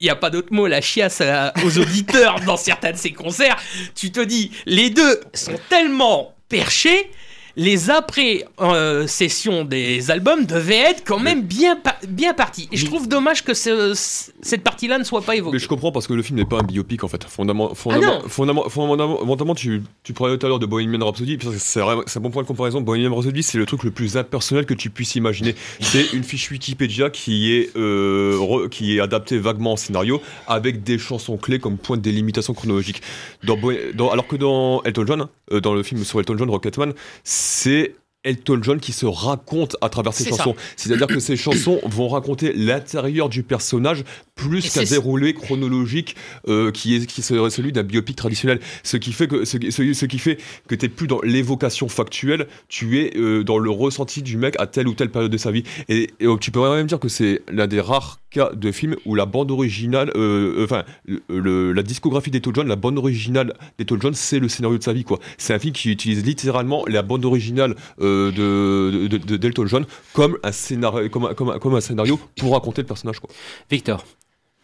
il 0.00 0.04
n'y 0.04 0.10
a 0.10 0.16
pas 0.16 0.30
d'autre 0.30 0.52
mot, 0.52 0.66
la 0.66 0.80
chiasse 0.80 1.20
à- 1.20 1.52
aux 1.64 1.78
auditeurs 1.84 2.40
dans 2.40 2.56
certains 2.56 2.92
de 2.92 2.96
ses 2.96 3.12
concerts, 3.12 3.56
tu 3.94 4.12
te 4.12 4.20
dis, 4.20 4.52
les 4.66 4.90
deux 4.90 5.20
sont 5.34 5.58
tellement 5.68 6.34
perchés, 6.48 7.10
les 7.58 7.90
après-sessions 7.90 9.64
des 9.64 10.10
albums 10.10 10.44
devaient 10.46 10.76
être 10.90 11.02
quand 11.04 11.18
même 11.18 11.42
bien, 11.42 11.76
pa- 11.76 11.96
bien 12.08 12.32
partis. 12.32 12.68
Et 12.72 12.76
je 12.76 12.86
trouve 12.86 13.08
dommage 13.08 13.44
que 13.44 13.52
ce- 13.52 13.92
cette 14.40 14.62
partie-là 14.62 14.96
ne 14.98 15.04
soit 15.04 15.22
pas 15.22 15.34
évoquée. 15.36 15.54
Mais 15.56 15.58
je 15.58 15.66
comprends 15.68 15.90
parce 15.92 16.06
que 16.06 16.12
le 16.14 16.22
film 16.22 16.38
n'est 16.38 16.44
pas 16.44 16.58
un 16.60 16.62
biopic 16.62 17.02
en 17.04 17.08
fait. 17.08 17.24
Fondamentalement, 17.24 17.74
Ah 17.90 17.98
non. 18.44 18.68
fondamentalement, 18.68 19.54
tu, 19.56 19.82
tu 20.04 20.12
parlais 20.12 20.38
tout 20.38 20.46
à 20.46 20.48
l'heure 20.48 20.60
de 20.60 20.66
Bohemian 20.66 21.04
Rhapsody, 21.04 21.36
c'est 21.58 21.80
un 21.80 22.20
bon 22.20 22.30
point 22.30 22.42
de 22.42 22.48
comparaison. 22.48 22.80
Bohemian 22.80 23.12
Rhapsody, 23.14 23.42
c'est 23.42 23.58
le 23.58 23.66
truc 23.66 23.82
le 23.82 23.90
plus 23.90 24.16
impersonnel 24.16 24.64
que 24.64 24.74
tu 24.74 24.90
puisses 24.90 25.16
imaginer. 25.16 25.54
C'est 25.80 26.12
une 26.12 26.22
fiche 26.22 26.50
Wikipédia 26.52 27.10
qui 27.10 27.52
est, 27.54 27.76
euh, 27.76 28.36
re- 28.38 28.68
qui 28.68 28.96
est 28.96 29.00
adaptée 29.00 29.38
vaguement 29.38 29.72
en 29.72 29.76
scénario 29.76 30.22
avec 30.46 30.84
des 30.84 30.98
chansons 30.98 31.36
clés 31.36 31.58
comme 31.58 31.76
point 31.76 31.96
de 31.96 32.02
délimitation 32.02 32.54
chronologique. 32.54 33.02
Dans, 33.42 33.56
Bo- 33.56 33.72
dans- 33.94 34.10
alors 34.10 34.28
que 34.28 34.36
dans 34.36 34.80
Elton 34.84 35.04
John, 35.06 35.26
euh, 35.52 35.60
dans 35.60 35.74
le 35.74 35.82
film 35.82 36.04
sur 36.04 36.20
Elton 36.20 36.36
John, 36.38 36.50
Rocketman, 36.50 36.92
c'est 37.24 37.47
c'est 37.48 37.94
Elton 38.24 38.58
John 38.62 38.80
qui 38.80 38.92
se 38.92 39.06
raconte 39.06 39.76
à 39.80 39.88
travers 39.88 40.12
ses 40.12 40.24
chansons. 40.30 40.56
C'est-à-dire 40.76 41.06
que 41.06 41.20
ces 41.20 41.36
chansons 41.36 41.80
vont 41.86 42.08
raconter 42.08 42.52
l'intérieur 42.52 43.28
du 43.28 43.42
personnage 43.42 44.04
plus 44.34 44.70
qu'un 44.72 44.82
déroulé 44.84 45.34
chronologique 45.34 46.16
euh, 46.48 46.70
qui, 46.70 46.94
est, 46.96 47.06
qui 47.06 47.22
serait 47.22 47.50
celui 47.50 47.72
d'un 47.72 47.82
biopic 47.84 48.16
traditionnel. 48.16 48.60
Ce 48.82 48.96
qui 48.96 49.12
fait 49.12 49.28
que, 49.28 49.44
ce, 49.44 49.56
ce- 49.70 49.92
ce 49.92 50.06
qui 50.06 50.18
fait 50.18 50.38
que 50.68 50.74
tu 50.74 50.84
n'es 50.84 50.88
plus 50.88 51.06
dans 51.06 51.20
l'évocation 51.22 51.88
factuelle, 51.88 52.46
tu 52.68 52.98
es 53.00 53.16
euh, 53.16 53.42
dans 53.44 53.58
le 53.58 53.70
ressenti 53.70 54.22
du 54.22 54.36
mec 54.36 54.54
à 54.58 54.66
telle 54.66 54.88
ou 54.88 54.94
telle 54.94 55.10
période 55.10 55.30
de 55.32 55.38
sa 55.38 55.50
vie. 55.50 55.62
Et, 55.88 56.10
et, 56.20 56.26
euh, 56.26 56.36
tu 56.38 56.50
peux 56.50 56.60
même 56.68 56.86
dire 56.86 56.98
que 57.00 57.08
c'est 57.08 57.42
l'un 57.50 57.66
des 57.66 57.80
rares 57.80 58.20
cas 58.30 58.50
de 58.54 58.70
films 58.72 58.96
où 59.06 59.14
la 59.14 59.24
bande 59.26 59.50
originale, 59.50 60.10
euh, 60.14 60.58
euh, 60.60 60.64
enfin, 60.64 60.84
le- 61.06 61.22
le- 61.28 61.72
la 61.72 61.82
discographie 61.82 62.30
d'Elton 62.30 62.50
John, 62.54 62.68
la 62.68 62.76
bande 62.76 62.98
originale 62.98 63.54
d'Elton 63.78 63.98
John, 64.00 64.14
c'est 64.14 64.38
le 64.38 64.48
scénario 64.48 64.76
de 64.76 64.82
sa 64.82 64.92
vie. 64.92 65.04
quoi. 65.04 65.18
C'est 65.38 65.54
un 65.54 65.58
film 65.58 65.72
qui 65.72 65.90
utilise 65.90 66.22
littéralement 66.24 66.84
la 66.86 67.02
bande 67.02 67.24
originale 67.24 67.74
euh, 68.00 68.17
de, 68.32 69.06
de- 69.08 69.16
de- 69.18 69.36
d'Elton 69.36 69.66
John 69.66 69.86
comme 70.12 70.36
un, 70.42 70.52
scénario, 70.52 71.08
comme, 71.08 71.24
un- 71.26 71.34
comme 71.34 71.50
un- 71.50 71.58
comme 71.58 71.74
un 71.74 71.80
scénario 71.80 72.18
pour 72.38 72.52
raconter 72.52 72.82
le 72.82 72.86
personnage. 72.86 73.18
Quoi. 73.20 73.30
Victor. 73.70 74.04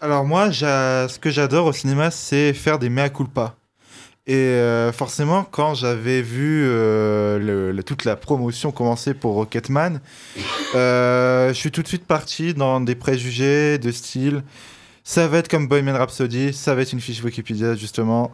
Alors 0.00 0.24
moi, 0.24 0.50
j'a- 0.50 1.08
ce 1.08 1.18
que 1.18 1.30
j'adore 1.30 1.66
au 1.66 1.72
cinéma, 1.72 2.10
c'est 2.10 2.52
faire 2.52 2.78
des 2.78 2.88
mea 2.90 3.08
culpa. 3.08 3.54
Et 4.26 4.34
euh, 4.34 4.90
forcément, 4.92 5.44
quand 5.44 5.74
j'avais 5.74 6.22
vu 6.22 6.62
euh, 6.66 7.38
le- 7.38 7.72
le- 7.72 7.82
toute 7.82 8.04
la 8.06 8.16
promotion 8.16 8.70
commencer 8.72 9.12
pour 9.12 9.34
Rocketman, 9.34 10.00
euh, 10.74 11.48
je 11.48 11.54
suis 11.54 11.70
tout 11.70 11.82
de 11.82 11.88
suite 11.88 12.06
parti 12.06 12.54
dans 12.54 12.80
des 12.80 12.94
préjugés 12.94 13.78
de 13.78 13.90
style. 13.92 14.42
Ça 15.04 15.28
va 15.28 15.38
être 15.38 15.48
comme 15.48 15.68
Bohemian 15.68 15.92
Rhapsody, 15.98 16.54
ça 16.54 16.74
va 16.74 16.80
être 16.82 16.92
une 16.94 17.00
fiche 17.00 17.22
Wikipédia 17.22 17.74
justement. 17.74 18.32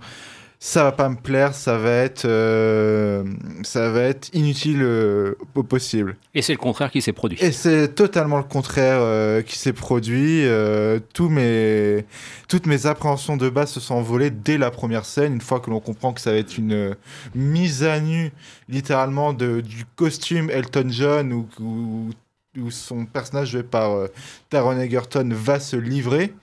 Ça 0.63 0.85
va 0.85 0.93
pas 0.93 1.09
me 1.09 1.17
plaire, 1.17 1.55
ça 1.55 1.79
va 1.79 1.91
être, 1.91 2.27
euh, 2.27 3.25
ça 3.63 3.89
va 3.91 4.03
être 4.03 4.29
inutile 4.35 4.83
euh, 4.83 5.35
au 5.55 5.63
possible. 5.63 6.17
Et 6.35 6.43
c'est 6.43 6.53
le 6.53 6.59
contraire 6.59 6.91
qui 6.91 7.01
s'est 7.01 7.15
produit. 7.15 7.39
Et 7.41 7.51
c'est 7.51 7.95
totalement 7.95 8.37
le 8.37 8.45
contraire 8.45 8.99
euh, 9.01 9.41
qui 9.41 9.59
s'est 9.59 9.73
produit. 9.73 10.45
Tous 11.15 11.31
mes, 11.31 12.05
toutes 12.47 12.67
mes 12.67 12.85
appréhensions 12.85 13.39
de 13.39 13.49
base 13.49 13.71
se 13.71 13.81
sont 13.81 13.95
envolées 13.95 14.31
dès 14.31 14.59
la 14.59 14.71
première 14.71 15.07
scène, 15.07 15.33
une 15.33 15.41
fois 15.41 15.61
que 15.61 15.71
l'on 15.71 15.81
comprend 15.81 16.13
que 16.13 16.21
ça 16.21 16.31
va 16.31 16.37
être 16.37 16.59
une 16.59 16.95
mise 17.35 17.83
à 17.83 17.99
nu, 17.99 18.31
littéralement, 18.69 19.33
de, 19.33 19.63
du 19.63 19.87
costume 19.97 20.51
Elton 20.51 20.89
John, 20.91 21.33
où, 21.33 21.49
où, 21.59 22.11
où 22.59 22.71
son 22.71 23.07
personnage 23.07 23.51
joué 23.51 23.63
par 23.63 23.93
euh, 23.93 24.09
Taron 24.49 24.79
Egerton 24.79 25.29
va 25.33 25.61
se 25.61 25.77
livrer. 25.77 26.35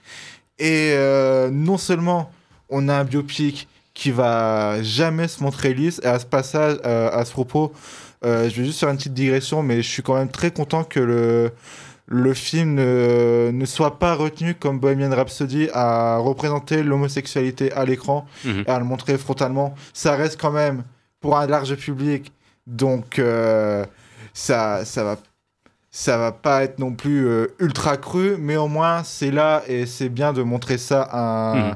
Et 0.59 0.91
euh, 0.93 1.49
non 1.51 1.77
seulement 1.77 2.31
on 2.69 2.89
a 2.89 2.95
un 2.95 3.03
biopic 3.03 3.67
qui 3.97 4.11
va 4.11 4.83
jamais 4.83 5.27
se 5.27 5.41
montrer 5.41 5.73
lisse, 5.73 5.99
et 6.03 6.07
à 6.07 6.19
ce 6.19 6.25
passage, 6.25 6.77
euh, 6.85 7.09
à 7.11 7.25
ce 7.25 7.31
propos, 7.31 7.73
euh, 8.23 8.47
je 8.47 8.55
vais 8.61 8.65
juste 8.67 8.79
faire 8.79 8.89
une 8.89 8.97
petite 8.97 9.15
digression, 9.15 9.63
mais 9.63 9.81
je 9.81 9.89
suis 9.89 10.03
quand 10.03 10.13
même 10.15 10.29
très 10.29 10.51
content 10.51 10.83
que 10.83 10.99
le, 10.99 11.51
le 12.05 12.33
film 12.35 12.75
ne, 12.75 13.49
ne 13.51 13.65
soit 13.65 13.97
pas 13.97 14.13
retenu 14.13 14.53
comme 14.53 14.77
Bohemian 14.79 15.09
Rhapsody 15.15 15.69
à 15.73 16.17
représenter 16.17 16.83
l'homosexualité 16.83 17.71
à 17.73 17.85
l'écran 17.85 18.27
Mhm. 18.45 18.65
et 18.67 18.69
à 18.69 18.77
le 18.77 18.85
montrer 18.85 19.17
frontalement. 19.17 19.73
Ça 19.93 20.15
reste 20.15 20.39
quand 20.39 20.51
même 20.51 20.83
pour 21.19 21.35
un 21.35 21.47
large 21.47 21.73
public, 21.75 22.31
donc 22.67 23.17
euh, 23.17 23.83
ça, 24.33 24.85
ça 24.85 25.03
va 25.03 25.17
ça 25.89 26.17
va 26.19 26.31
pas 26.31 26.63
être 26.63 26.77
non 26.77 26.91
plus 26.91 27.25
euh, 27.27 27.47
ultra 27.59 27.97
cru, 27.97 28.35
mais 28.37 28.57
au 28.57 28.67
moins 28.67 29.03
c'est 29.03 29.31
là 29.31 29.63
et 29.67 29.87
c'est 29.87 30.09
bien 30.09 30.31
de 30.33 30.43
montrer 30.43 30.77
ça, 30.77 31.01
à 31.01 31.19
un- 31.19 31.55
Mhm. 31.69 31.75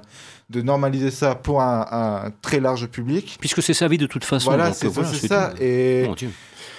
De 0.51 0.61
normaliser 0.61 1.11
ça 1.11 1.35
pour 1.35 1.61
un, 1.61 1.87
un 1.91 2.31
très 2.41 2.59
large 2.59 2.87
public. 2.87 3.37
Puisque 3.39 3.63
c'est 3.63 3.73
sa 3.73 3.87
vie 3.87 3.97
de 3.97 4.05
toute 4.05 4.25
façon. 4.25 4.49
Voilà, 4.49 4.73
c'est 4.73 4.87
euh, 4.87 4.89
voilà, 4.89 5.09
c'est 5.09 5.27
ça. 5.27 5.53
tout. 5.55 5.63
Et, 5.63 6.03
Mon 6.07 6.13
Dieu. 6.13 6.29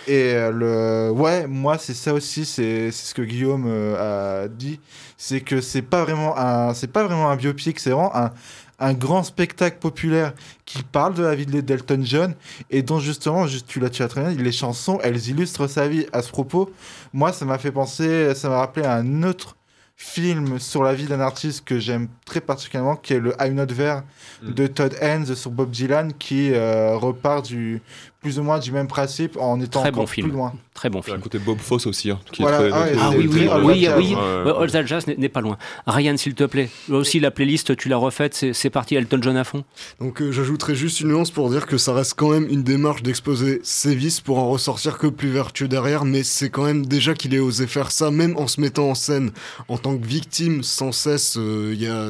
et 0.06 0.34
euh, 0.34 0.50
le, 0.50 1.10
ouais, 1.12 1.46
moi 1.46 1.78
c'est 1.78 1.94
ça 1.94 2.12
aussi, 2.12 2.44
c'est 2.44 2.90
ce 2.90 3.14
que 3.14 3.22
Guillaume 3.22 3.64
euh, 3.66 4.44
a 4.44 4.48
dit, 4.48 4.78
c'est 5.16 5.40
que 5.40 5.60
c'est 5.60 5.82
pas 5.82 6.04
vraiment 6.04 6.38
un, 6.38 6.74
c'est 6.74 6.92
pas 6.92 7.04
vraiment 7.04 7.30
un 7.30 7.36
biopic, 7.36 7.80
c'est 7.80 7.90
vraiment 7.90 8.14
un, 8.14 8.30
un 8.78 8.92
grand 8.92 9.22
spectacle 9.22 9.78
populaire 9.78 10.34
qui 10.66 10.82
parle 10.82 11.14
de 11.14 11.22
la 11.22 11.34
vie 11.34 11.46
de 11.46 11.60
d'Elton 11.60 12.00
John 12.02 12.34
et 12.70 12.82
dont 12.82 12.98
justement, 13.00 13.46
juste, 13.46 13.66
tu 13.66 13.80
l'as 13.80 13.88
tu 13.90 14.02
l'as 14.02 14.08
très 14.08 14.20
bien 14.20 14.32
dit, 14.32 14.42
les 14.42 14.52
chansons, 14.52 14.98
elles 15.02 15.28
illustrent 15.28 15.66
sa 15.66 15.88
vie. 15.88 16.06
À 16.12 16.20
ce 16.20 16.30
propos, 16.30 16.70
moi 17.14 17.32
ça 17.32 17.46
m'a 17.46 17.58
fait 17.58 17.72
penser, 17.72 18.34
ça 18.34 18.50
m'a 18.50 18.58
rappelé 18.58 18.84
à 18.84 18.96
un 18.96 19.22
autre 19.22 19.56
film 20.04 20.58
sur 20.58 20.82
la 20.82 20.94
vie 20.94 21.06
d'un 21.06 21.20
artiste 21.20 21.64
que 21.64 21.78
j'aime 21.78 22.08
très 22.26 22.40
particulièrement, 22.40 22.96
qui 22.96 23.14
est 23.14 23.20
le 23.20 23.34
I'm 23.40 23.54
Not 23.54 23.66
There 23.66 24.00
Mm. 24.42 24.54
de 24.54 24.66
Todd 24.66 24.96
Haynes 25.00 25.34
sur 25.36 25.52
Bob 25.52 25.70
Dylan, 25.70 26.12
qui 26.14 26.50
euh, 26.52 26.96
repart 26.96 27.44
du 27.46 27.80
plus 28.20 28.40
ou 28.40 28.42
moins 28.42 28.58
du 28.58 28.72
même 28.72 28.88
principe 28.88 29.36
en 29.36 29.60
étant 29.60 29.80
Très 29.82 29.90
encore 29.90 30.02
bon 30.02 30.06
film. 30.08 30.28
plus 30.28 30.36
loin. 30.36 30.52
Très 30.74 30.88
bon 30.88 31.00
Il 31.00 31.00
y 31.00 31.02
a 31.02 31.04
film. 31.04 31.16
un 31.18 31.20
côté 31.20 31.38
Bob 31.38 31.58
Fosse 31.58 31.86
aussi. 31.86 32.10
hein, 32.10 32.18
qui 32.32 32.40
est 32.40 32.44
Voilà, 32.44 32.58
très- 32.58 32.70
ah 32.72 32.80
ouais, 32.84 32.92
très- 32.92 33.00
Ah 33.02 33.08
c'est 33.12 33.16
oui, 33.18 33.24
oui, 33.26 33.30
très 33.30 33.40
oui, 33.40 33.86
All 33.86 33.98
oui, 33.98 34.16
oui. 34.58 34.70
That 34.72 34.86
Jazz 34.86 35.06
n'est- 35.06 35.28
pas 35.28 35.42
loin. 35.42 35.58
Ryan, 35.86 36.16
s'il 36.16 36.34
te 36.34 36.44
plaît. 36.44 36.70
Là 36.88 36.96
aussi, 36.96 37.20
la 37.20 37.30
playlist, 37.30 37.76
tu 37.76 37.90
l'as 37.90 37.98
refaite, 37.98 38.46
c'est 38.54 38.70
parti 38.70 38.94
Elton 38.94 39.18
John 39.20 39.36
à 39.36 39.44
fond. 39.44 39.64
Donc 40.00 40.22
euh, 40.22 40.32
j'ajouterais 40.32 40.74
juste 40.74 41.00
une 41.00 41.08
nuance 41.08 41.30
pour 41.30 41.50
dire 41.50 41.66
que 41.66 41.76
ça 41.76 41.92
reste 41.92 42.14
quand 42.16 42.30
même 42.30 42.48
une 42.48 42.62
démarche 42.62 43.02
d'exposer 43.02 43.60
ses 43.62 43.94
vices 43.94 44.20
pour 44.22 44.38
en 44.38 44.48
ressortir 44.48 44.96
que 44.96 45.06
plus 45.08 45.28
vertueux 45.28 45.68
derrière, 45.68 46.06
mais 46.06 46.22
c'est 46.22 46.48
quand 46.48 46.64
même 46.64 46.86
déjà 46.86 47.12
qu'il 47.12 47.34
ait 47.34 47.38
osé 47.38 47.66
faire 47.66 47.90
ça, 47.90 48.10
même 48.10 48.34
en 48.38 48.46
se 48.46 48.58
mettant 48.60 48.88
en 48.88 48.94
scène 48.94 49.30
en 49.68 49.76
tant 49.76 49.96
que 49.98 50.06
victime 50.06 50.62
sans 50.62 50.90
cesse. 50.90 51.36
euh, 51.38 51.74
y 51.78 51.86
a, 51.86 52.08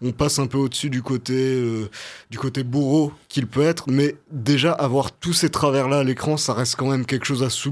on 0.00 0.12
passe 0.12 0.38
un 0.38 0.46
peu 0.46 0.56
au-dessus 0.56 0.88
du 0.88 1.02
côté, 1.02 1.34
euh, 1.34 1.90
du 2.30 2.38
côté 2.38 2.62
bourreau 2.64 3.12
qu'il 3.28 3.46
peut 3.46 3.62
être, 3.62 3.84
mais 3.90 4.16
déjà 4.30 4.72
avoir 4.72 5.12
tous 5.12 5.34
ces 5.34 5.50
travers-là 5.50 5.98
à 5.98 6.04
l'écran, 6.04 6.38
ça 6.38 6.54
reste 6.54 6.76
quand 6.76 6.88
même 6.90 7.04
quelque 7.04 7.26
chose 7.26 7.42
à 7.42 7.50
souligner 7.50 7.65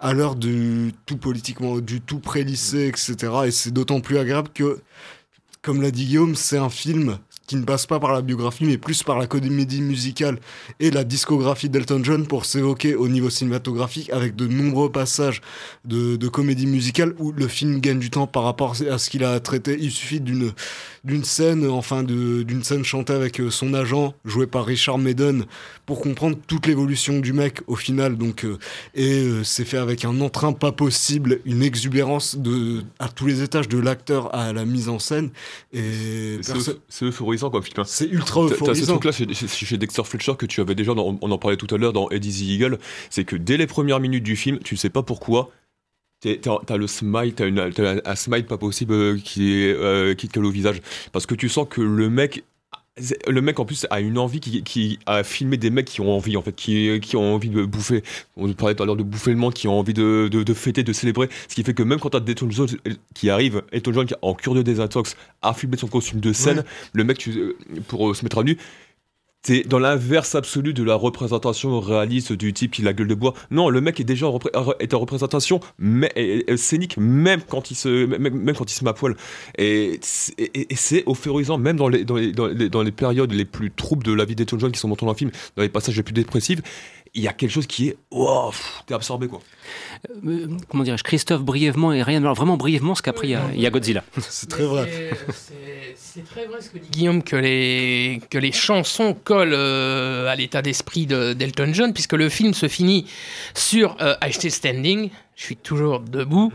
à 0.00 0.12
l'heure 0.12 0.36
du 0.36 0.92
tout 1.06 1.16
politiquement, 1.16 1.78
du 1.78 2.00
tout 2.00 2.18
pré-lycée, 2.18 2.86
etc. 2.86 3.16
Et 3.46 3.50
c'est 3.50 3.70
d'autant 3.70 4.00
plus 4.00 4.18
agréable 4.18 4.48
que 4.54 4.80
comme 5.62 5.82
l'a 5.82 5.90
dit 5.90 6.04
Guillaume, 6.04 6.36
c'est 6.36 6.58
un 6.58 6.70
film 6.70 7.18
qui 7.46 7.56
ne 7.56 7.64
passe 7.64 7.86
pas 7.86 8.00
par 8.00 8.12
la 8.12 8.22
biographie, 8.22 8.64
mais 8.64 8.78
plus 8.78 9.02
par 9.02 9.18
la 9.18 9.26
comédie 9.26 9.80
musicale 9.80 10.38
et 10.80 10.90
la 10.90 11.04
discographie 11.04 11.68
d'Elton 11.68 12.00
John 12.02 12.26
pour 12.26 12.44
s'évoquer 12.44 12.94
au 12.94 13.08
niveau 13.08 13.30
cinématographique 13.30 14.10
avec 14.10 14.36
de 14.36 14.46
nombreux 14.46 14.90
passages 14.90 15.40
de, 15.84 16.16
de 16.16 16.28
comédie 16.28 16.66
musicale 16.66 17.14
où 17.18 17.32
le 17.32 17.48
film 17.48 17.80
gagne 17.80 17.98
du 17.98 18.10
temps 18.10 18.26
par 18.26 18.42
rapport 18.44 18.74
à 18.90 18.98
ce 18.98 19.10
qu'il 19.10 19.24
a 19.24 19.38
traité. 19.40 19.76
Il 19.80 19.90
suffit 19.90 20.20
d'une 20.20 20.52
d'une 21.06 21.24
scène, 21.24 21.68
enfin 21.68 22.02
d'une 22.02 22.64
scène 22.64 22.84
chantée 22.84 23.12
avec 23.12 23.40
son 23.50 23.74
agent, 23.74 24.14
joué 24.24 24.48
par 24.48 24.66
Richard 24.66 24.98
Madden, 24.98 25.44
pour 25.86 26.00
comprendre 26.00 26.36
toute 26.48 26.66
l'évolution 26.66 27.20
du 27.20 27.32
mec 27.32 27.60
au 27.68 27.76
final. 27.76 28.16
Donc, 28.16 28.44
euh, 28.44 28.58
et 28.94 29.22
euh, 29.22 29.44
c'est 29.44 29.64
fait 29.64 29.78
avec 29.78 30.04
un 30.04 30.20
entrain 30.20 30.52
pas 30.52 30.72
possible, 30.72 31.40
une 31.44 31.62
exubérance 31.62 32.36
de, 32.36 32.82
à 32.98 33.08
tous 33.08 33.26
les 33.26 33.42
étages, 33.42 33.68
de 33.68 33.78
l'acteur 33.78 34.34
à 34.34 34.52
la 34.52 34.64
mise 34.64 34.88
en 34.88 34.98
scène. 34.98 35.30
Et 35.72 36.40
c'est 36.88 37.12
euphorisant 37.36 37.50
comme 37.50 37.62
film. 37.62 37.74
hein. 37.78 37.84
c'est 37.86 38.06
ultra 38.08 38.42
T'as- 38.42 38.48
T'as 38.48 38.54
ce 38.56 38.62
euphorisant. 38.64 38.98
truc-là 38.98 39.12
chez, 39.12 39.46
chez- 39.48 39.76
Dexter 39.78 40.02
Fletcher 40.04 40.32
que 40.36 40.46
tu 40.46 40.60
avais 40.60 40.74
déjà, 40.74 40.94
dans- 40.94 41.18
on 41.20 41.30
en 41.30 41.38
parlait 41.38 41.56
tout 41.56 41.72
à 41.74 41.78
l'heure 41.78 41.92
dans 41.92 42.08
Eddie 42.10 42.32
the 42.32 42.48
Eagle, 42.48 42.78
c'est 43.10 43.24
que 43.24 43.36
dès 43.36 43.56
les 43.56 43.66
premières 43.66 44.00
minutes 44.00 44.24
du 44.24 44.36
film, 44.36 44.58
tu 44.60 44.76
sais 44.76 44.90
pas 44.90 45.02
pourquoi, 45.02 45.50
t'as 46.20 46.76
le 46.76 46.86
smile, 46.86 47.34
t'as 47.34 47.46
un, 48.04 48.16
smile 48.16 48.46
pas 48.46 48.58
possible 48.58 48.92
euh, 48.94 49.18
qui, 49.22 49.52
est, 49.62 49.72
euh, 49.74 50.14
qui 50.14 50.28
te 50.28 50.32
colle 50.34 50.46
au 50.46 50.50
visage. 50.50 50.80
Parce 51.12 51.26
que 51.26 51.34
tu 51.34 51.48
sens 51.48 51.66
que 51.68 51.80
le 51.80 52.08
mec. 52.10 52.44
Le 53.28 53.42
mec 53.42 53.60
en 53.60 53.66
plus 53.66 53.86
a 53.90 54.00
une 54.00 54.16
envie 54.16 54.40
qui, 54.40 54.62
qui 54.62 54.98
a 55.04 55.22
filmé 55.22 55.58
des 55.58 55.68
mecs 55.68 55.84
qui 55.84 56.00
ont 56.00 56.10
envie 56.16 56.38
en 56.38 56.42
fait, 56.42 56.54
qui, 56.56 56.98
qui 57.00 57.16
ont 57.16 57.34
envie 57.34 57.50
de 57.50 57.62
bouffer. 57.66 58.02
On 58.38 58.50
parlait 58.54 58.74
tout 58.74 58.82
à 58.84 58.86
l'heure 58.86 58.96
de 58.96 59.02
bouffer 59.02 59.32
le 59.32 59.36
monde, 59.36 59.52
qui 59.52 59.68
ont 59.68 59.78
envie 59.78 59.92
de, 59.92 60.28
de, 60.32 60.42
de 60.42 60.54
fêter, 60.54 60.82
de 60.82 60.94
célébrer. 60.94 61.28
Ce 61.46 61.54
qui 61.54 61.62
fait 61.62 61.74
que 61.74 61.82
même 61.82 62.00
quand 62.00 62.08
t'as 62.08 62.20
Elton 62.26 62.48
John 62.50 62.66
qui 63.14 63.28
arrive, 63.28 63.62
Elton 63.70 63.92
John 63.92 64.06
qui 64.06 64.14
est 64.14 64.18
en 64.22 64.32
cure 64.32 64.54
de 64.54 64.62
désintox, 64.62 65.14
a 65.42 65.52
filmé 65.52 65.76
son 65.76 65.88
costume 65.88 66.20
de 66.20 66.32
scène, 66.32 66.58
Ouais. 66.58 66.64
le 66.94 67.04
mec 67.04 67.18
tu- 67.18 67.32
euh, 67.38 67.56
pour 67.86 68.08
euh, 68.10 68.14
se 68.14 68.24
mettre 68.24 68.38
à 68.38 68.44
nu, 68.44 68.56
c'est 69.46 69.62
dans 69.62 69.78
l'inverse 69.78 70.34
absolu 70.34 70.74
de 70.74 70.82
la 70.82 70.96
représentation 70.96 71.78
réaliste 71.78 72.32
du 72.32 72.52
type 72.52 72.72
qui 72.72 72.82
a 72.82 72.84
la 72.86 72.92
gueule 72.92 73.06
de 73.06 73.14
bois. 73.14 73.32
Non, 73.52 73.70
le 73.70 73.80
mec 73.80 74.00
est 74.00 74.04
déjà 74.04 74.26
en, 74.26 74.40
est 74.80 74.92
en 74.92 74.98
représentation 74.98 75.60
scénique, 76.56 76.96
même 76.96 77.40
quand 77.48 77.70
il 77.70 77.76
se, 77.76 78.06
même, 78.06 78.52
quand 78.54 78.68
il 78.68 78.74
se 78.74 78.82
met 78.82 78.90
à 78.90 78.92
poil. 78.92 79.14
Et, 79.56 80.00
c'est- 80.02 81.04
euphorisant, 81.06 81.58
même 81.58 81.76
dans 81.76 81.86
les, 81.86 82.04
dans, 82.04 82.16
les, 82.16 82.32
dans, 82.32 82.82
les, 82.82 82.90
périodes 82.90 83.32
les 83.32 83.44
plus 83.44 83.70
troubles 83.70 84.02
de 84.02 84.12
la 84.12 84.24
vie 84.24 84.34
d'Elton 84.34 84.58
John 84.58 84.72
qui 84.72 84.80
sont 84.80 84.88
montrés 84.88 85.06
dans 85.06 85.12
le 85.12 85.18
film, 85.18 85.30
dans 85.54 85.62
les 85.62 85.68
passages 85.68 85.96
les 85.96 86.02
plus 86.02 86.12
dépressifs, 86.12 86.60
il 87.16 87.22
y 87.22 87.28
a 87.28 87.32
quelque 87.32 87.50
chose 87.50 87.66
qui 87.66 87.88
est. 87.88 87.96
Wow, 88.12 88.52
t'es 88.86 88.94
absorbé 88.94 89.26
quoi. 89.26 89.40
Euh, 90.26 90.46
comment 90.68 90.84
dirais-je 90.84 91.02
Christophe, 91.02 91.42
brièvement 91.42 91.92
et 91.92 92.02
Ryan, 92.02 92.18
alors 92.18 92.34
vraiment 92.34 92.56
brièvement, 92.56 92.94
ce 92.94 93.02
qu'après 93.02 93.26
il 93.26 93.30
y 93.30 93.34
a- 93.34 93.50
il 93.54 93.60
y, 93.60 93.66
a 93.66 93.70
Godzilla. 93.70 94.04
C'est 94.20 94.48
très 94.48 94.64
vrai. 94.64 95.10
C'est- 95.34 96.22
très 96.30 96.46
vrai 96.46 96.60
ce 96.62 96.70
que 96.70 96.78
dit 96.78 96.88
Guillaume, 96.90 97.22
que 97.22 97.36
les, 97.36 98.20
que 98.30 98.38
les 98.38 98.52
chansons 98.52 99.12
collent 99.14 99.52
euh, 99.52 100.28
à 100.28 100.34
l'état 100.36 100.62
d'esprit 100.62 101.04
de- 101.06 101.32
d'Elton 101.34 101.70
John, 101.74 101.92
puisque 101.92 102.14
le 102.14 102.28
film 102.30 102.54
se 102.54 102.68
finit 102.68 103.06
sur 103.54 103.96
euh, 104.00 104.14
I 104.24 104.32
Still 104.32 104.50
Standing, 104.50 105.10
je 105.34 105.42
suis 105.42 105.56
toujours 105.56 106.00
debout, 106.00 106.52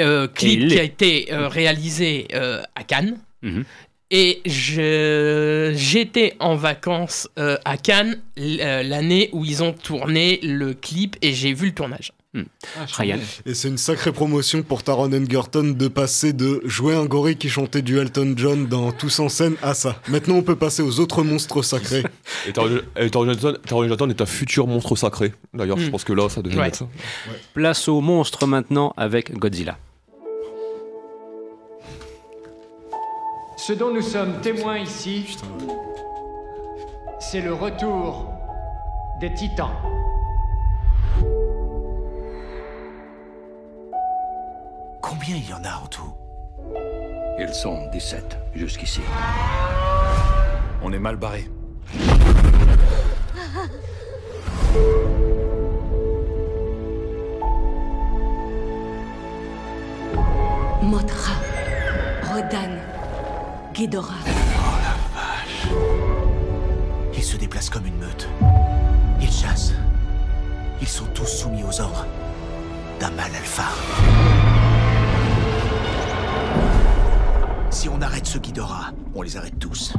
euh, 0.00 0.28
clip 0.28 0.68
qui 0.68 0.78
a 0.78 0.82
été 0.82 1.32
euh, 1.32 1.48
réalisé 1.48 2.28
euh, 2.34 2.62
à 2.74 2.84
Cannes. 2.84 3.18
Mhm. 3.42 3.64
Et 4.12 4.40
je- 4.46 5.72
j'étais 5.76 6.34
en 6.38 6.54
vacances 6.54 7.28
euh, 7.38 7.56
à 7.64 7.76
Cannes 7.76 8.20
euh, 8.38 8.82
l'année 8.84 9.30
où 9.32 9.44
ils 9.44 9.62
ont 9.64 9.72
tourné 9.72 10.38
le 10.42 10.74
clip 10.74 11.16
et 11.22 11.32
j'ai 11.32 11.52
vu 11.52 11.66
le 11.66 11.74
tournage. 11.74 12.12
Ryan. 12.98 13.18
Et 13.46 13.54
c'est 13.54 13.68
une 13.68 13.78
sacrée 13.78 14.12
promotion 14.12 14.62
pour 14.62 14.82
Taron 14.82 15.10
Egerton 15.10 15.74
de 15.76 15.88
passer 15.88 16.34
de 16.34 16.60
jouer 16.66 16.94
un 16.94 17.06
gorille 17.06 17.36
qui 17.36 17.48
chantait 17.48 17.80
du 17.80 17.98
Elton 17.98 18.34
John 18.36 18.66
dans 18.66 18.92
Tous 18.92 19.20
en 19.20 19.30
scène 19.30 19.56
à 19.62 19.72
ça. 19.72 20.02
Maintenant, 20.08 20.34
on 20.34 20.42
peut 20.42 20.54
passer 20.54 20.82
aux 20.82 21.00
autres 21.00 21.22
monstres 21.22 21.62
sacrés. 21.62 22.02
Et 22.46 22.52
Taron 22.52 22.80
Egerton 23.84 24.10
est 24.10 24.20
un 24.20 24.26
futur 24.26 24.66
monstre 24.66 24.96
sacré. 24.96 25.32
D'ailleurs, 25.54 25.78
je 25.78 25.86
Mm. 25.86 25.90
pense 25.92 26.04
que 26.04 26.12
là, 26.12 26.28
ça 26.28 26.42
devient 26.42 26.58
Ouais. 26.58 26.72
ça. 26.74 26.86
Place 27.54 27.88
au 27.88 28.02
monstre 28.02 28.46
maintenant 28.46 28.92
avec 28.98 29.32
Godzilla. 29.34 29.78
Ce 33.66 33.72
dont 33.72 33.92
nous 33.92 34.00
sommes 34.00 34.40
témoins 34.42 34.78
ici, 34.78 35.36
c'est 37.18 37.40
le 37.40 37.52
retour 37.52 38.32
des 39.18 39.34
titans. 39.34 39.72
Combien 45.02 45.34
il 45.34 45.50
y 45.50 45.52
en 45.52 45.64
a 45.64 45.82
en 45.82 45.86
tout? 45.88 46.14
Ils 47.40 47.52
sont 47.52 47.88
17 47.90 48.38
jusqu'ici. 48.54 49.00
On 50.80 50.92
est 50.92 51.00
mal 51.00 51.16
barré. 51.16 51.50
Motra, 60.82 61.32
Rodan, 62.32 62.78
Ghidorah. 63.76 64.14
Ils 67.14 67.22
se 67.22 67.36
déplacent 67.36 67.68
comme 67.68 67.84
une 67.84 67.98
meute. 67.98 68.26
Ils 69.20 69.30
chassent. 69.30 69.74
Ils 70.80 70.88
sont 70.88 71.04
tous 71.14 71.26
soumis 71.26 71.62
aux 71.62 71.78
ordres 71.82 72.06
d'un 72.98 73.10
mal 73.10 73.30
alpha. 73.36 73.64
Si 77.68 77.90
on 77.90 78.00
arrête 78.00 78.24
ce 78.24 78.38
Ghidorah, 78.38 78.92
on 79.14 79.20
les 79.20 79.36
arrête 79.36 79.58
tous. 79.58 79.92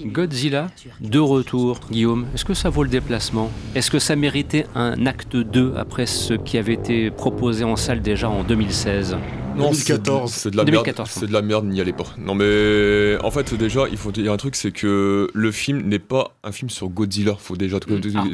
Godzilla, 0.00 0.68
de 1.00 1.18
retour, 1.18 1.80
Guillaume. 1.90 2.28
Est-ce 2.32 2.44
que 2.44 2.54
ça 2.54 2.70
vaut 2.70 2.84
le 2.84 2.90
déplacement? 2.90 3.50
Est-ce 3.74 3.90
que 3.90 3.98
ça 3.98 4.14
méritait 4.14 4.68
un 4.76 5.06
acte 5.06 5.34
2 5.34 5.74
après 5.76 6.06
ce 6.06 6.34
qui 6.34 6.58
avait 6.58 6.74
été 6.74 7.10
proposé 7.10 7.64
en 7.64 7.74
salle 7.74 8.02
déjà 8.02 8.30
en 8.30 8.44
2016 8.44 9.16
Non, 9.56 9.72
c'est 9.72 9.92
de- 9.92 9.98
2014. 9.98 10.32
C'est 10.32 10.50
de 10.50 10.56
la 10.56 10.64
2014, 10.64 11.08
merde. 11.08 11.18
C'est 11.20 11.26
de 11.26 11.32
la 11.32 11.42
merde, 11.42 11.64
n'y 11.66 11.80
allez 11.80 11.92
pas. 11.92 12.06
Non 12.18 12.34
mais 12.34 13.16
en 13.22 13.30
fait 13.30 13.54
déjà, 13.54 13.84
il 13.90 13.96
faut 13.96 14.12
dire 14.12 14.32
un 14.32 14.36
truc, 14.36 14.56
c'est 14.56 14.72
que 14.72 15.28
le 15.32 15.52
film 15.52 15.82
n'est 15.82 15.98
pas 15.98 16.34
un 16.42 16.52
film 16.52 16.70
sur 16.70 16.88
Godzilla. 16.88 17.36
Faut 17.38 17.56
déjà, 17.56 17.78
Ah. 17.78 18.24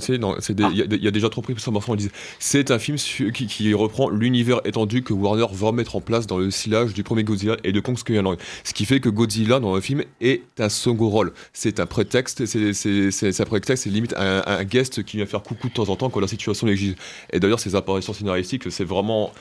il 0.73 0.77
y, 0.79 0.83
a- 0.83 0.85
il 0.91 1.05
y 1.05 1.09
a 1.09 1.11
déjà 1.11 1.29
trop 1.29 1.43
pris 1.43 1.55
ça. 1.59 1.71
Parfois 1.71 1.95
on 1.95 1.97
disait, 1.97 2.11
c'est 2.39 2.71
un 2.71 2.79
film 2.79 2.97
su- 2.99 3.33
qui, 3.33 3.47
qui 3.47 3.73
reprend 3.75 4.09
l'univers 4.11 4.61
étendu 4.65 5.03
que 5.03 5.13
Warner 5.13 5.47
veut 5.53 5.73
mettre 5.73 5.97
en 5.97 6.01
place 6.01 6.27
dans 6.27 6.39
le 6.39 6.51
sillage 6.51 6.95
du 6.95 7.03
premier 7.03 7.25
Godzilla 7.25 7.57
et 7.65 7.73
de 7.73 7.81
Kong 7.81 7.99
Skull 7.99 8.17
Island. 8.17 8.39
Ce 8.65 8.73
qui 8.73 8.85
fait 8.85 9.01
que 9.01 9.09
Godzilla 9.09 9.61
dans 9.61 9.75
le 9.75 9.81
film 9.81 10.03
est 10.21 10.43
un 10.59 10.69
second 10.69 11.09
rôle. 11.09 11.33
C'est 11.53 11.81
un 11.81 11.87
prétexte, 11.87 12.47
c'est 12.47 13.41
un 13.41 13.45
prétexte, 13.45 13.85
c'est 13.85 13.91
limite 13.91 14.15
un, 14.17 14.43
un 14.47 14.65
guest 14.65 15.03
qui 15.03 15.17
vient 15.19 15.27
faire 15.27 15.43
coucou 15.43 15.69
de 15.69 15.75
temps 15.75 15.89
en 15.89 15.97
temps 15.97 16.09
quand 16.11 16.21
la 16.21 16.29
situation 16.29 16.67
l'exige. 16.67 16.95
Et 17.33 17.41
d'ailleurs, 17.41 17.61
ces 17.61 17.75
apparitions 17.75 18.13
scénaristiques, 18.13 18.71
c'est 18.71 18.85
vraiment 18.85 19.33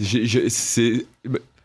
c'est 0.00 1.06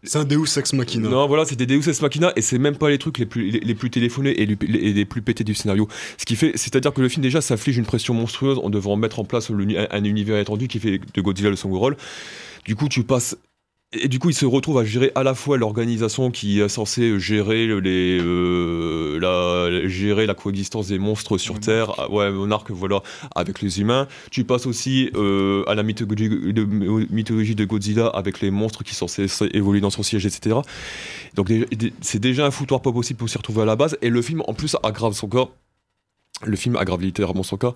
C'est 0.04 0.20
un 0.20 0.26
Deus 0.26 0.58
Ex 0.58 0.74
Machina. 0.74 1.10
non, 1.10 1.28
voilà, 1.28 1.44
c'est 1.46 1.56
des 1.56 1.66
Deus 1.66 1.88
Ex 1.90 2.02
Machina 2.02 2.32
et 2.36 2.42
c'est 2.42 2.60
même 2.60 2.76
pas 2.78 2.90
les 2.90 2.98
trucs 2.98 3.18
les 3.18 3.26
plus, 3.26 3.50
les, 3.50 3.60
les 3.60 3.76
plus 3.76 3.90
téléphonés 3.90 4.32
et 4.42 4.46
les, 4.46 4.58
les- 4.62 4.94
les 4.94 5.06
plus 5.06 5.22
pétés 5.22 5.44
du 5.44 5.56
scénario. 5.56 5.88
Ce 6.18 6.26
qui 6.26 6.36
fait, 6.36 6.52
c'est-à-dire 6.56 6.94
que 6.94 7.02
le 7.02 7.10
film 7.10 7.24
déjà 7.24 7.42
s'afflige 7.42 7.78
une 7.78 7.86
pression 7.86 8.14
monstrueuse 8.14 8.60
en 8.60 8.70
devant 8.70 8.96
mettre 8.96 9.20
en 9.20 9.26
place 9.26 9.50
un, 9.50 9.58
un 9.90 10.04
univers 10.04 10.38
étendu 10.40 10.68
qui 10.68 10.80
fait 10.80 11.00
de 11.14 11.22
Godzilla 11.22 11.50
le 11.50 11.56
second 11.56 11.80
rôle. 11.80 11.98
Du 12.66 12.76
coup, 12.76 12.88
tu 12.90 13.04
passes. 13.04 13.38
Et 13.94 14.10
du 14.10 14.20
coup, 14.20 14.30
il 14.30 14.36
se 14.36 14.46
retrouve 14.46 14.80
à 14.80 14.84
gérer 14.84 15.14
à 15.16 15.24
la 15.24 15.34
fois 15.34 15.58
l'organisation 15.58 16.30
qui 16.30 16.60
est 16.60 16.68
censée 16.68 17.18
gérer 17.20 17.68
les, 17.80 18.20
euh, 18.20 19.18
la, 19.18 19.88
gérer 19.88 20.26
la 20.26 20.34
coexistence 20.34 20.88
des 20.90 21.00
monstres 21.00 21.38
sur 21.38 21.58
Terre, 21.62 21.94
ah, 21.98 22.12
ouais, 22.12 22.30
monarque, 22.30 22.70
voilà, 22.72 23.02
avec 23.34 23.62
les 23.62 23.80
humains. 23.80 24.10
Tu 24.30 24.44
passes 24.44 24.66
aussi 24.66 25.10
euh, 25.16 25.64
à 25.68 25.76
la 25.76 25.84
mythologie 25.84 26.28
de, 26.28 26.66
mythologie 26.66 27.56
de 27.56 27.64
Godzilla 27.64 28.08
avec 28.08 28.42
les 28.42 28.52
monstres 28.52 28.84
qui 28.84 28.94
sont 28.94 29.08
censés 29.08 29.50
évoluer 29.54 29.80
dans 29.80 29.90
son 29.90 30.04
siège, 30.04 30.26
etc. 30.26 30.58
Donc 31.36 31.50
c'est 32.02 32.20
déjà 32.20 32.46
un 32.46 32.52
foutoir 32.52 32.82
pas 32.82 32.92
possible 32.92 33.20
pour 33.20 33.30
s'y 33.30 33.38
retrouver 33.38 33.62
à 33.62 33.66
la 33.66 33.78
base. 33.78 33.98
Et 34.02 34.10
le 34.10 34.22
film, 34.22 34.44
en 34.48 34.54
plus, 34.54 34.76
aggrave 34.84 35.14
son 35.14 35.30
cas. 35.30 35.46
Le 36.44 36.58
film 36.58 36.76
aggrave 36.76 37.02
littéralement 37.02 37.44
son 37.44 37.58
cas 37.58 37.74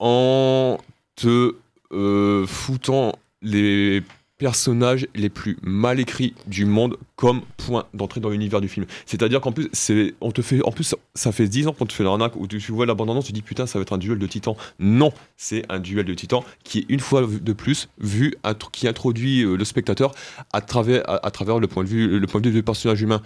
en 0.00 0.78
te 1.16 1.54
euh, 1.92 2.46
foutant 2.46 3.12
les 3.40 4.02
personnages 4.38 5.06
les 5.14 5.28
plus 5.28 5.58
mal 5.62 6.00
écrits 6.00 6.34
du 6.46 6.64
monde 6.64 6.96
comme 7.16 7.42
point 7.56 7.86
d'entrée 7.92 8.20
dans 8.20 8.30
l'univers 8.30 8.60
du 8.60 8.68
film. 8.68 8.86
C'est-à-dire 9.04 9.40
qu'en 9.40 9.52
plus, 9.52 9.68
c'est, 9.72 10.14
on 10.20 10.30
te 10.30 10.40
fait, 10.40 10.62
en 10.64 10.70
plus, 10.70 10.94
ça 11.14 11.32
fait 11.32 11.48
10 11.48 11.66
ans 11.66 11.72
qu'on 11.72 11.86
te 11.86 11.92
fait 11.92 12.04
l'arnaque 12.04 12.36
où 12.36 12.46
tu, 12.46 12.58
vois 12.72 12.86
l'abandonnance, 12.86 13.26
tu 13.26 13.32
te 13.32 13.34
dis 13.34 13.42
putain, 13.42 13.66
ça 13.66 13.78
va 13.78 13.82
être 13.82 13.92
un 13.92 13.98
duel 13.98 14.18
de 14.18 14.26
titans. 14.26 14.54
Non, 14.78 15.12
c'est 15.36 15.64
un 15.68 15.80
duel 15.80 16.06
de 16.06 16.14
titans 16.14 16.42
qui 16.62 16.78
est 16.78 16.86
une 16.88 17.00
fois 17.00 17.26
de 17.26 17.52
plus 17.52 17.88
vu, 17.98 18.34
qui 18.72 18.86
introduit 18.86 19.42
euh, 19.42 19.56
le 19.56 19.64
spectateur 19.64 20.14
à 20.52 20.60
travers, 20.60 21.08
à, 21.08 21.26
à 21.26 21.30
travers 21.30 21.58
le 21.58 21.66
point 21.66 21.82
de 21.82 21.88
vue, 21.88 22.18
le 22.18 22.26
point 22.26 22.40
de 22.40 22.48
vue 22.48 22.54
du 22.54 22.62
personnage 22.62 23.02
humain. 23.02 23.20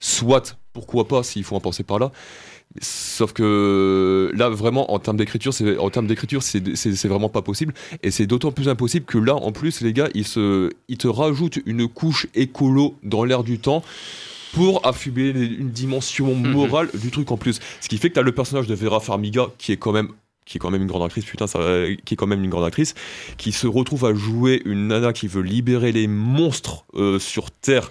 Soit, 0.00 0.56
pourquoi 0.72 1.08
pas, 1.08 1.24
s'il 1.24 1.42
faut 1.42 1.56
en 1.56 1.60
penser 1.60 1.82
par 1.82 1.98
là. 1.98 2.12
Sauf 2.80 3.32
que 3.32 4.30
là, 4.34 4.48
vraiment, 4.48 4.92
en 4.92 4.98
termes 4.98 5.16
d'écriture, 5.16 5.52
c'est 5.52 5.78
en 5.78 5.90
termes 5.90 6.06
d'écriture, 6.06 6.42
c'est 6.42 7.06
vraiment 7.06 7.28
pas 7.28 7.42
possible. 7.42 7.74
Et 8.02 8.10
c'est 8.10 8.26
d'autant 8.26 8.52
plus 8.52 8.68
impossible 8.68 9.06
que 9.06 9.18
là, 9.18 9.34
en 9.34 9.52
plus, 9.52 9.80
les 9.80 9.92
gars, 9.92 10.08
ils, 10.14 10.26
se, 10.26 10.70
ils 10.88 10.98
te 10.98 11.08
rajoutent 11.08 11.58
une 11.66 11.88
couche 11.88 12.26
écolo 12.34 12.96
dans 13.02 13.24
l'air 13.24 13.42
du 13.42 13.58
temps 13.58 13.82
pour 14.52 14.86
affubler 14.86 15.30
une 15.30 15.70
dimension 15.70 16.34
morale 16.34 16.88
du 16.94 17.10
truc 17.10 17.30
en 17.30 17.36
plus. 17.36 17.60
Ce 17.80 17.88
qui 17.88 17.98
fait 17.98 18.08
que 18.08 18.14
tu 18.14 18.20
as 18.20 18.22
le 18.22 18.32
personnage 18.32 18.66
de 18.66 18.74
Vera 18.74 19.00
Farmiga 19.00 19.48
qui 19.58 19.72
est 19.72 19.76
quand 19.76 19.92
même 19.92 20.08
qui 20.48 20.56
est 20.56 20.60
quand 20.60 20.70
même 20.70 20.80
une 20.80 20.88
grande 20.88 21.02
actrice, 21.02 21.26
putain, 21.26 21.46
ça, 21.46 21.58
qui 22.06 22.14
est 22.14 22.16
quand 22.16 22.26
même 22.26 22.42
une 22.42 22.48
grande 22.48 22.64
actrice, 22.64 22.94
qui 23.36 23.52
se 23.52 23.66
retrouve 23.66 24.06
à 24.06 24.14
jouer 24.14 24.62
une 24.64 24.88
nana 24.88 25.12
qui 25.12 25.28
veut 25.28 25.42
libérer 25.42 25.92
les 25.92 26.06
monstres 26.06 26.86
euh, 26.94 27.18
sur 27.18 27.50
Terre 27.50 27.90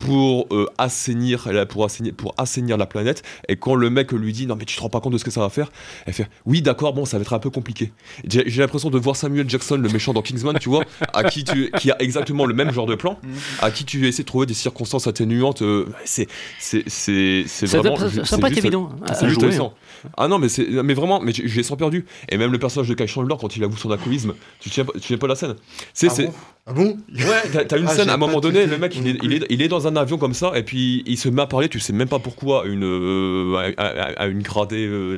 pour 0.00 0.48
euh, 0.50 0.66
assainir 0.78 1.46
elle 1.48 1.64
pour 1.66 1.84
assainir 1.84 2.12
pour 2.16 2.34
assainir 2.38 2.76
la 2.76 2.86
planète. 2.86 3.22
Et 3.48 3.56
quand 3.56 3.74
le 3.76 3.88
mec 3.90 4.10
lui 4.12 4.32
dit 4.32 4.46
non 4.48 4.56
mais 4.56 4.64
tu 4.64 4.74
te 4.76 4.80
rends 4.80 4.88
pas 4.88 5.00
compte 5.00 5.12
de 5.12 5.18
ce 5.18 5.24
que 5.24 5.30
ça 5.30 5.40
va 5.40 5.48
faire 5.50 5.70
elle 6.06 6.14
fait 6.14 6.26
oui 6.46 6.62
d'accord 6.62 6.92
bon 6.94 7.04
ça 7.04 7.18
va 7.18 7.22
être 7.22 7.32
un 7.34 7.38
peu 7.38 7.50
compliqué. 7.50 7.92
J'ai 8.26 8.42
j'ai 8.46 8.60
l'impression 8.62 8.90
de 8.90 8.98
voir 8.98 9.14
Samuel 9.14 9.48
Jackson 9.48 9.76
le 9.76 9.88
méchant 9.88 10.12
dans 10.12 10.22
Kingsman 10.22 10.58
tu 10.58 10.68
vois 10.70 10.84
à 11.12 11.24
qui 11.24 11.44
tu 11.44 11.70
qui 11.78 11.90
a 11.92 11.96
exactement 12.02 12.46
le 12.46 12.54
même 12.54 12.72
genre 12.72 12.86
de 12.86 12.94
plan 12.96 13.18
à 13.60 13.70
qui 13.70 13.84
tu 13.84 14.08
essaies 14.08 14.22
de 14.22 14.26
trouver 14.26 14.46
des 14.46 14.54
circonstances 14.54 15.06
atténuantes 15.06 15.62
euh, 15.62 15.86
c'est 16.04 16.26
c'est 16.58 16.82
c'est 16.88 17.44
c'est 17.46 17.66
Ça 17.66 17.78
vraiment 17.78 17.96
ça- 17.96 18.38
pas 18.38 18.48
juste- 18.48 18.58
évident 18.58 18.90
à- 19.06 19.14
c'est 19.14 19.26
à 19.26 19.28
jouer, 19.28 19.44
ahurissant. 19.44 19.74
ah 20.16 20.28
non 20.28 20.38
mais 20.38 20.48
c'est 20.48 20.66
mais 20.82 20.94
vraiment 20.94 21.20
mais 21.20 21.32
j'ai 21.32 21.46
j'ai 21.46 21.62
sans 21.62 21.76
perdu. 21.76 22.06
Et 22.30 22.38
même 22.38 22.50
le 22.52 22.58
personnage 22.58 22.88
de 22.88 22.94
Kai 22.94 23.06
Chandler 23.06 23.34
quand 23.38 23.54
il 23.56 23.62
avoue 23.64 23.76
son 23.76 23.90
alcoolisme 23.90 24.32
tu 24.60 24.70
tiens 24.70 24.84
pas- 24.86 24.94
tu 24.94 25.00
tiens 25.00 25.18
pas 25.18 25.26
la 25.26 25.34
scène? 25.34 25.56
C'est 25.92 26.06
Ah 26.08 26.14
c'est 26.14 26.24
bon? 26.26 26.32
Ah 26.66 26.72
bon? 26.72 26.96
Ouais, 27.14 27.42
t'as 27.52 27.64
t'as 27.64 27.78
une 27.78 27.86
Ah, 27.88 27.94
scène 27.94 28.08
à 28.10 28.14
un 28.14 28.16
moment 28.16 28.40
donné, 28.40 28.66
le 28.66 28.78
mec 28.78 28.94
il 28.96 29.08
est, 29.08 29.18
il, 29.22 29.32
est, 29.32 29.46
il 29.50 29.62
est 29.62 29.68
dans 29.68 29.86
un 29.88 29.89
avion 29.96 30.18
comme 30.18 30.34
ça, 30.34 30.52
et 30.56 30.62
puis 30.62 31.02
il 31.06 31.16
se 31.18 31.28
met 31.28 31.42
à 31.42 31.46
parler, 31.46 31.68
tu 31.68 31.80
sais 31.80 31.92
même 31.92 32.08
pas 32.08 32.18
pourquoi, 32.18 32.64
une, 32.66 32.84
euh, 32.84 33.72
à, 33.76 33.82
à- 33.84 34.22
à 34.22 34.26
une 34.26 34.42
gradée 34.42 34.86
euh, 34.86 35.16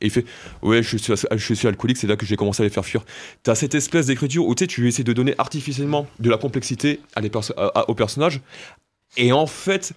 et 0.00 0.06
il 0.06 0.10
fait 0.10 0.24
Ouais, 0.62 0.82
je 0.82 0.96
suis, 0.96 1.68
alcoolique, 1.68 1.96
c'est 1.96 2.06
là 2.06 2.16
que 2.16 2.26
j'ai 2.26 2.36
commencé 2.36 2.62
à 2.62 2.64
les 2.64 2.70
faire 2.70 2.84
fuir. 2.84 3.04
T'as 3.42 3.54
cette 3.54 3.74
espèce 3.74 4.06
d'écriture 4.06 4.46
où 4.46 4.54
tu 4.54 4.64
sais, 4.64 4.66
tu 4.68 4.86
essaies 4.88 5.04
de 5.04 5.12
donner 5.12 5.34
artificiellement 5.38 6.06
de 6.20 6.30
la 6.30 6.36
complexité 6.38 7.00
à 7.14 7.20
les 7.20 7.30
perso- 7.30 7.54
à- 7.56 7.80
à- 7.80 7.90
aux 7.90 7.94
personnages, 7.94 8.40
et 9.16 9.32
en 9.32 9.46
fait, 9.46 9.92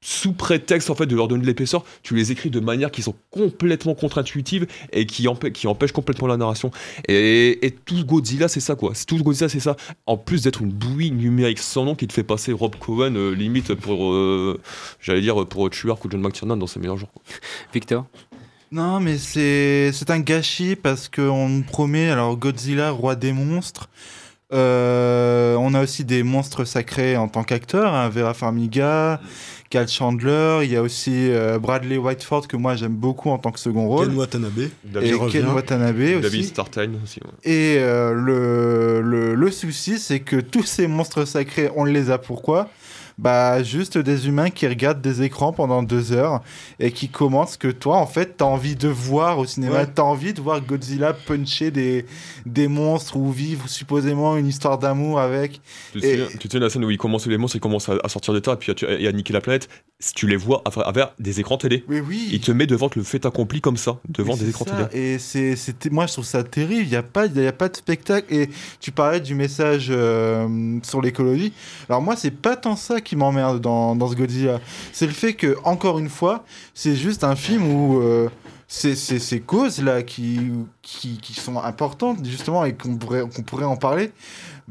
sous 0.00 0.32
prétexte 0.32 0.90
en 0.90 0.94
fait 0.94 1.06
de 1.06 1.16
leur 1.16 1.26
donner 1.26 1.42
de 1.42 1.46
l'épaisseur, 1.46 1.84
tu 2.02 2.14
les 2.14 2.30
écris 2.30 2.50
de 2.50 2.60
manière 2.60 2.90
qui 2.90 3.02
sont 3.02 3.14
complètement 3.30 3.94
contre-intuitives 3.94 4.66
et 4.92 5.06
qui, 5.06 5.24
empê- 5.24 5.50
qui 5.50 5.66
empêchent 5.66 5.92
complètement 5.92 6.28
la 6.28 6.36
narration. 6.36 6.70
Et, 7.08 7.66
et 7.66 7.72
tout 7.72 8.04
Godzilla, 8.04 8.48
c'est 8.48 8.60
ça 8.60 8.76
quoi. 8.76 8.92
Tout 9.06 9.18
Godzilla, 9.18 9.48
c'est 9.48 9.60
ça. 9.60 9.76
En 10.06 10.16
plus 10.16 10.44
d'être 10.44 10.62
une 10.62 10.70
bouillie 10.70 11.10
numérique 11.10 11.58
sans 11.58 11.84
nom 11.84 11.94
qui 11.94 12.06
te 12.06 12.12
fait 12.12 12.22
passer 12.22 12.52
Rob 12.52 12.76
Cohen 12.76 13.14
euh, 13.16 13.30
limite 13.32 13.74
pour, 13.74 14.12
euh, 14.12 14.60
j'allais 15.00 15.20
dire 15.20 15.46
pour 15.46 15.68
Tuark 15.70 16.04
ou 16.04 16.08
John 16.10 16.20
McTiernan 16.20 16.56
dans 16.56 16.68
ses 16.68 16.78
meilleurs 16.78 16.98
jours. 16.98 17.10
quoi. 17.12 17.22
Victor? 17.74 18.06
Non, 18.70 19.00
mais 19.00 19.16
c'est 19.18 19.90
c'est 19.92 20.10
un 20.10 20.20
gâchis 20.20 20.76
parce 20.76 21.08
qu'on 21.08 21.48
nous 21.48 21.62
promet 21.62 22.10
alors 22.10 22.36
Godzilla, 22.36 22.90
roi 22.90 23.16
des 23.16 23.32
monstres. 23.32 23.88
Euh, 24.52 25.56
on 25.56 25.74
a 25.74 25.82
aussi 25.82 26.04
des 26.04 26.22
monstres 26.22 26.64
sacrés 26.64 27.16
en 27.16 27.28
tant 27.28 27.44
qu'acteur, 27.44 27.94
hein, 27.94 28.08
Vera 28.08 28.32
Farmiga, 28.32 29.20
Cal 29.70 29.86
Chandler. 29.88 30.60
Il 30.64 30.70
y 30.72 30.76
a 30.76 30.82
aussi 30.82 31.30
euh, 31.30 31.58
Bradley 31.58 31.96
Whiteford 31.98 32.48
que 32.48 32.56
moi 32.56 32.74
j'aime 32.76 32.94
beaucoup 32.94 33.30
en 33.30 33.38
tant 33.38 33.50
que 33.50 33.60
second 33.60 33.86
rôle. 33.88 34.08
Ken 34.08 34.16
Watanabe. 34.16 34.58
Et 34.58 34.70
Qui 35.02 35.12
revient. 35.14 35.32
Ken 35.40 35.48
Watanabe 35.48 35.96
aussi. 36.00 36.20
David 36.20 36.44
Startine 36.44 37.00
aussi. 37.04 37.20
ouais. 37.22 37.50
Et 37.52 37.76
euh, 37.78 38.12
le, 38.14 39.00
le, 39.02 39.34
le 39.34 39.50
souci, 39.50 39.98
c'est 39.98 40.20
que 40.20 40.36
tous 40.36 40.62
ces 40.64 40.86
monstres 40.86 41.24
sacrés, 41.26 41.70
on 41.76 41.84
les 41.84 42.10
a 42.10 42.18
pourquoi? 42.18 42.68
Bah 43.18 43.62
juste 43.64 43.98
des 43.98 44.28
humains 44.28 44.50
qui 44.50 44.66
regardent 44.68 45.00
des 45.00 45.22
écrans 45.22 45.52
pendant 45.52 45.82
deux 45.82 46.12
heures 46.12 46.40
et 46.78 46.92
qui 46.92 47.08
commentent 47.08 47.48
ce 47.50 47.58
que 47.58 47.68
toi 47.68 47.96
en 47.96 48.06
fait 48.06 48.36
t'as 48.36 48.44
envie 48.44 48.76
de 48.76 48.88
voir 48.88 49.38
au 49.38 49.44
cinéma 49.44 49.78
Ouais. 49.80 49.86
t'as 49.92 50.02
envie 50.02 50.32
de 50.32 50.40
voir 50.40 50.60
Godzilla 50.60 51.12
puncher 51.12 51.70
des, 51.72 52.06
des 52.46 52.68
monstres 52.68 53.16
ou 53.16 53.30
vivre 53.32 53.68
supposément 53.68 54.36
une 54.36 54.46
histoire 54.46 54.78
d'amour 54.78 55.18
avec 55.20 55.60
Tu 55.92 55.98
Et- 55.98 56.10
souviens, 56.24 56.38
tu 56.38 56.48
de 56.48 56.58
la 56.60 56.70
scène 56.70 56.84
où 56.84 56.90
ils 56.90 56.96
commencent 56.98 57.26
les 57.26 57.36
monstres, 57.38 57.56
ils 57.56 57.60
commencent 57.60 57.88
à, 57.88 57.96
à 58.02 58.08
sortir 58.08 58.32
des 58.34 58.40
tas 58.40 58.52
et 58.54 58.56
puis 58.56 58.72
à, 59.06 59.12
niquer 59.12 59.32
la 59.32 59.40
planète 59.40 59.68
tu 60.14 60.28
les 60.28 60.36
vois 60.36 60.62
à 60.64 60.70
travers 60.70 61.12
des 61.18 61.40
écrans 61.40 61.56
télé. 61.58 61.84
Mais 61.88 62.00
oui. 62.00 62.28
Il 62.30 62.40
te 62.40 62.52
met 62.52 62.66
devant 62.66 62.88
le 62.94 63.02
fait 63.02 63.26
accompli 63.26 63.60
comme 63.60 63.76
ça, 63.76 63.98
devant 64.08 64.36
des 64.36 64.48
écrans 64.48 64.64
ça, 64.64 64.84
télé. 64.84 65.14
Et 65.14 65.18
c'est, 65.18 65.56
moi, 65.90 66.06
je 66.06 66.12
trouve 66.12 66.24
ça 66.24 66.44
terrible. 66.44 66.82
Il 66.84 66.88
n'y 66.90 66.96
a, 66.96 67.02
pas- 67.02 67.26
il 67.26 67.36
y 67.42 67.46
a 67.46 67.52
pas 67.52 67.68
de 67.68 67.76
spectacle. 67.76 68.32
Et 68.32 68.48
tu 68.80 68.92
parlais 68.92 69.20
du 69.20 69.34
message 69.34 69.88
euh, 69.90 70.78
sur 70.84 71.00
l'écologie. 71.02 71.52
Alors, 71.88 72.00
moi, 72.00 72.14
c'est 72.16 72.30
pas 72.30 72.54
tant 72.56 72.76
ça 72.76 73.00
qui 73.00 73.16
m'emmerde 73.16 73.60
dans, 73.60 73.96
dans 73.96 74.08
ce 74.08 74.14
Godzilla. 74.14 74.60
C'est 74.92 75.06
le 75.06 75.12
fait 75.12 75.34
que, 75.34 75.56
encore 75.64 75.98
une 75.98 76.08
fois, 76.10 76.44
c'est 76.74 76.94
juste 76.94 77.24
un 77.24 77.34
film 77.36 77.64
où. 77.64 77.98
euh, 78.00 78.28
ces, 78.70 78.96
ces, 78.96 79.18
ces 79.18 79.40
causes-là 79.40 80.02
qui, 80.02 80.40
qui, 80.82 81.16
qui 81.22 81.32
sont 81.32 81.56
importantes, 81.58 82.22
justement, 82.22 82.66
et 82.66 82.74
qu'on 82.74 82.96
pourrait, 82.98 83.22
qu'on 83.22 83.40
pourrait 83.42 83.64
en 83.64 83.76
parler, 83.78 84.12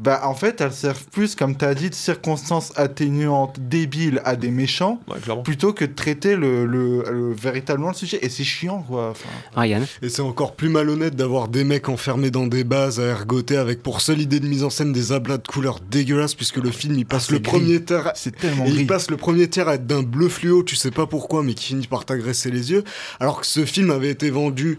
bah, 0.00 0.20
en 0.24 0.34
fait, 0.34 0.60
elles 0.60 0.72
servent 0.72 1.04
plus, 1.10 1.34
comme 1.34 1.56
tu 1.56 1.64
as 1.64 1.74
dit, 1.74 1.90
de 1.90 1.94
circonstances 1.94 2.72
atténuantes 2.76 3.56
débiles 3.58 4.22
à 4.24 4.36
des 4.36 4.50
méchants, 4.50 5.00
plutôt 5.42 5.72
que 5.72 5.84
de 5.84 5.92
traiter 5.92 6.36
le, 6.36 6.66
le, 6.66 7.02
le- 7.10 7.32
véritablement 7.34 7.88
le 7.88 7.94
sujet. 7.94 8.18
Et 8.22 8.28
c'est 8.28 8.44
chiant, 8.44 8.82
quoi. 8.82 9.10
Enfin, 9.10 9.28
Ryan 9.60 9.82
Et 10.02 10.08
c'est 10.08 10.22
encore 10.22 10.54
plus 10.54 10.68
malhonnête 10.68 11.16
d'avoir 11.16 11.48
des 11.48 11.64
mecs 11.64 11.88
enfermés 11.88 12.30
dans 12.30 12.46
des 12.46 12.62
bases 12.64 13.00
à 13.00 13.04
ergoter 13.04 13.56
avec 13.56 13.82
pour 13.82 14.00
seule 14.00 14.20
idée 14.20 14.38
de 14.40 14.46
mise 14.46 14.62
en 14.62 14.70
scène 14.70 14.92
des 14.92 15.10
ablats 15.12 15.38
de 15.38 15.46
couleurs 15.48 15.80
dégueulasses 15.80 16.34
puisque 16.34 16.58
le 16.58 16.70
film 16.70 16.96
il 16.96 17.04
passe 17.04 17.26
c'est 17.26 17.32
le 17.32 17.38
gris. 17.40 17.50
premier 17.58 17.84
tiers 17.84 18.12
C'est 18.14 18.36
tellement 18.36 18.64
il 18.66 18.86
passe 18.86 19.10
le 19.10 19.16
premier 19.16 19.48
tiers 19.48 19.66
à 19.68 19.74
être 19.74 19.86
d'un 19.86 20.02
bleu 20.04 20.28
fluo, 20.28 20.62
tu 20.62 20.76
sais 20.76 20.90
pas 20.92 21.06
pourquoi 21.06 21.42
mais 21.42 21.54
qui 21.54 21.66
finit 21.66 21.86
par 21.88 22.04
t'agresser 22.04 22.50
les 22.50 22.70
yeux 22.70 22.84
alors 23.18 23.40
que 23.40 23.46
ce 23.46 23.64
film 23.64 23.90
avait 23.90 24.10
été 24.10 24.30
vendu 24.30 24.76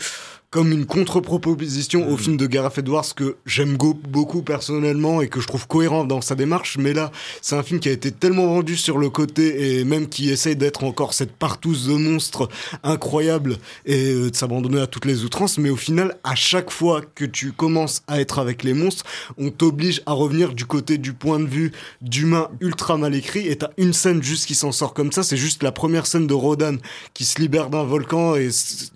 comme 0.51 0.71
une 0.71 0.85
contre-proposition 0.87 2.07
Mm. 2.07 2.11
au 2.13 2.17
film 2.17 2.37
de 2.37 2.47
Gareth 2.47 2.79
Edwards 2.79 3.13
que 3.15 3.35
j'aime 3.45 3.77
beaucoup 3.77 4.41
personnellement 4.41 5.21
et 5.21 5.27
que 5.27 5.39
je 5.41 5.47
trouve 5.47 5.67
cohérent 5.67 6.05
dans 6.05 6.21
sa 6.21 6.33
démarche, 6.35 6.77
mais 6.79 6.93
là, 6.93 7.11
c'est 7.41 7.55
un 7.55 7.61
film 7.61 7.79
qui 7.79 7.87
a 7.89 7.91
été 7.91 8.11
tellement 8.11 8.47
vendu 8.47 8.75
sur 8.75 8.97
le 8.97 9.09
côté 9.11 9.77
et 9.79 9.83
même 9.83 10.07
qui 10.09 10.29
essaye 10.31 10.55
d'être 10.55 10.83
encore 10.83 11.13
cette 11.13 11.33
partouze 11.33 11.87
de 11.87 11.93
monstres 11.93 12.49
incroyable 12.83 13.57
et 13.85 14.11
euh, 14.11 14.31
de 14.31 14.35
s'abandonner 14.35 14.79
à 14.81 14.87
toutes 14.87 15.05
les 15.05 15.23
outrances, 15.23 15.57
mais 15.59 15.69
au 15.69 15.75
final, 15.75 16.17
à 16.23 16.33
chaque 16.35 16.71
fois 16.71 17.01
que 17.13 17.25
tu 17.25 17.51
commences 17.51 18.01
à 18.07 18.19
être 18.19 18.39
avec 18.39 18.63
les 18.63 18.73
monstres, 18.73 19.03
on 19.37 19.51
t'oblige 19.51 20.01
à 20.07 20.13
revenir 20.13 20.53
du 20.53 20.65
côté 20.65 20.97
du 20.97 21.13
point 21.13 21.39
de 21.39 21.47
vue 21.47 21.71
d'humain 22.01 22.49
ultra 22.59 22.97
mal 22.97 23.13
écrit 23.13 23.47
et 23.47 23.55
t'as 23.55 23.69
une 23.77 23.93
scène 23.93 24.23
juste 24.23 24.47
qui 24.47 24.55
s'en 24.55 24.71
sort 24.71 24.93
comme 24.93 25.11
ça, 25.11 25.21
c'est 25.21 25.37
juste 25.37 25.61
la 25.61 25.71
première 25.71 26.07
scène 26.07 26.25
de 26.25 26.33
Rodan 26.33 26.75
qui 27.13 27.25
se 27.25 27.39
libère 27.39 27.69
d'un 27.69 27.83
volcan 27.83 28.35
et 28.35 28.49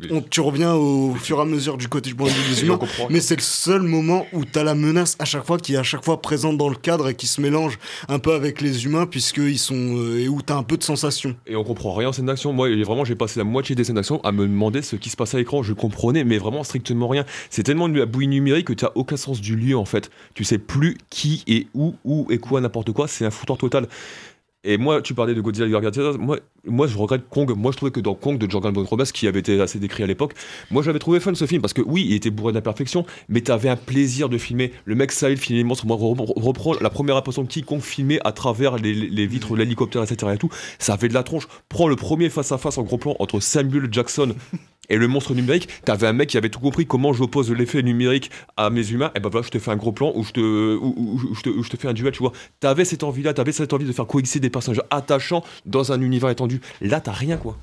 on- 0.10 0.22
tu 0.22 0.41
reviens 0.41 0.74
au 0.74 1.14
fur 1.16 1.38
et 1.38 1.43
à 1.44 1.46
mesure 1.46 1.78
du 1.78 1.88
côté 1.88 2.10
du 2.10 2.16
point 2.16 2.28
de 2.28 2.34
vue 2.34 2.50
des 2.56 2.64
humains, 2.64 2.80
mais 3.10 3.22
c'est 3.22 3.36
le 3.36 3.41
seul 3.41 3.82
moment 3.82 4.26
où 4.34 4.46
t'as 4.46 4.64
la 4.64 4.76
menace 4.76 5.16
à 5.20 5.26
chaque 5.26 5.46
fois 5.46 5.58
qui 5.58 5.76
est 5.76 5.78
à 5.78 5.84
chaque 5.84 6.04
fois 6.04 6.22
présente 6.22 6.58
dans 6.58 6.70
le 6.70 6.76
cadre 6.76 7.10
et 7.10 7.16
qui 7.16 7.28
se 7.28 7.41
mélange 7.41 7.78
un 8.10 8.20
peu 8.20 8.34
avec 8.34 8.62
les 8.62 8.86
humains 8.86 9.06
puisqu'ils 9.06 9.60
sont 9.60 9.98
euh, 9.98 10.20
et 10.20 10.28
où 10.28 10.41
t'as 10.41 10.56
un 10.56 10.64
peu 10.64 10.78
de 10.78 10.84
sensation. 10.84 11.36
Et 11.48 11.56
on 11.56 11.64
comprend 11.64 11.94
rien 11.94 12.10
en 12.10 12.14
scène 12.14 12.26
d'action. 12.26 12.54
Moi, 12.54 12.70
vraiment, 12.84 13.06
j'ai 13.06 13.16
passé 13.16 13.39
la 13.39 13.44
moitié 13.44 13.76
des 13.76 13.84
scènes 13.84 13.96
d'action 13.96 14.22
à 14.24 14.32
me 14.32 14.48
demander 14.48 14.82
ce 14.82 14.96
qui 14.96 15.10
se 15.10 15.16
passait 15.16 15.38
à 15.38 15.39
l'écran. 15.39 15.64
Je 15.64 15.74
comprenais, 15.74 16.24
mais 16.24 16.38
vraiment 16.38 16.64
strictement 16.64 17.08
rien. 17.08 17.26
C'est 17.50 17.64
tellement 17.64 17.89
de 17.89 17.98
la 17.98 18.06
bouillie 18.06 18.28
numérique 18.28 18.68
que 18.68 18.74
tu 18.74 18.86
as 18.86 18.91
aucun 18.96 19.18
sens 19.18 19.41
du 19.41 19.56
lieu, 19.56 19.78
en 19.78 19.86
fait. 19.86 20.10
Tu 20.34 20.44
sais 20.44 20.58
plus 20.58 20.98
qui 21.10 21.44
et 21.48 21.68
où, 21.74 21.96
où 22.04 22.28
et 22.30 22.38
quoi, 22.38 22.62
n'importe 22.62 22.91
quoi. 22.91 23.08
C'est 23.08 23.26
un 23.26 23.32
foutoir 23.32 23.58
total. 23.58 23.88
Et 24.64 24.78
moi, 24.78 25.02
tu 25.02 25.14
parlais 25.14 25.34
de 25.34 25.41
Godzilla 25.41 25.68
vs. 25.68 25.82
Godzilla. 25.82 26.12
Moi, 26.14 26.39
moi, 26.66 26.88
je 26.88 26.97
regrette 26.97 27.28
Kong. 27.30 27.51
Moi, 27.55 27.72
je 27.72 27.78
trouvais 27.78 27.91
que 27.91 27.99
dans 27.99 28.16
Kong 28.16 28.38
de 28.38 28.49
Jordan 28.49 28.74
Von 28.74 28.84
Robes, 28.86 29.03
qui 29.03 29.28
avait 29.28 29.39
été 29.39 29.59
assez 29.59 29.80
décrit 29.80 30.03
à 30.03 30.07
l'époque, 30.07 30.34
moi, 30.72 30.82
j'avais 30.84 30.99
trouvé 30.99 31.20
fun 31.20 31.36
ce 31.36 31.45
film 31.45 31.61
parce 31.61 31.74
que 31.74 31.82
oui, 31.82 32.05
il 32.07 32.14
était 32.16 32.30
bourré 32.30 32.53
d'imperfection, 32.53 33.05
mais 33.28 33.41
t'avais 33.41 33.70
un 33.70 33.76
plaisir 33.76 34.30
de 34.30 34.38
filmer. 34.38 34.72
Le 34.86 34.95
mec, 34.95 35.11
ça, 35.11 35.30
il 35.30 35.38
filmait 35.38 35.59
les 35.59 35.64
monstres. 35.64 35.86
Moi, 35.86 35.97
re- 35.97 36.16
re- 36.16 36.34
reprends 36.41 36.74
la 36.80 36.89
première 36.89 37.18
impression 37.18 37.43
de 37.43 37.47
quiconque 37.47 37.82
filmait 37.82 38.20
à 38.24 38.32
travers 38.32 38.78
les, 38.78 39.28
vitres 39.28 39.53
de 39.53 39.57
l'hélicoptère, 39.57 40.03
etc. 40.03 40.34
Et 40.36 40.38
tout, 40.38 40.49
ça 40.80 40.93
avait 40.93 41.09
de 41.09 41.14
la 41.14 41.24
tronche. 41.24 41.47
Prends 41.70 41.88
le 41.88 41.95
premier 41.95 42.30
face 42.30 42.51
à 42.51 42.57
face 42.57 42.78
en 42.78 42.84
gros 42.84 42.97
plan 42.97 43.16
entre 43.20 43.39
Samuel 43.39 43.89
Jackson. 43.91 44.34
Et 44.89 44.97
le 44.97 45.07
monstre 45.07 45.34
numérique, 45.34 45.70
t'avais 45.86 46.07
un 46.07 46.14
mec 46.14 46.28
qui 46.28 46.38
avait 46.38 46.49
tout 46.49 46.59
compris 46.59 46.86
comment 46.86 47.14
j'oppose 47.14 47.49
l'effet 47.51 47.82
numérique 47.84 48.30
à 48.57 48.70
mes 48.70 48.91
humains? 48.91 49.11
Et 49.16 49.22
ben 49.22 49.30
voilà, 49.30 49.45
je 49.45 49.49
te 49.49 49.57
fais 49.57 49.72
un 49.72 49.78
gros 49.78 49.93
plan 49.93 50.11
où 50.14 50.26
je 50.26 50.34
te, 50.34 50.41
je 50.41 51.41
te, 51.41 51.61
je 51.61 51.70
te 51.70 51.78
fais 51.78 51.88
un 51.88 51.93
duel, 51.93 52.11
tu 52.11 52.20
vois. 52.20 52.34
T'avais 52.59 52.84
cette 52.84 53.03
envie-là, 53.03 53.34
t'avais 53.34 53.53
cette 53.53 53.72
envie 53.72 53.86
de 53.86 53.93
faire 53.93 54.05
coexister 54.05 54.41
des 54.41 54.49
personnages 54.49 54.84
attachants 54.89 55.41
dans 55.66 55.93
un 55.93 56.01
univers 56.01 56.30
étendu. 56.32 56.53
Là, 56.82 56.99
t'as 57.01 57.12
rien, 57.12 57.38
quoi. 57.38 57.58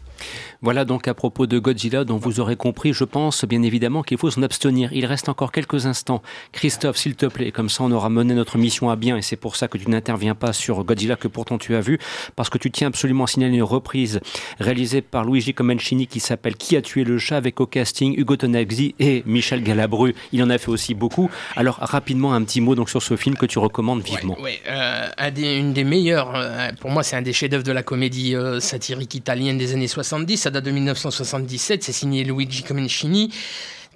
Voilà 0.63 0.85
donc 0.85 1.09
à 1.09 1.15
propos 1.15 1.47
de 1.47 1.59
Godzilla 1.59 2.05
dont 2.05 2.17
vous 2.17 2.41
aurez 2.41 2.57
compris, 2.57 2.93
je 2.93 3.05
pense 3.05 3.45
bien 3.45 3.63
évidemment 3.63 4.03
qu'il 4.03 4.19
faut 4.19 4.31
s'en 4.31 4.43
abstenir. 4.43 4.93
Il 4.93 5.07
reste 5.07 5.29
encore 5.29 5.53
quelques 5.53 5.87
instants. 5.87 6.23
Christophe, 6.53 6.97
s'il 6.97 7.15
te 7.17 7.27
plaît, 7.27 7.51
comme 7.51 7.69
ça 7.69 7.85
on 7.85 7.93
aura 7.93 8.11
mené 8.11 8.35
notre 8.35 8.59
mission 8.59 8.91
à 8.91 8.97
bien 8.97 9.17
et 9.17 9.23
c'est 9.23 9.37
pour 9.37 9.57
ça 9.57 9.69
que 9.69 9.79
tu 9.79 9.89
n'interviens 9.89 10.35
pas 10.35 10.53
sur 10.53 10.85
Godzilla 10.85 11.17
que 11.17 11.29
pourtant 11.29 11.59
tu 11.59 11.75
as 11.75 11.81
vu, 11.81 11.99
parce 12.37 12.51
que 12.51 12.59
tu 12.59 12.71
tiens 12.71 12.89
absolument 12.89 13.25
à 13.25 13.27
signaler 13.27 13.57
une 13.57 13.63
reprise 13.63 14.21
réalisée 14.59 15.01
par 15.03 15.25
Luigi 15.25 15.55
Comencini 15.55 16.07
qui 16.07 16.21
s'appelle 16.21 16.57
Qui 16.57 16.77
a 16.77 16.83
tué 16.83 17.05
le 17.05 17.19
chat 17.19 17.37
avec 17.37 17.61
au 17.61 17.67
casting 17.67 18.15
Hugo 18.19 18.37
Tonagzi 18.37 18.95
et 18.99 19.23
Michel 19.27 19.63
Galabru. 19.63 20.15
Il 20.33 20.43
en 20.43 20.51
a 20.51 20.59
fait 20.59 20.71
aussi 20.71 20.95
beaucoup. 20.95 21.31
Alors 21.57 21.77
rapidement 21.77 22.35
un 22.35 22.43
petit 22.43 22.61
mot 22.61 22.75
donc 22.75 22.91
sur 22.91 23.03
ce 23.03 23.17
film 23.17 23.37
que 23.37 23.47
tu 23.47 23.59
recommandes 23.59 24.03
vivement. 24.03 24.37
Oui, 24.41 24.59
euh, 24.69 25.09
une 25.37 25.73
des 25.73 25.85
meilleures, 25.85 26.33
euh, 26.35 26.71
pour 26.81 26.91
moi 26.91 27.03
c'est 27.03 27.17
un 27.17 27.23
des 27.23 27.33
chefs-d'œuvre 27.33 27.65
de 27.65 27.73
la 27.73 27.83
comédie 27.83 28.35
euh, 28.35 28.61
satirique 28.61 29.15
italienne 29.15 29.59
des 29.59 29.73
années 29.73 29.89
70 30.11 30.49
date 30.49 30.65
de 30.65 30.73
1977, 30.73 31.85
c'est 31.85 31.93
signé 31.93 32.25
Luigi 32.25 32.65
Comencini. 32.65 33.33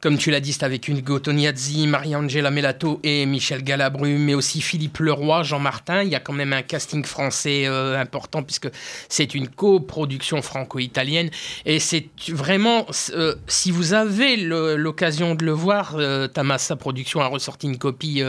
Comme 0.05 0.19
tu 0.19 0.31
l'as 0.31 0.41
dit, 0.41 0.53
c'est 0.53 0.65
avec 0.65 0.87
Hugo 0.87 1.19
Tognazzi, 1.19 1.87
Maria-Angela 1.87 2.51
Melato 2.51 3.01
et 3.03 3.25
Michel 3.25 3.65
Galabru, 3.65 4.19
mais 4.19 4.35
aussi 4.35 4.61
Philippe 4.61 4.99
Leroy, 4.99 5.45
Jean 5.45 5.61
Martin. 5.61 6.03
Il 6.03 6.11
y 6.11 6.15
a 6.15 6.21
quand 6.21 6.35
même 6.35 6.53
un 6.53 6.61
casting 6.61 7.03
français 7.07 7.63
euh, 7.67 7.99
important 7.99 8.43
puisque 8.43 8.69
c'est 9.09 9.35
une 9.35 9.49
coproduction 9.49 10.43
franco-italienne. 10.43 11.31
Et 11.65 11.79
c'est 11.79 12.09
vraiment, 12.29 12.87
euh, 13.15 13.35
si 13.47 13.71
vous 13.71 13.95
avez 13.95 14.37
l'occasion 14.37 15.35
de 15.35 15.43
le 15.43 15.53
voir, 15.53 15.95
euh, 15.97 16.29
Tamassa 16.29 16.77
Production 16.77 17.21
a 17.23 17.27
ressorti 17.29 17.67
une 17.67 17.79
copie, 17.79 18.23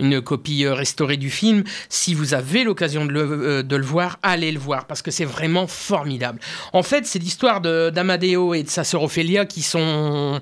une 0.00 0.20
copie 0.20 0.66
restaurée 0.66 1.18
du 1.18 1.30
film. 1.30 1.62
Si 1.88 2.14
vous 2.14 2.34
avez 2.34 2.64
l'occasion 2.64 3.06
de, 3.06 3.62
de 3.62 3.76
le 3.76 3.84
voir, 3.84 4.18
allez 4.24 4.50
le 4.50 4.58
voir 4.58 4.88
parce 4.88 5.02
que 5.02 5.12
c'est 5.12 5.24
vraiment 5.24 5.68
formidable. 5.68 6.40
En 6.72 6.82
fait, 6.82 7.06
c'est 7.06 7.20
l'histoire 7.20 7.60
d'Amadeo 7.60 8.54
et 8.54 8.64
de 8.64 8.68
sa 8.68 8.82
sœur 8.82 9.04
Ophélia 9.04 9.46
qui 9.46 9.62
sont 9.62 10.40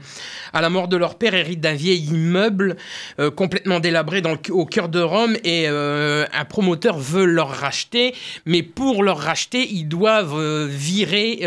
à 0.53 0.61
la 0.61 0.70
mort 0.70 0.89
de 0.89 0.97
leur 0.97 1.16
père, 1.16 1.34
héritent 1.34 1.61
d'un 1.61 1.74
vieil 1.74 2.07
immeuble 2.07 2.76
euh, 3.18 3.30
complètement 3.30 3.80
délabré 3.80 4.22
au 4.51 4.66
cœur 4.66 4.89
de 4.89 5.01
Rome 5.01 5.36
et 5.45 5.68
euh, 5.68 6.26
un 6.32 6.45
promoteur 6.45 6.99
veut 6.99 7.24
leur 7.24 7.51
racheter, 7.51 8.14
mais 8.47 8.62
pour 8.62 9.03
leur 9.03 9.18
racheter, 9.18 9.68
ils 9.70 9.89
doivent 9.89 10.39
euh, 10.39 10.66
virer 10.68 11.41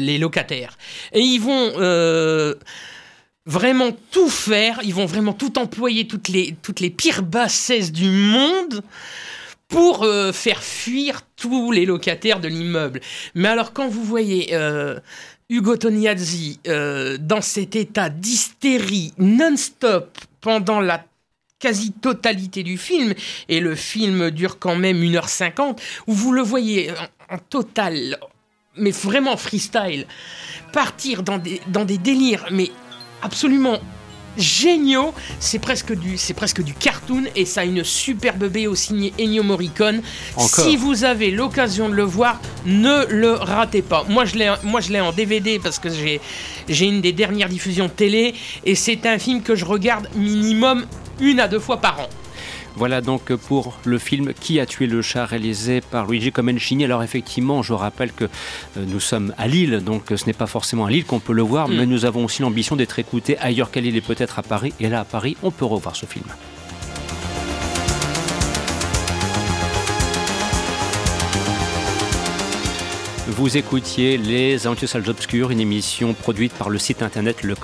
les 0.00 0.18
locataires. 0.18 0.76
Et 1.12 1.20
ils 1.20 1.38
vont 1.38 1.72
vraiment 3.46 3.90
tout 4.10 4.28
faire, 4.28 4.80
ils 4.82 4.94
vont 4.94 5.06
vraiment 5.06 5.32
tout 5.32 5.58
employer, 5.58 6.06
toutes 6.06 6.28
les, 6.28 6.56
toutes 6.62 6.80
les 6.80 6.90
pires 6.90 7.22
bassesses 7.22 7.92
du 7.92 8.08
monde 8.08 8.82
pour 9.68 10.06
faire 10.32 10.62
fuir 10.62 11.22
tous 11.36 11.72
les 11.72 11.84
locataires 11.86 12.40
de 12.40 12.48
l'immeuble. 12.48 13.00
Mais 13.34 13.48
alors 13.48 13.72
quand 13.72 13.88
vous 13.88 14.04
voyez 14.04 14.54
Hugo 15.54 15.76
Tognazzi, 15.76 16.58
euh, 16.66 17.16
dans 17.16 17.40
cet 17.40 17.76
état 17.76 18.08
d'hystérie 18.08 19.12
non-stop 19.18 20.18
pendant 20.40 20.80
la 20.80 21.04
quasi-totalité 21.60 22.64
du 22.64 22.76
film, 22.76 23.14
et 23.48 23.60
le 23.60 23.76
film 23.76 24.32
dure 24.32 24.58
quand 24.58 24.74
même 24.74 25.00
1h50, 25.00 25.78
où 26.08 26.12
vous 26.12 26.32
le 26.32 26.42
voyez 26.42 26.90
en, 27.30 27.38
total, 27.38 28.18
mais 28.76 28.90
vraiment 28.90 29.36
freestyle, 29.36 30.08
partir 30.72 31.22
dans 31.22 31.38
des 31.38 31.98
délires, 31.98 32.46
mais 32.50 32.72
absolument 33.22 33.78
géniaux. 34.36 35.14
C'est 35.40 35.58
presque 35.58 35.94
du, 35.94 36.18
c'est 36.18 36.34
presque 36.34 36.62
du 36.62 36.74
cartoon 36.74 37.24
et 37.36 37.44
ça 37.44 37.62
a 37.62 37.64
une 37.64 37.84
superbe 37.84 38.48
BO 38.48 38.74
signée 38.74 39.12
Ennio 39.18 39.42
Morricone. 39.42 40.02
Si 40.38 40.76
vous 40.76 41.04
avez 41.04 41.30
l'occasion 41.30 41.88
de 41.88 41.94
le 41.94 42.02
voir, 42.02 42.40
ne 42.66 43.06
le 43.08 43.32
ratez 43.32 43.82
pas. 43.82 44.04
Moi 44.08 44.24
je 44.24 44.36
l'ai, 44.36 44.52
moi 44.62 44.80
je 44.80 44.92
l'ai 44.92 45.00
en 45.00 45.12
DVD 45.12 45.58
parce 45.58 45.78
que 45.78 45.88
j'ai, 45.90 46.20
j'ai 46.68 46.86
une 46.86 47.00
des 47.00 47.12
dernières 47.12 47.48
diffusions 47.48 47.88
télé 47.88 48.34
et 48.64 48.74
c'est 48.74 49.06
un 49.06 49.18
film 49.18 49.42
que 49.42 49.54
je 49.54 49.64
regarde 49.64 50.08
minimum 50.14 50.86
une 51.20 51.40
à 51.40 51.48
deux 51.48 51.60
fois 51.60 51.80
par 51.80 52.00
an. 52.00 52.08
Voilà 52.76 53.00
donc 53.00 53.32
pour 53.34 53.78
le 53.84 53.98
film 53.98 54.32
Qui 54.34 54.58
a 54.58 54.66
tué 54.66 54.86
le 54.86 55.00
chat 55.00 55.26
réalisé 55.26 55.80
par 55.80 56.06
Luigi 56.06 56.32
Comencini. 56.32 56.84
Alors 56.84 57.02
effectivement, 57.02 57.62
je 57.62 57.72
rappelle 57.72 58.12
que 58.12 58.24
euh, 58.24 58.84
nous 58.86 59.00
sommes 59.00 59.32
à 59.38 59.46
Lille, 59.46 59.82
donc 59.84 60.12
ce 60.16 60.26
n'est 60.26 60.32
pas 60.32 60.46
forcément 60.46 60.86
à 60.86 60.90
Lille 60.90 61.04
qu'on 61.04 61.20
peut 61.20 61.32
le 61.32 61.42
voir, 61.42 61.68
mm. 61.68 61.76
mais 61.76 61.86
nous 61.86 62.04
avons 62.04 62.24
aussi 62.24 62.42
l'ambition 62.42 62.76
d'être 62.76 62.98
écoutés 62.98 63.38
ailleurs 63.38 63.70
qu'à 63.70 63.80
Lille 63.80 63.96
et 63.96 64.00
peut-être 64.00 64.38
à 64.38 64.42
Paris. 64.42 64.72
Et 64.80 64.88
là, 64.88 65.00
à 65.00 65.04
Paris, 65.04 65.36
on 65.42 65.50
peut 65.50 65.64
revoir 65.64 65.94
ce 65.94 66.06
film. 66.06 66.24
Vous 73.26 73.56
écoutiez 73.56 74.18
Les 74.18 74.66
Aventures 74.66 74.86
Salles 74.86 75.08
Obscures, 75.08 75.50
une 75.50 75.60
émission 75.60 76.12
produite 76.12 76.52
par 76.52 76.68
le 76.68 76.78
site 76.78 77.00
internet 77.00 77.42
le. 77.42 77.54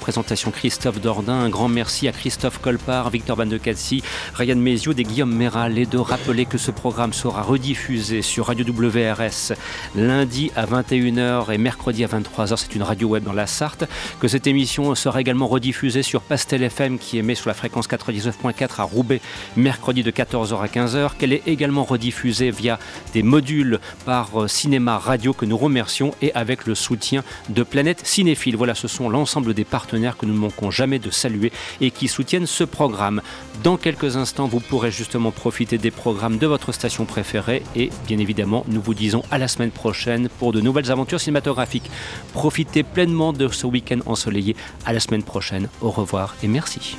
Présentation 0.00 0.50
Christophe 0.50 1.00
Dordain. 1.00 1.34
Un 1.34 1.48
grand 1.48 1.68
merci 1.68 2.08
à 2.08 2.12
Christophe 2.12 2.58
Colpart, 2.58 3.10
Victor 3.10 3.36
Van 3.36 3.46
de 3.46 3.58
Cassi, 3.58 4.02
Ryan 4.34 4.56
Méziou 4.56 4.92
et 4.98 5.04
Guillaume 5.04 5.32
Méral. 5.32 5.78
Et 5.78 5.86
de 5.86 5.98
rappeler 5.98 6.46
que 6.46 6.58
ce 6.58 6.72
programme 6.72 7.12
sera 7.12 7.42
rediffusé 7.42 8.22
sur 8.22 8.46
Radio 8.46 8.66
WRS 8.66 9.52
lundi 9.94 10.50
à 10.56 10.66
21h 10.66 11.52
et 11.52 11.58
mercredi 11.58 12.02
à 12.02 12.08
23h. 12.08 12.56
C'est 12.56 12.74
une 12.74 12.82
radio 12.82 13.06
web 13.06 13.22
dans 13.22 13.32
la 13.32 13.46
Sarthe. 13.46 13.84
Que 14.18 14.26
cette 14.26 14.48
émission 14.48 14.92
sera 14.96 15.20
également 15.20 15.46
rediffusée 15.46 16.02
sur 16.02 16.22
Pastel 16.22 16.64
FM 16.64 16.98
qui 16.98 17.18
émet 17.18 17.36
sur 17.36 17.46
la 17.46 17.54
fréquence 17.54 17.88
99.4 17.88 18.80
à 18.80 18.82
Roubaix 18.82 19.20
mercredi 19.56 20.02
de 20.02 20.10
14h 20.10 20.60
à 20.60 20.66
15h. 20.66 21.10
Qu'elle 21.18 21.34
est 21.34 21.46
également 21.46 21.84
rediffusée 21.84 22.50
via 22.50 22.80
des 23.14 23.22
modules 23.22 23.78
par 24.04 24.39
Cinéma 24.48 24.98
Radio 24.98 25.32
que 25.32 25.44
nous 25.44 25.56
remercions 25.56 26.14
et 26.22 26.32
avec 26.34 26.66
le 26.66 26.74
soutien 26.74 27.22
de 27.48 27.62
Planète 27.62 28.06
Cinéphile. 28.06 28.56
Voilà, 28.56 28.74
ce 28.74 28.88
sont 28.88 29.08
l'ensemble 29.08 29.54
des 29.54 29.64
partenaires 29.64 30.16
que 30.16 30.26
nous 30.26 30.34
ne 30.34 30.38
manquons 30.38 30.70
jamais 30.70 30.98
de 30.98 31.10
saluer 31.10 31.52
et 31.80 31.90
qui 31.90 32.08
soutiennent 32.08 32.46
ce 32.46 32.64
programme. 32.64 33.22
Dans 33.62 33.76
quelques 33.76 34.16
instants, 34.16 34.46
vous 34.46 34.60
pourrez 34.60 34.90
justement 34.90 35.30
profiter 35.30 35.78
des 35.78 35.90
programmes 35.90 36.38
de 36.38 36.46
votre 36.46 36.72
station 36.72 37.04
préférée 37.04 37.62
et 37.76 37.90
bien 38.06 38.18
évidemment, 38.18 38.64
nous 38.68 38.80
vous 38.80 38.94
disons 38.94 39.22
à 39.30 39.38
la 39.38 39.48
semaine 39.48 39.70
prochaine 39.70 40.28
pour 40.38 40.52
de 40.52 40.60
nouvelles 40.60 40.90
aventures 40.90 41.20
cinématographiques. 41.20 41.90
Profitez 42.32 42.82
pleinement 42.82 43.32
de 43.32 43.48
ce 43.48 43.66
week-end 43.66 44.00
ensoleillé. 44.06 44.56
À 44.84 44.92
la 44.92 45.00
semaine 45.00 45.22
prochaine. 45.22 45.68
Au 45.80 45.90
revoir 45.90 46.34
et 46.42 46.48
merci. 46.48 46.96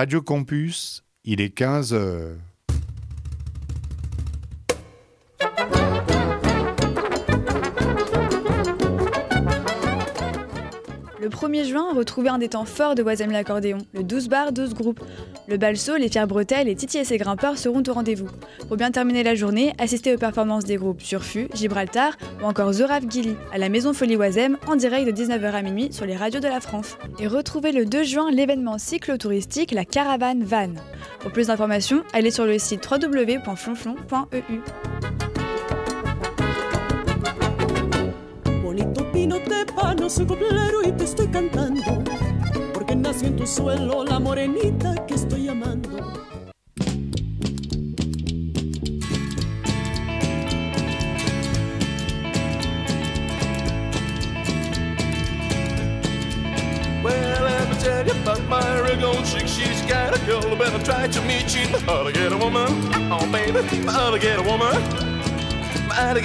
Radio 0.00 0.22
Campus, 0.22 1.04
il 1.24 1.42
est 1.42 1.50
15 1.50 1.92
heures. 1.92 2.38
1er 11.50 11.64
juin, 11.64 11.92
retrouvez 11.94 12.28
un 12.28 12.38
des 12.38 12.48
temps 12.48 12.64
forts 12.64 12.94
de 12.94 13.02
Wazem 13.02 13.32
l'accordéon, 13.32 13.78
le 13.92 14.04
12 14.04 14.28
bar 14.28 14.52
12 14.52 14.74
groupes. 14.74 15.00
Le 15.48 15.56
balso, 15.56 15.96
les 15.96 16.08
fiers 16.08 16.26
bretelles, 16.26 16.68
les 16.68 16.76
titi 16.76 16.98
et 16.98 17.04
ses 17.04 17.18
grimpeurs 17.18 17.58
seront 17.58 17.82
au 17.88 17.92
rendez-vous. 17.92 18.28
Pour 18.68 18.76
bien 18.76 18.92
terminer 18.92 19.24
la 19.24 19.34
journée, 19.34 19.72
assistez 19.78 20.14
aux 20.14 20.18
performances 20.18 20.64
des 20.64 20.76
groupes 20.76 21.00
Surfu, 21.00 21.48
Gibraltar 21.52 22.16
ou 22.40 22.46
encore 22.46 22.72
Rave 22.72 23.06
Gilly 23.08 23.34
à 23.52 23.58
la 23.58 23.68
Maison 23.68 23.92
Folie 23.92 24.16
Wazem 24.16 24.58
en 24.68 24.76
direct 24.76 25.06
de 25.06 25.12
19h 25.12 25.50
à 25.50 25.62
minuit 25.62 25.92
sur 25.92 26.06
les 26.06 26.16
radios 26.16 26.40
de 26.40 26.48
la 26.48 26.60
France. 26.60 26.96
Et 27.18 27.26
retrouvez 27.26 27.72
le 27.72 27.84
2 27.84 28.04
juin 28.04 28.30
l'événement 28.30 28.78
cyclotouristique 28.78 29.72
La 29.72 29.84
Caravane 29.84 30.44
Van. 30.44 30.70
Pour 31.18 31.32
plus 31.32 31.48
d'informations, 31.48 32.04
allez 32.12 32.30
sur 32.30 32.46
le 32.46 32.60
site 32.60 32.88
www.flonflon.eu. 32.88 35.29
vino 39.20 39.38
tepano, 39.40 40.08
soy 40.08 40.24
poblero 40.24 40.82
y 40.82 40.92
te 40.92 41.04
estoy 41.04 41.28
cantando, 41.28 42.02
porque 42.72 42.96
nació 42.96 43.28
en 43.28 43.36
tu 43.36 43.46
suelo 43.46 44.02
la 44.02 44.18
morenita 44.18 44.94
que 45.06 45.14
estoy 45.14 45.46
amando. 45.46 45.90
Well, 57.02 57.44
let 57.44 57.68
me 57.68 57.76
tell 57.76 58.06
you 58.06 58.12
about 58.22 58.40
Myra 58.48 58.96
Goldchick. 58.96 59.46
She's 59.46 59.82
got 59.82 60.16
a 60.16 60.18
girl, 60.24 60.56
but 60.56 60.72
I 60.72 60.78
tried 60.82 61.12
to 61.12 61.20
meet 61.22 61.54
you. 61.54 61.66
I 61.86 61.92
ought 61.92 62.04
to 62.04 62.12
get 62.12 62.32
a 62.32 62.38
woman. 62.38 62.68
Oh, 63.12 63.26
baby, 63.30 63.58
I 63.86 63.94
ought 63.96 64.12
to 64.12 64.18
get 64.18 64.38
a 64.38 64.42
woman. 64.42 64.74
I 65.92 66.10
ought 66.10 66.14